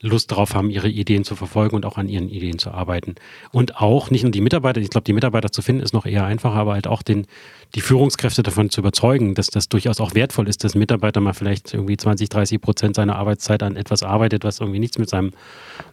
Lust 0.00 0.30
darauf 0.30 0.54
haben, 0.54 0.70
ihre 0.70 0.88
Ideen 0.88 1.24
zu 1.24 1.34
verfolgen 1.34 1.74
und 1.74 1.84
auch 1.84 1.98
an 1.98 2.08
ihren 2.08 2.28
Ideen 2.28 2.58
zu 2.58 2.70
arbeiten. 2.70 3.16
Und 3.50 3.80
auch 3.80 4.10
nicht 4.10 4.22
nur 4.22 4.30
die 4.30 4.40
Mitarbeiter, 4.40 4.80
ich 4.80 4.90
glaube, 4.90 5.04
die 5.04 5.12
Mitarbeiter 5.12 5.50
zu 5.50 5.62
finden 5.62 5.82
ist 5.82 5.92
noch 5.92 6.06
eher 6.06 6.24
einfacher, 6.24 6.56
aber 6.56 6.74
halt 6.74 6.86
auch 6.86 7.02
den, 7.02 7.26
die 7.74 7.80
Führungskräfte 7.80 8.42
davon 8.42 8.70
zu 8.70 8.80
überzeugen, 8.80 9.34
dass 9.34 9.48
das 9.48 9.68
durchaus 9.68 10.00
auch 10.00 10.14
wertvoll 10.14 10.48
ist, 10.48 10.62
dass 10.62 10.74
ein 10.74 10.78
Mitarbeiter 10.78 11.20
mal 11.20 11.34
vielleicht 11.34 11.74
irgendwie 11.74 11.96
20, 11.96 12.28
30 12.28 12.60
Prozent 12.60 12.96
seiner 12.96 13.16
Arbeitszeit 13.16 13.62
an 13.62 13.76
etwas 13.76 14.02
arbeitet, 14.02 14.44
was 14.44 14.60
irgendwie 14.60 14.78
nichts 14.78 14.98
mit 14.98 15.08
seinem 15.08 15.32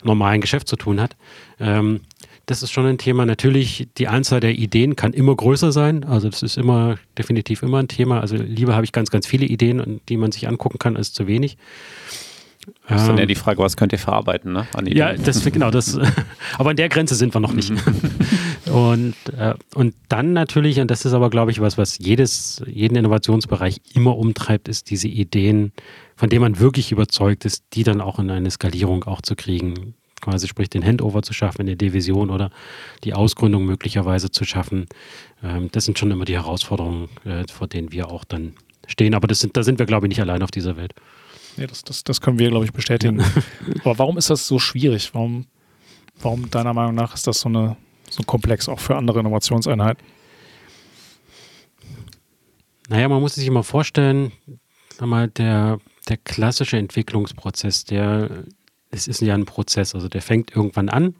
normalen 0.04 0.42
Geschäft 0.42 0.68
zu 0.68 0.76
tun 0.76 1.02
hat. 1.02 1.16
Ähm, 1.60 2.02
das 2.46 2.62
ist 2.62 2.72
schon 2.72 2.86
ein 2.86 3.00
Thema. 3.00 3.26
Natürlich, 3.26 3.88
die 3.98 4.08
Anzahl 4.08 4.40
der 4.40 4.54
Ideen 4.54 4.96
kann 4.96 5.14
immer 5.14 5.36
größer 5.36 5.72
sein. 5.72 6.04
Also 6.04 6.30
das 6.30 6.44
ist 6.44 6.58
immer 6.58 6.98
definitiv 7.18 7.64
immer 7.64 7.80
ein 7.80 7.88
Thema. 7.88 8.22
Also 8.22 8.36
lieber 8.36 8.76
habe 8.76 8.86
ich 8.86 8.92
ganz, 8.92 9.10
ganz 9.10 9.26
viele 9.26 9.48
Ideen, 9.48 10.00
die 10.10 10.18
man 10.18 10.32
sich 10.32 10.48
angucken 10.48 10.78
kann, 10.78 10.96
als 10.96 11.12
zu 11.12 11.26
wenig. 11.26 11.58
Das 12.88 13.02
ist 13.02 13.08
dann 13.08 13.18
ja 13.18 13.26
die 13.26 13.36
Frage, 13.36 13.60
was 13.60 13.78
könnt 13.78 13.92
ihr 13.94 14.00
verarbeiten, 14.00 14.54
ne? 14.54 14.68
ja, 14.86 15.14
das, 15.14 15.44
genau, 15.46 15.72
das, 15.72 15.98
aber 16.58 16.72
an 16.72 16.76
der 16.76 16.90
Grenze 16.90 17.16
sind 17.16 17.34
wir 17.34 17.40
noch 17.42 17.54
nicht. 17.54 17.72
Und, 18.72 19.16
äh, 19.38 19.54
und 19.76 19.94
dann 20.10 20.34
natürlich, 20.34 20.80
und 20.80 20.90
das 20.90 21.06
ist 21.06 21.14
aber, 21.14 21.30
glaube 21.30 21.52
ich, 21.52 21.62
was, 21.62 21.78
was 21.78 22.00
jedes, 22.00 22.64
jeden 22.66 22.96
Innovationsbereich 22.96 23.80
immer 23.94 24.18
umtreibt, 24.18 24.68
ist 24.68 24.90
diese 24.90 25.08
Ideen, 25.08 25.72
von 26.16 26.30
denen 26.30 26.42
man 26.42 26.60
wirklich 26.60 26.92
überzeugt 26.92 27.46
ist, 27.46 27.64
die 27.74 27.84
dann 27.84 28.02
auch 28.02 28.18
in 28.18 28.30
eine 28.32 28.50
Skalierung 28.50 29.04
auch 29.04 29.22
zu 29.22 29.36
kriegen. 29.36 29.94
Quasi 30.20 30.48
sprich 30.48 30.70
den 30.70 30.84
Handover 30.84 31.22
zu 31.22 31.34
schaffen 31.34 31.62
in 31.62 31.68
der 31.68 31.76
Division 31.76 32.32
oder 32.32 32.50
die 33.04 33.14
Ausgründung 33.14 33.66
möglicherweise 33.66 34.32
zu 34.32 34.46
schaffen. 34.46 34.88
Ähm, 35.44 35.70
das 35.72 35.86
sind 35.86 36.00
schon 36.00 36.10
immer 36.10 36.26
die 36.26 36.36
Herausforderungen, 36.36 37.10
äh, 37.24 37.44
vor 37.52 37.68
denen 37.68 37.92
wir 37.92 38.10
auch 38.10 38.24
dann 38.24 38.54
stehen. 38.88 39.14
Aber 39.14 39.28
das 39.28 39.40
sind, 39.40 39.56
da 39.56 39.64
sind 39.64 39.78
wir, 39.78 39.86
glaube 39.86 40.08
ich, 40.08 40.10
nicht 40.10 40.22
allein 40.22 40.42
auf 40.42 40.52
dieser 40.52 40.76
Welt. 40.78 40.94
Nee, 41.58 41.68
das, 41.68 41.84
das, 41.84 42.04
das 42.04 42.22
können 42.22 42.40
wir, 42.40 42.50
glaube 42.50 42.66
ich, 42.66 42.74
bestätigen. 42.74 43.24
Aber 43.84 43.98
warum 44.00 44.18
ist 44.18 44.30
das 44.30 44.48
so 44.48 44.60
schwierig? 44.60 45.14
Warum, 45.14 45.46
warum 46.22 46.50
deiner 46.50 46.74
Meinung 46.74 46.96
nach 46.96 47.14
ist 47.14 47.28
das 47.28 47.40
so, 47.40 47.50
eine, 47.50 47.78
so 48.10 48.24
komplex, 48.24 48.68
auch 48.68 48.80
für 48.80 48.96
andere 48.96 49.20
Innovationseinheiten? 49.20 50.04
Naja, 52.90 53.08
man 53.08 53.22
muss 53.22 53.36
sich 53.36 53.48
immer 53.48 53.64
vorstellen, 53.64 54.32
sag 54.98 55.08
mal, 55.08 55.28
der, 55.30 55.80
der 56.08 56.18
klassische 56.18 56.78
Entwicklungsprozess, 56.78 57.86
der 57.86 58.46
es 58.96 59.08
ist 59.08 59.22
ja 59.22 59.34
ein 59.34 59.46
Prozess, 59.46 59.94
also 59.94 60.08
der 60.08 60.22
fängt 60.22 60.56
irgendwann 60.56 60.90
an 60.90 61.16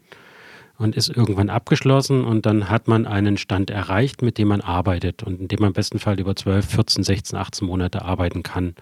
und 0.78 0.96
ist 0.96 1.08
irgendwann 1.08 1.50
abgeschlossen 1.50 2.24
und 2.24 2.46
dann 2.46 2.68
hat 2.70 2.88
man 2.88 3.06
einen 3.06 3.36
Stand 3.36 3.70
erreicht, 3.70 4.22
mit 4.22 4.38
dem 4.38 4.48
man 4.48 4.60
arbeitet 4.60 5.22
und 5.22 5.40
in 5.40 5.48
dem 5.48 5.60
man 5.60 5.68
im 5.68 5.74
besten 5.74 5.98
Fall 5.98 6.18
über 6.18 6.34
12, 6.34 6.66
14, 6.66 7.04
16, 7.04 7.38
18 7.38 7.66
Monate 7.66 8.02
arbeiten 8.02 8.42
kann. 8.42 8.74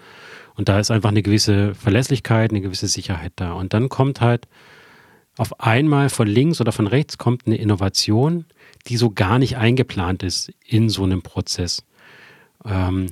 Und 0.57 0.69
da 0.69 0.79
ist 0.79 0.91
einfach 0.91 1.11
eine 1.11 1.23
gewisse 1.23 1.75
Verlässlichkeit, 1.75 2.51
eine 2.51 2.61
gewisse 2.61 2.89
Sicherheit 2.89 3.33
da. 3.37 3.53
Und 3.53 3.75
dann 3.75 3.89
kommt 3.89 4.21
halt 4.21 4.47
auf 5.37 5.61
einmal 5.61 6.11
von 6.11 6.29
links 6.29 6.61
oder 6.61 6.73
von 6.73 6.87
rechts 6.87 7.19
kommt 7.19 7.47
eine 7.47 7.57
Innovation, 7.57 8.45
die 8.87 8.97
so 8.97 9.11
gar 9.11 9.39
nicht 9.39 9.57
eingeplant 9.57 10.23
ist 10.23 10.53
in 10.65 10.89
so 10.89 11.03
einem 11.03 11.23
Prozess. 11.23 11.83
Ähm, 12.65 13.07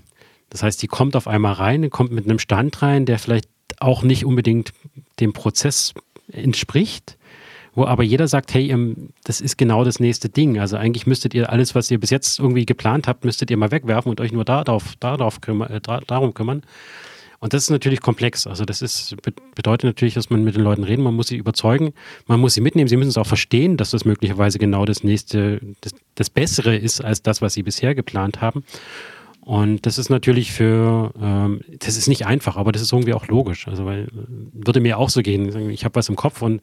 das 0.50 0.62
heißt, 0.62 0.82
die 0.82 0.86
kommt 0.86 1.16
auf 1.16 1.26
einmal 1.26 1.54
rein, 1.54 1.88
kommt 1.90 2.12
mit 2.12 2.26
einem 2.26 2.38
Stand 2.38 2.82
rein, 2.82 3.06
der 3.06 3.18
vielleicht 3.18 3.48
auch 3.80 4.02
nicht 4.02 4.24
unbedingt 4.24 4.72
dem 5.18 5.32
Prozess 5.32 5.94
entspricht, 6.30 7.16
wo 7.74 7.86
aber 7.86 8.02
jeder 8.02 8.28
sagt, 8.28 8.52
hey, 8.52 8.74
das 9.24 9.40
ist 9.40 9.56
genau 9.56 9.82
das 9.82 9.98
nächste 9.98 10.28
Ding. 10.28 10.58
Also 10.58 10.76
eigentlich 10.76 11.06
müsstet 11.06 11.32
ihr 11.32 11.50
alles, 11.50 11.74
was 11.74 11.90
ihr 11.90 11.98
bis 11.98 12.10
jetzt 12.10 12.38
irgendwie 12.38 12.66
geplant 12.66 13.08
habt, 13.08 13.24
müsstet 13.24 13.50
ihr 13.50 13.56
mal 13.56 13.70
wegwerfen 13.70 14.10
und 14.10 14.20
euch 14.20 14.30
nur 14.30 14.44
darauf, 14.44 14.94
darauf 15.00 15.40
kümmer, 15.40 15.70
äh, 15.70 15.80
darum 15.80 16.34
kümmern. 16.34 16.62
Und 17.42 17.52
das 17.52 17.64
ist 17.64 17.70
natürlich 17.70 18.00
komplex. 18.00 18.46
Also 18.46 18.64
das 18.64 18.82
ist, 18.82 19.16
bedeutet 19.56 19.82
natürlich, 19.82 20.14
dass 20.14 20.30
man 20.30 20.44
mit 20.44 20.54
den 20.54 20.62
Leuten 20.62 20.84
reden, 20.84 21.02
man 21.02 21.14
muss 21.14 21.26
sie 21.26 21.36
überzeugen, 21.36 21.92
man 22.28 22.38
muss 22.38 22.54
sie 22.54 22.60
mitnehmen, 22.60 22.86
sie 22.86 22.96
müssen 22.96 23.08
es 23.08 23.18
auch 23.18 23.26
verstehen, 23.26 23.76
dass 23.76 23.90
das 23.90 24.04
möglicherweise 24.04 24.60
genau 24.60 24.84
das 24.84 25.02
nächste, 25.02 25.60
das, 25.80 25.92
das 26.14 26.30
Bessere 26.30 26.76
ist 26.76 27.04
als 27.04 27.20
das, 27.20 27.42
was 27.42 27.54
sie 27.54 27.64
bisher 27.64 27.96
geplant 27.96 28.40
haben. 28.40 28.62
Und 29.40 29.86
das 29.86 29.98
ist 29.98 30.08
natürlich 30.08 30.52
für, 30.52 31.12
ähm, 31.20 31.62
das 31.80 31.96
ist 31.96 32.06
nicht 32.06 32.26
einfach, 32.26 32.56
aber 32.56 32.70
das 32.70 32.80
ist 32.80 32.92
irgendwie 32.92 33.12
auch 33.12 33.26
logisch. 33.26 33.66
Also, 33.66 33.86
weil, 33.86 34.06
würde 34.52 34.78
mir 34.78 34.96
auch 34.96 35.10
so 35.10 35.20
gehen. 35.20 35.68
Ich 35.70 35.84
habe 35.84 35.96
was 35.96 36.08
im 36.08 36.14
Kopf 36.14 36.42
und 36.42 36.60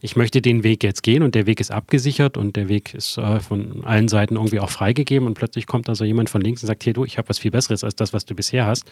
ich 0.00 0.16
möchte 0.16 0.42
den 0.42 0.64
Weg 0.64 0.82
jetzt 0.82 1.04
gehen 1.04 1.22
und 1.22 1.36
der 1.36 1.46
Weg 1.46 1.60
ist 1.60 1.70
abgesichert 1.70 2.36
und 2.36 2.56
der 2.56 2.68
Weg 2.68 2.92
ist 2.92 3.18
äh, 3.18 3.38
von 3.38 3.84
allen 3.84 4.08
Seiten 4.08 4.34
irgendwie 4.34 4.58
auch 4.58 4.70
freigegeben 4.70 5.28
und 5.28 5.34
plötzlich 5.34 5.68
kommt 5.68 5.88
also 5.88 6.04
jemand 6.04 6.28
von 6.28 6.40
links 6.40 6.60
und 6.64 6.66
sagt, 6.66 6.82
hier 6.82 6.92
du, 6.92 7.04
ich 7.04 7.18
habe 7.18 7.28
was 7.28 7.38
viel 7.38 7.52
Besseres 7.52 7.84
als 7.84 7.94
das, 7.94 8.12
was 8.12 8.24
du 8.24 8.34
bisher 8.34 8.66
hast 8.66 8.90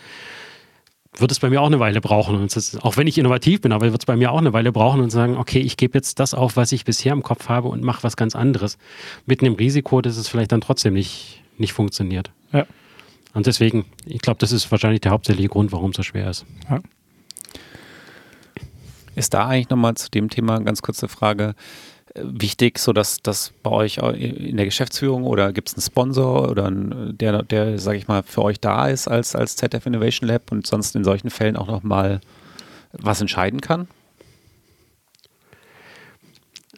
wird 1.17 1.31
es 1.31 1.41
bei 1.41 1.51
mir 1.51 1.61
auch 1.61 1.67
eine 1.67 1.81
Weile 1.81 2.01
brauchen. 2.01 2.37
Und 2.37 2.55
ist, 2.55 2.83
auch 2.83 2.97
wenn 2.97 3.07
ich 3.07 3.19
innovativ 3.19 3.61
bin, 3.61 3.73
aber 3.73 3.91
wird 3.91 4.03
es 4.03 4.07
bei 4.07 4.17
mir 4.17 4.33
auch 4.33 4.39
eine 4.39 4.53
Weile 4.53 4.73
brauchen 4.73 5.01
und 5.01 5.11
sagen, 5.11 5.37
okay, 5.37 5.61
ich 5.61 5.77
gebe 5.77 5.97
jetzt 5.97 6.21
das 6.21 6.35
auf, 6.35 6.57
was 6.57 6.73
ich 6.73 6.85
bisher 6.85 7.13
im 7.13 7.23
Kopf 7.23 7.49
habe 7.49 7.69
und 7.69 7.83
mache 7.83 8.03
was 8.03 8.17
ganz 8.17 8.37
anderes. 8.37 8.79
Mit 9.27 9.41
einem 9.41 9.55
Risiko, 9.55 10.01
dass 10.01 10.17
es 10.17 10.29
vielleicht 10.29 10.53
dann 10.53 10.61
trotzdem 10.61 10.95
nicht, 10.95 11.43
nicht 11.59 11.73
funktioniert. 11.73 12.31
Ja. 12.53 12.67
Und 13.35 13.47
deswegen, 13.47 13.85
ich 14.07 14.21
glaube, 14.21 14.39
das 14.39 14.53
ist 14.53 14.71
wahrscheinlich 14.71 15.01
der 15.01 15.13
hauptsächliche 15.13 15.49
Grund, 15.49 15.73
warum 15.73 15.91
es 15.91 15.97
so 15.97 16.03
schwer 16.03 16.31
ist. 16.31 16.47
Ja. 16.71 16.81
Ist 19.15 19.33
da 19.35 19.47
eigentlich 19.47 19.71
nochmal 19.71 19.95
zu 19.95 20.11
dem 20.11 20.29
Thema 20.29 20.61
ganz 20.61 20.83
kurze 20.83 21.09
Frage 21.09 21.55
wichtig, 22.23 22.79
so 22.79 22.93
dass 22.93 23.23
das 23.23 23.53
bei 23.63 23.71
euch 23.71 23.99
in 23.99 24.57
der 24.57 24.67
Geschäftsführung 24.67 25.25
oder 25.25 25.53
gibt 25.53 25.69
es 25.69 25.75
einen 25.75 25.83
Sponsor 25.83 26.51
oder 26.51 26.67
einen, 26.67 27.17
der, 27.19 27.43
der 27.43 27.79
sage 27.79 27.99
ich 27.99 28.09
mal, 28.09 28.23
für 28.23 28.43
euch 28.43 28.61
da 28.61 28.89
ist 28.89 29.09
als, 29.09 29.35
als 29.35 29.57
ZF 29.57 29.87
Innovation 29.87 30.29
Lab 30.29 30.53
und 30.53 30.67
sonst 30.67 30.97
in 30.97 31.05
solchen 31.05 31.31
Fällen 31.31 31.57
auch 31.57 31.67
nochmal 31.67 32.21
was 32.93 33.21
entscheiden 33.21 33.61
kann? 33.61 33.89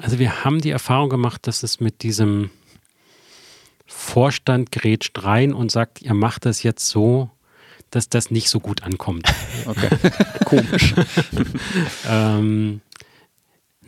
Also 0.00 0.18
wir 0.18 0.44
haben 0.44 0.60
die 0.60 0.70
Erfahrung 0.70 1.08
gemacht, 1.08 1.46
dass 1.46 1.62
es 1.62 1.80
mit 1.80 2.02
diesem 2.02 2.50
Vorstand 3.86 4.70
grätscht 4.70 5.24
rein 5.24 5.52
und 5.52 5.72
sagt, 5.72 6.02
ihr 6.02 6.14
macht 6.14 6.46
das 6.46 6.62
jetzt 6.62 6.86
so, 6.88 7.30
dass 7.90 8.08
das 8.08 8.30
nicht 8.30 8.48
so 8.48 8.60
gut 8.60 8.82
ankommt. 8.82 9.32
Okay, 9.66 9.88
komisch. 10.44 10.94
ähm, 12.08 12.80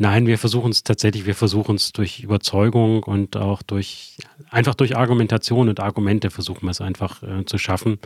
Nein, 0.03 0.27
wir 0.27 0.39
versuchen 0.39 0.71
es 0.71 0.83
tatsächlich, 0.83 1.27
wir 1.27 1.35
versuchen 1.35 1.77
es 1.77 1.93
durch 1.93 2.21
Überzeugung 2.21 3.03
und 3.03 3.37
auch 3.37 3.61
durch, 3.61 4.17
einfach 4.49 4.75
durch 4.75 4.97
Argumentation 4.97 5.69
und 5.69 5.79
Argumente 5.79 6.31
versuchen 6.31 6.63
wir 6.63 6.71
es 6.71 6.81
einfach 6.81 7.23
äh, 7.23 7.45
zu 7.45 7.59
schaffen. 7.59 7.99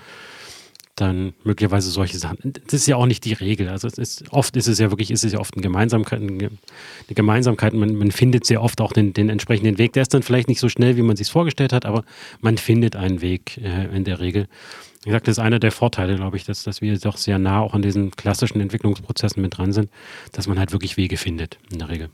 Dann 0.97 1.35
möglicherweise 1.43 1.91
solche 1.91 2.19
Sachen. 2.19 2.53
Das 2.67 2.75
ist 2.75 2.87
ja 2.87 2.95
auch 2.95 3.07
nicht 3.07 3.25
die 3.25 3.33
Regel. 3.33 3.69
Also 3.69 3.89
ist, 3.89 4.25
oft 4.31 4.57
ist 4.57 4.69
es 4.69 4.79
ja 4.79 4.91
wirklich, 4.91 5.11
ist 5.11 5.25
es 5.25 5.33
ja 5.33 5.41
oft 5.41 5.55
eine 5.55 5.63
Gemeinsamkeit, 5.63 6.21
eine 6.21 6.51
Gemeinsamkeit. 7.09 7.75
Man, 7.75 7.97
man 7.97 8.13
findet 8.13 8.47
sehr 8.47 8.63
oft 8.63 8.81
auch 8.81 8.93
den, 8.93 9.13
den, 9.13 9.29
entsprechenden 9.29 9.79
Weg. 9.79 9.93
Der 9.95 10.03
ist 10.03 10.15
dann 10.15 10.23
vielleicht 10.23 10.49
nicht 10.49 10.61
so 10.61 10.69
schnell, 10.69 10.97
wie 10.97 11.03
man 11.03 11.17
sich 11.17 11.29
vorgestellt 11.31 11.73
hat, 11.73 11.85
aber 11.85 12.05
man 12.41 12.59
findet 12.59 12.95
einen 12.95 13.23
Weg 13.23 13.59
äh, 13.59 13.87
in 13.95 14.05
der 14.05 14.21
Regel. 14.21 14.47
Wie 15.03 15.11
gesagt, 15.11 15.27
das 15.27 15.39
ist 15.39 15.45
einer 15.45 15.59
der 15.59 15.73
Vorteile, 15.73 16.17
glaube 16.17 16.37
ich, 16.37 16.45
dass, 16.45 16.63
dass 16.63 16.81
wir 16.81 16.97
doch 16.99 17.17
sehr 17.17 17.39
nah 17.39 17.61
auch 17.61 17.75
an 17.75 17.83
diesen 17.83 18.13
klassischen 18.13 18.61
Entwicklungsprozessen 18.61 19.43
mit 19.43 19.59
dran 19.59 19.73
sind, 19.73 19.91
dass 20.33 20.47
man 20.47 20.59
halt 20.59 20.73
wirklich 20.73 20.97
Wege 20.97 21.17
findet 21.17 21.59
in 21.71 21.79
der 21.79 21.89
Regel. 21.89 22.09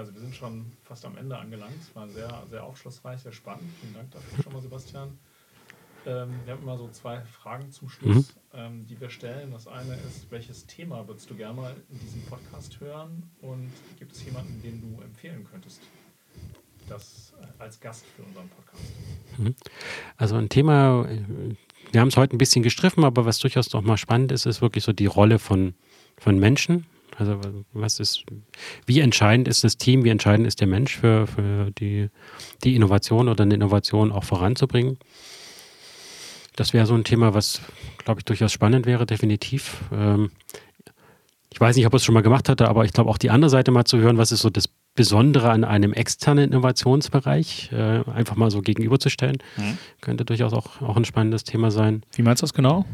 Also 0.00 0.14
wir 0.14 0.20
sind 0.22 0.34
schon 0.34 0.64
fast 0.82 1.04
am 1.04 1.18
Ende 1.18 1.36
angelangt. 1.36 1.74
Es 1.78 1.94
war 1.94 2.08
sehr, 2.08 2.42
sehr 2.48 2.64
aufschlussreich, 2.64 3.20
sehr 3.20 3.32
spannend. 3.32 3.70
Vielen 3.82 3.92
Dank 3.92 4.10
dafür 4.10 4.42
schon 4.42 4.54
mal, 4.54 4.62
Sebastian. 4.62 5.18
Ähm, 6.06 6.30
wir 6.46 6.54
haben 6.54 6.62
immer 6.62 6.78
so 6.78 6.88
zwei 6.88 7.20
Fragen 7.20 7.70
zum 7.70 7.90
Schluss, 7.90 8.34
mhm. 8.34 8.58
ähm, 8.58 8.86
die 8.86 8.98
wir 8.98 9.10
stellen. 9.10 9.50
Das 9.50 9.68
eine 9.68 9.98
ist, 10.08 10.30
welches 10.30 10.64
Thema 10.64 11.06
würdest 11.06 11.28
du 11.28 11.34
gerne 11.34 11.52
mal 11.52 11.76
in 11.90 11.98
diesem 11.98 12.22
Podcast 12.22 12.80
hören? 12.80 13.30
Und 13.42 13.70
gibt 13.98 14.12
es 14.12 14.24
jemanden, 14.24 14.62
den 14.62 14.80
du 14.80 15.02
empfehlen 15.02 15.46
könntest, 15.50 15.82
das 16.88 17.34
äh, 17.38 17.62
als 17.62 17.78
Gast 17.78 18.06
für 18.16 18.22
unseren 18.22 18.48
Podcast? 18.48 18.82
Mhm. 19.36 19.54
Also 20.16 20.36
ein 20.36 20.48
Thema, 20.48 21.04
äh, 21.10 21.20
wir 21.92 22.00
haben 22.00 22.08
es 22.08 22.16
heute 22.16 22.34
ein 22.34 22.38
bisschen 22.38 22.62
gestriffen, 22.62 23.04
aber 23.04 23.26
was 23.26 23.38
durchaus 23.38 23.70
noch 23.74 23.82
mal 23.82 23.98
spannend 23.98 24.32
ist, 24.32 24.46
ist 24.46 24.62
wirklich 24.62 24.82
so 24.82 24.94
die 24.94 25.04
Rolle 25.04 25.38
von, 25.38 25.74
von 26.16 26.38
Menschen. 26.38 26.86
Also 27.20 27.38
was 27.72 28.00
ist, 28.00 28.24
wie 28.86 29.00
entscheidend 29.00 29.46
ist 29.46 29.62
das 29.64 29.76
Team, 29.76 30.04
wie 30.04 30.08
entscheidend 30.10 30.46
ist 30.46 30.60
der 30.60 30.68
Mensch 30.68 30.96
für, 30.96 31.26
für 31.26 31.70
die, 31.72 32.08
die 32.64 32.74
Innovation 32.74 33.28
oder 33.28 33.44
eine 33.44 33.54
Innovation 33.54 34.10
auch 34.10 34.24
voranzubringen? 34.24 34.98
das 36.60 36.74
wäre 36.74 36.86
so 36.86 36.94
ein 36.94 37.04
Thema, 37.04 37.32
was, 37.32 37.62
glaube 38.04 38.20
ich, 38.20 38.24
durchaus 38.26 38.52
spannend 38.52 38.84
wäre, 38.84 39.06
definitiv. 39.06 39.80
Ähm, 39.92 40.30
ich 41.52 41.58
weiß 41.58 41.74
nicht, 41.74 41.86
ob 41.86 41.94
er 41.94 41.96
es 41.96 42.04
schon 42.04 42.14
mal 42.14 42.22
gemacht 42.22 42.48
hatte, 42.50 42.68
aber 42.68 42.84
ich 42.84 42.92
glaube 42.92 43.08
auch 43.08 43.18
die 43.18 43.30
andere 43.30 43.48
Seite 43.48 43.70
mal 43.70 43.84
zu 43.84 43.98
hören, 43.98 44.18
was 44.18 44.30
ist 44.30 44.42
so 44.42 44.50
das 44.50 44.68
Besondere 44.94 45.50
an 45.50 45.64
einem 45.64 45.92
externen 45.94 46.50
Innovationsbereich, 46.50 47.70
äh, 47.72 48.02
einfach 48.10 48.36
mal 48.36 48.50
so 48.50 48.60
gegenüberzustellen, 48.60 49.38
mhm. 49.56 49.78
könnte 50.00 50.24
durchaus 50.24 50.52
auch, 50.52 50.82
auch 50.82 50.96
ein 50.96 51.04
spannendes 51.04 51.44
Thema 51.44 51.70
sein. 51.70 52.02
Wie 52.14 52.22
meinst 52.22 52.42
du 52.42 52.44
das 52.44 52.54
genau? 52.54 52.84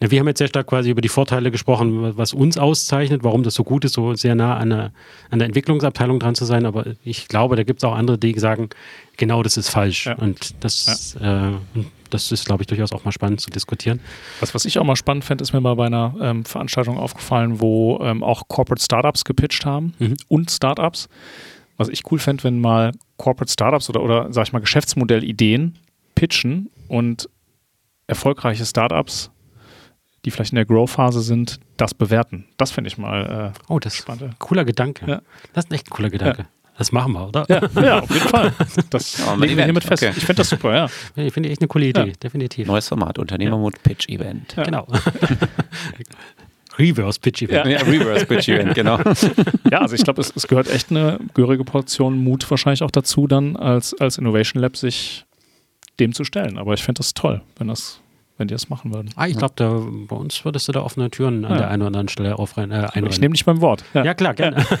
Na, 0.00 0.10
wir 0.10 0.20
haben 0.20 0.28
jetzt 0.28 0.38
sehr 0.38 0.48
stark 0.48 0.66
quasi 0.66 0.90
über 0.90 1.00
die 1.00 1.08
Vorteile 1.08 1.50
gesprochen, 1.50 2.16
was 2.16 2.32
uns 2.32 2.58
auszeichnet, 2.58 3.24
warum 3.24 3.42
das 3.42 3.54
so 3.54 3.64
gut 3.64 3.84
ist, 3.84 3.94
so 3.94 4.14
sehr 4.14 4.34
nah 4.34 4.56
an 4.56 4.70
der, 4.70 4.92
an 5.30 5.38
der 5.38 5.46
Entwicklungsabteilung 5.46 6.18
dran 6.18 6.34
zu 6.34 6.44
sein. 6.44 6.66
Aber 6.66 6.86
ich 7.04 7.28
glaube, 7.28 7.56
da 7.56 7.62
gibt 7.62 7.80
es 7.80 7.84
auch 7.84 7.94
andere, 7.94 8.18
die 8.18 8.38
sagen, 8.38 8.70
genau 9.16 9.42
das 9.42 9.56
ist 9.56 9.68
falsch. 9.68 10.06
Ja. 10.06 10.14
Und 10.16 10.64
das, 10.64 11.16
ja. 11.20 11.50
äh, 11.50 11.52
das 12.10 12.32
ist, 12.32 12.46
glaube 12.46 12.62
ich, 12.62 12.66
durchaus 12.66 12.92
auch 12.92 13.04
mal 13.04 13.12
spannend 13.12 13.40
zu 13.40 13.50
diskutieren. 13.50 14.00
Was, 14.40 14.54
was 14.54 14.64
ich 14.64 14.78
auch 14.78 14.84
mal 14.84 14.96
spannend 14.96 15.24
fände, 15.24 15.42
ist 15.42 15.52
mir 15.52 15.60
mal 15.60 15.74
bei 15.74 15.86
einer 15.86 16.14
ähm, 16.20 16.44
Veranstaltung 16.44 16.98
aufgefallen, 16.98 17.60
wo 17.60 17.98
ähm, 18.02 18.22
auch 18.22 18.48
Corporate 18.48 18.82
Startups 18.82 19.24
gepitcht 19.24 19.64
haben 19.64 19.94
mhm. 19.98 20.16
und 20.28 20.50
Startups. 20.50 21.08
Was 21.76 21.88
ich 21.88 22.02
cool 22.10 22.20
fände, 22.20 22.44
wenn 22.44 22.60
mal 22.60 22.92
Corporate 23.16 23.52
Startups 23.52 23.90
oder, 23.90 24.02
oder 24.02 24.32
sag 24.32 24.46
ich 24.46 24.52
mal, 24.52 24.60
Geschäftsmodellideen 24.60 25.76
pitchen 26.14 26.70
und 26.86 27.28
erfolgreiche 28.06 28.64
Startups 28.64 29.30
die 30.24 30.30
vielleicht 30.30 30.52
in 30.52 30.56
der 30.56 30.64
Grow-Phase 30.64 31.20
sind, 31.20 31.60
das 31.76 31.94
bewerten. 31.94 32.46
Das 32.56 32.70
finde 32.70 32.88
ich 32.88 32.98
mal 32.98 33.52
äh, 33.54 33.58
oh, 33.68 33.78
das 33.78 33.96
spannend. 33.96 34.38
Cooler 34.38 34.64
Gedanke. 34.64 35.06
Ja. 35.06 35.22
Das 35.52 35.64
ist 35.64 35.70
ein 35.70 35.74
echt 35.74 35.90
cooler 35.90 36.10
Gedanke. 36.10 36.42
Ja. 36.42 36.48
Das 36.76 36.90
machen 36.90 37.12
wir, 37.12 37.28
oder? 37.28 37.46
Ja, 37.48 37.60
ja 37.80 38.00
auf 38.00 38.10
jeden 38.10 38.28
Fall. 38.28 38.52
Das 38.90 39.18
Ja, 39.18 39.32
ein 39.32 39.38
legen 39.38 39.50
wir 39.56 39.64
Event, 39.64 39.64
hiermit 39.66 39.84
fest. 39.84 40.02
okay. 40.02 40.12
Ich 40.16 40.24
finde 40.24 40.40
das 40.40 40.48
super, 40.48 40.74
ja. 40.74 40.88
Ja, 41.22 41.30
Finde 41.30 41.48
ich 41.48 41.52
echt 41.52 41.60
eine 41.60 41.68
coole 41.68 41.86
Idee, 41.86 42.00
Ja. 42.08 42.12
definitiv. 42.20 42.66
Neues 42.66 42.88
Format, 42.88 43.18
Unternehmermut 43.20 43.80
Pitch 43.84 44.08
Event. 44.08 44.56
Genau. 44.56 44.88
Reverse 46.78 47.20
Pitch 47.20 47.42
Event. 47.42 47.66
Ja, 47.66 47.78
Reverse 47.82 48.26
Pitch 48.26 48.48
Event, 48.48 48.74
genau. 48.74 48.98
Ja, 49.70 49.80
also 49.82 49.94
ich 49.94 50.02
glaube, 50.02 50.20
es, 50.20 50.32
es 50.34 50.48
gehört 50.48 50.68
echt 50.68 50.90
eine 50.90 51.20
gehörige 51.34 51.62
Portion 51.64 52.18
Mut 52.18 52.50
wahrscheinlich 52.50 52.82
auch 52.82 52.90
dazu, 52.90 53.28
dann 53.28 53.56
als, 53.56 53.94
als 54.00 54.18
Innovation 54.18 54.60
Lab 54.60 54.76
sich 54.76 55.24
dem 56.00 56.12
zu 56.12 56.24
stellen. 56.24 56.58
Aber 56.58 56.74
ich 56.74 56.82
finde 56.82 56.98
das 56.98 57.14
toll, 57.14 57.40
wenn 57.58 57.68
das, 57.68 58.00
wenn 58.36 58.48
die 58.48 58.54
das 58.54 58.68
machen 58.68 58.92
würden. 58.92 59.10
Ah, 59.14 59.26
ich 59.28 59.36
glaube, 59.38 59.54
da, 59.56 59.80
bei 60.08 60.16
uns 60.16 60.44
würdest 60.44 60.66
du 60.66 60.72
da 60.72 60.80
offene 60.82 61.08
Türen 61.10 61.44
an 61.44 61.52
Ja. 61.52 61.58
der 61.58 61.68
einen 61.70 61.82
oder 61.82 61.86
anderen 61.88 62.08
Stelle 62.08 62.38
aufrennen, 62.38 62.72
äh, 62.72 62.86
Ich 62.86 62.96
einrennen. 62.96 63.20
nehme 63.20 63.32
dich 63.34 63.44
beim 63.44 63.60
Wort. 63.60 63.84
Ja, 63.94 64.14
klar, 64.14 64.34
gerne. 64.34 64.64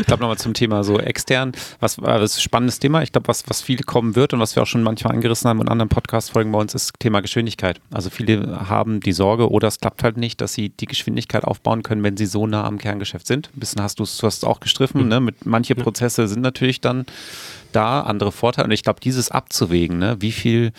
Ich 0.00 0.06
glaube 0.06 0.22
nochmal 0.22 0.38
zum 0.38 0.54
Thema 0.54 0.84
so 0.84 0.98
extern. 0.98 1.52
Was 1.80 1.98
äh, 1.98 2.02
das 2.02 2.32
ist 2.32 2.38
ein 2.38 2.42
spannendes 2.42 2.78
Thema. 2.78 3.02
Ich 3.02 3.12
glaube, 3.12 3.28
was, 3.28 3.44
was 3.48 3.62
viel 3.62 3.78
kommen 3.82 4.16
wird 4.16 4.32
und 4.34 4.40
was 4.40 4.54
wir 4.56 4.62
auch 4.62 4.66
schon 4.66 4.82
manchmal 4.82 5.14
angerissen 5.14 5.48
haben 5.48 5.60
in 5.60 5.68
anderen 5.68 5.88
Podcast-Folgen 5.88 6.52
bei 6.52 6.58
uns, 6.58 6.74
ist 6.74 6.92
Thema 6.98 7.20
Geschwindigkeit. 7.20 7.80
Also 7.90 8.10
viele 8.10 8.68
haben 8.68 9.00
die 9.00 9.12
Sorge, 9.12 9.50
oder 9.50 9.68
es 9.68 9.78
klappt 9.80 10.02
halt 10.02 10.16
nicht, 10.16 10.40
dass 10.40 10.52
sie 10.54 10.68
die 10.70 10.86
Geschwindigkeit 10.86 11.44
aufbauen 11.44 11.82
können, 11.82 12.02
wenn 12.02 12.16
sie 12.16 12.26
so 12.26 12.46
nah 12.46 12.64
am 12.64 12.78
Kerngeschäft 12.78 13.26
sind. 13.26 13.50
Ein 13.56 13.60
bisschen 13.60 13.82
hast 13.82 13.98
du 13.98 14.02
es 14.04 14.16
du 14.18 14.26
hast 14.26 14.38
es 14.38 14.44
auch 14.44 14.60
gestriffen. 14.60 15.08
Ne? 15.08 15.20
Mit, 15.20 15.46
manche 15.46 15.74
Prozesse 15.74 16.28
sind 16.28 16.42
natürlich 16.42 16.80
dann 16.80 17.06
da, 17.72 18.00
andere 18.02 18.32
Vorteile. 18.32 18.66
Und 18.66 18.72
ich 18.72 18.82
glaube, 18.82 19.00
dieses 19.00 19.30
abzuwägen, 19.30 19.98
ne? 19.98 20.16
wie 20.20 20.32
viel 20.32 20.72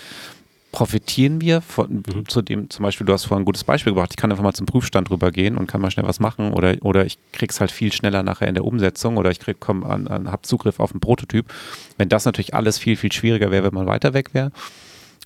profitieren 0.73 1.39
wir 1.39 1.61
von 1.61 2.03
zu 2.27 2.41
dem, 2.41 2.69
zum 2.71 2.81
Beispiel, 2.81 3.05
du 3.05 3.13
hast 3.13 3.25
vorhin 3.25 3.43
ein 3.43 3.45
gutes 3.45 3.63
Beispiel 3.63 3.93
gebracht, 3.93 4.09
ich 4.11 4.17
kann 4.17 4.31
einfach 4.31 4.43
mal 4.43 4.53
zum 4.53 4.65
Prüfstand 4.65 5.11
rübergehen 5.11 5.55
und 5.55 5.67
kann 5.67 5.79
mal 5.79 5.91
schnell 5.91 6.07
was 6.07 6.19
machen 6.19 6.51
oder, 6.51 6.75
oder 6.81 7.05
ich 7.05 7.19
krieg's 7.31 7.61
halt 7.61 7.71
viel 7.71 7.93
schneller 7.93 8.23
nachher 8.23 8.47
in 8.47 8.55
der 8.55 8.65
Umsetzung 8.65 9.17
oder 9.17 9.29
ich 9.29 9.39
krieg, 9.39 9.57
komm 9.59 9.83
an, 9.83 10.07
an, 10.07 10.31
hab 10.31 10.47
Zugriff 10.47 10.79
auf 10.79 10.91
einen 10.91 10.99
Prototyp. 10.99 11.45
Wenn 11.99 12.09
das 12.09 12.25
natürlich 12.25 12.55
alles 12.55 12.79
viel, 12.79 12.97
viel 12.97 13.11
schwieriger 13.11 13.51
wäre, 13.51 13.65
wenn 13.65 13.73
man 13.75 13.85
weiter 13.85 14.13
weg 14.15 14.33
wäre. 14.33 14.51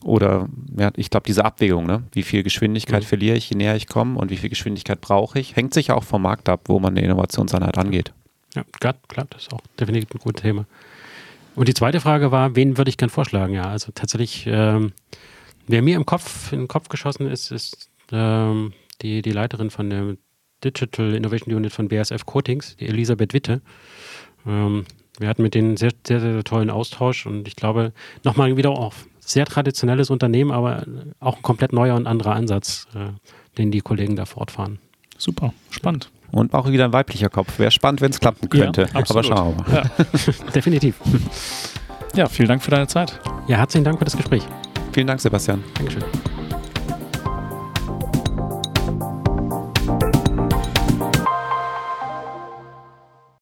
Oder 0.03 0.49
ja, 0.77 0.91
ich 0.97 1.09
glaube, 1.09 1.25
diese 1.25 1.45
Abwägung, 1.45 1.87
ne? 1.87 2.03
wie 2.11 2.23
viel 2.23 2.43
Geschwindigkeit 2.43 3.05
verliere 3.05 3.37
ich, 3.37 3.49
je 3.49 3.55
näher 3.55 3.75
ich 3.77 3.87
komme 3.87 4.19
und 4.19 4.29
wie 4.29 4.37
viel 4.37 4.49
Geschwindigkeit 4.49 4.99
brauche 4.99 5.39
ich, 5.39 5.55
hängt 5.55 5.73
sich 5.73 5.91
auch 5.91 6.03
vom 6.03 6.21
Markt 6.21 6.49
ab, 6.49 6.63
wo 6.65 6.79
man 6.79 6.95
eine 6.95 7.05
Innovationseinheit 7.05 7.77
angeht. 7.77 8.11
Ja, 8.53 8.63
klar, 8.79 8.95
klar, 9.07 9.27
das 9.29 9.43
ist 9.43 9.53
auch 9.53 9.61
definitiv 9.79 10.09
ein 10.13 10.19
gutes 10.19 10.41
Thema. 10.41 10.65
Und 11.55 11.67
die 11.67 11.73
zweite 11.73 11.99
Frage 11.99 12.31
war, 12.31 12.55
wen 12.55 12.77
würde 12.77 12.89
ich 12.89 12.97
gern 12.97 13.09
vorschlagen? 13.09 13.53
Ja, 13.53 13.63
also 13.63 13.91
tatsächlich, 13.91 14.45
ähm, 14.45 14.91
wer 15.67 15.81
mir 15.81 15.95
im 15.95 16.05
Kopf, 16.05 16.51
in 16.51 16.59
den 16.59 16.67
Kopf 16.67 16.89
geschossen 16.89 17.27
ist, 17.29 17.51
ist 17.51 17.89
ähm, 18.11 18.73
die, 19.01 19.21
die 19.21 19.31
Leiterin 19.31 19.69
von 19.69 19.89
der 19.89 20.17
Digital 20.63 21.13
Innovation 21.13 21.53
Unit 21.53 21.71
von 21.71 21.87
BASF 21.87 22.25
Coatings, 22.25 22.75
die 22.77 22.87
Elisabeth 22.87 23.33
Witte. 23.33 23.61
Ähm, 24.45 24.85
wir 25.19 25.27
hatten 25.27 25.43
mit 25.43 25.55
denen 25.55 25.77
sehr, 25.77 25.91
sehr, 26.05 26.19
sehr 26.19 26.43
tollen 26.43 26.69
Austausch 26.69 27.25
und 27.25 27.47
ich 27.47 27.55
glaube, 27.55 27.91
nochmal 28.23 28.55
wieder 28.55 28.71
auch 28.71 28.93
sehr 29.19 29.45
traditionelles 29.45 30.09
Unternehmen, 30.09 30.51
aber 30.51 30.85
auch 31.19 31.37
ein 31.37 31.41
komplett 31.41 31.73
neuer 31.73 31.95
und 31.95 32.07
anderer 32.07 32.33
Ansatz, 32.33 32.87
äh, 32.95 33.09
den 33.57 33.71
die 33.71 33.81
Kollegen 33.81 34.15
da 34.15 34.25
fortfahren. 34.25 34.79
Super, 35.17 35.53
spannend. 35.69 36.11
Und 36.31 36.53
auch 36.53 36.69
wieder 36.69 36.85
ein 36.85 36.93
weiblicher 36.93 37.29
Kopf. 37.29 37.57
Wäre 37.57 37.71
spannend, 37.71 38.01
wenn 38.01 38.11
es 38.11 38.19
klappen 38.19 38.49
könnte. 38.49 38.89
Ja, 38.93 39.01
Aber 39.09 39.23
schauen 39.23 39.57
wir 39.57 39.73
mal. 39.73 39.91
Definitiv. 40.55 40.99
Ja, 42.15 42.27
vielen 42.27 42.49
Dank 42.49 42.63
für 42.63 42.71
deine 42.71 42.87
Zeit. 42.87 43.19
Ja, 43.47 43.57
herzlichen 43.57 43.85
Dank 43.85 43.97
für 43.99 44.05
das 44.05 44.17
Gespräch. 44.17 44.43
Vielen 44.97 45.05
Dank, 45.05 45.21
Sebastian. 45.21 45.63
Dankeschön. 45.75 46.26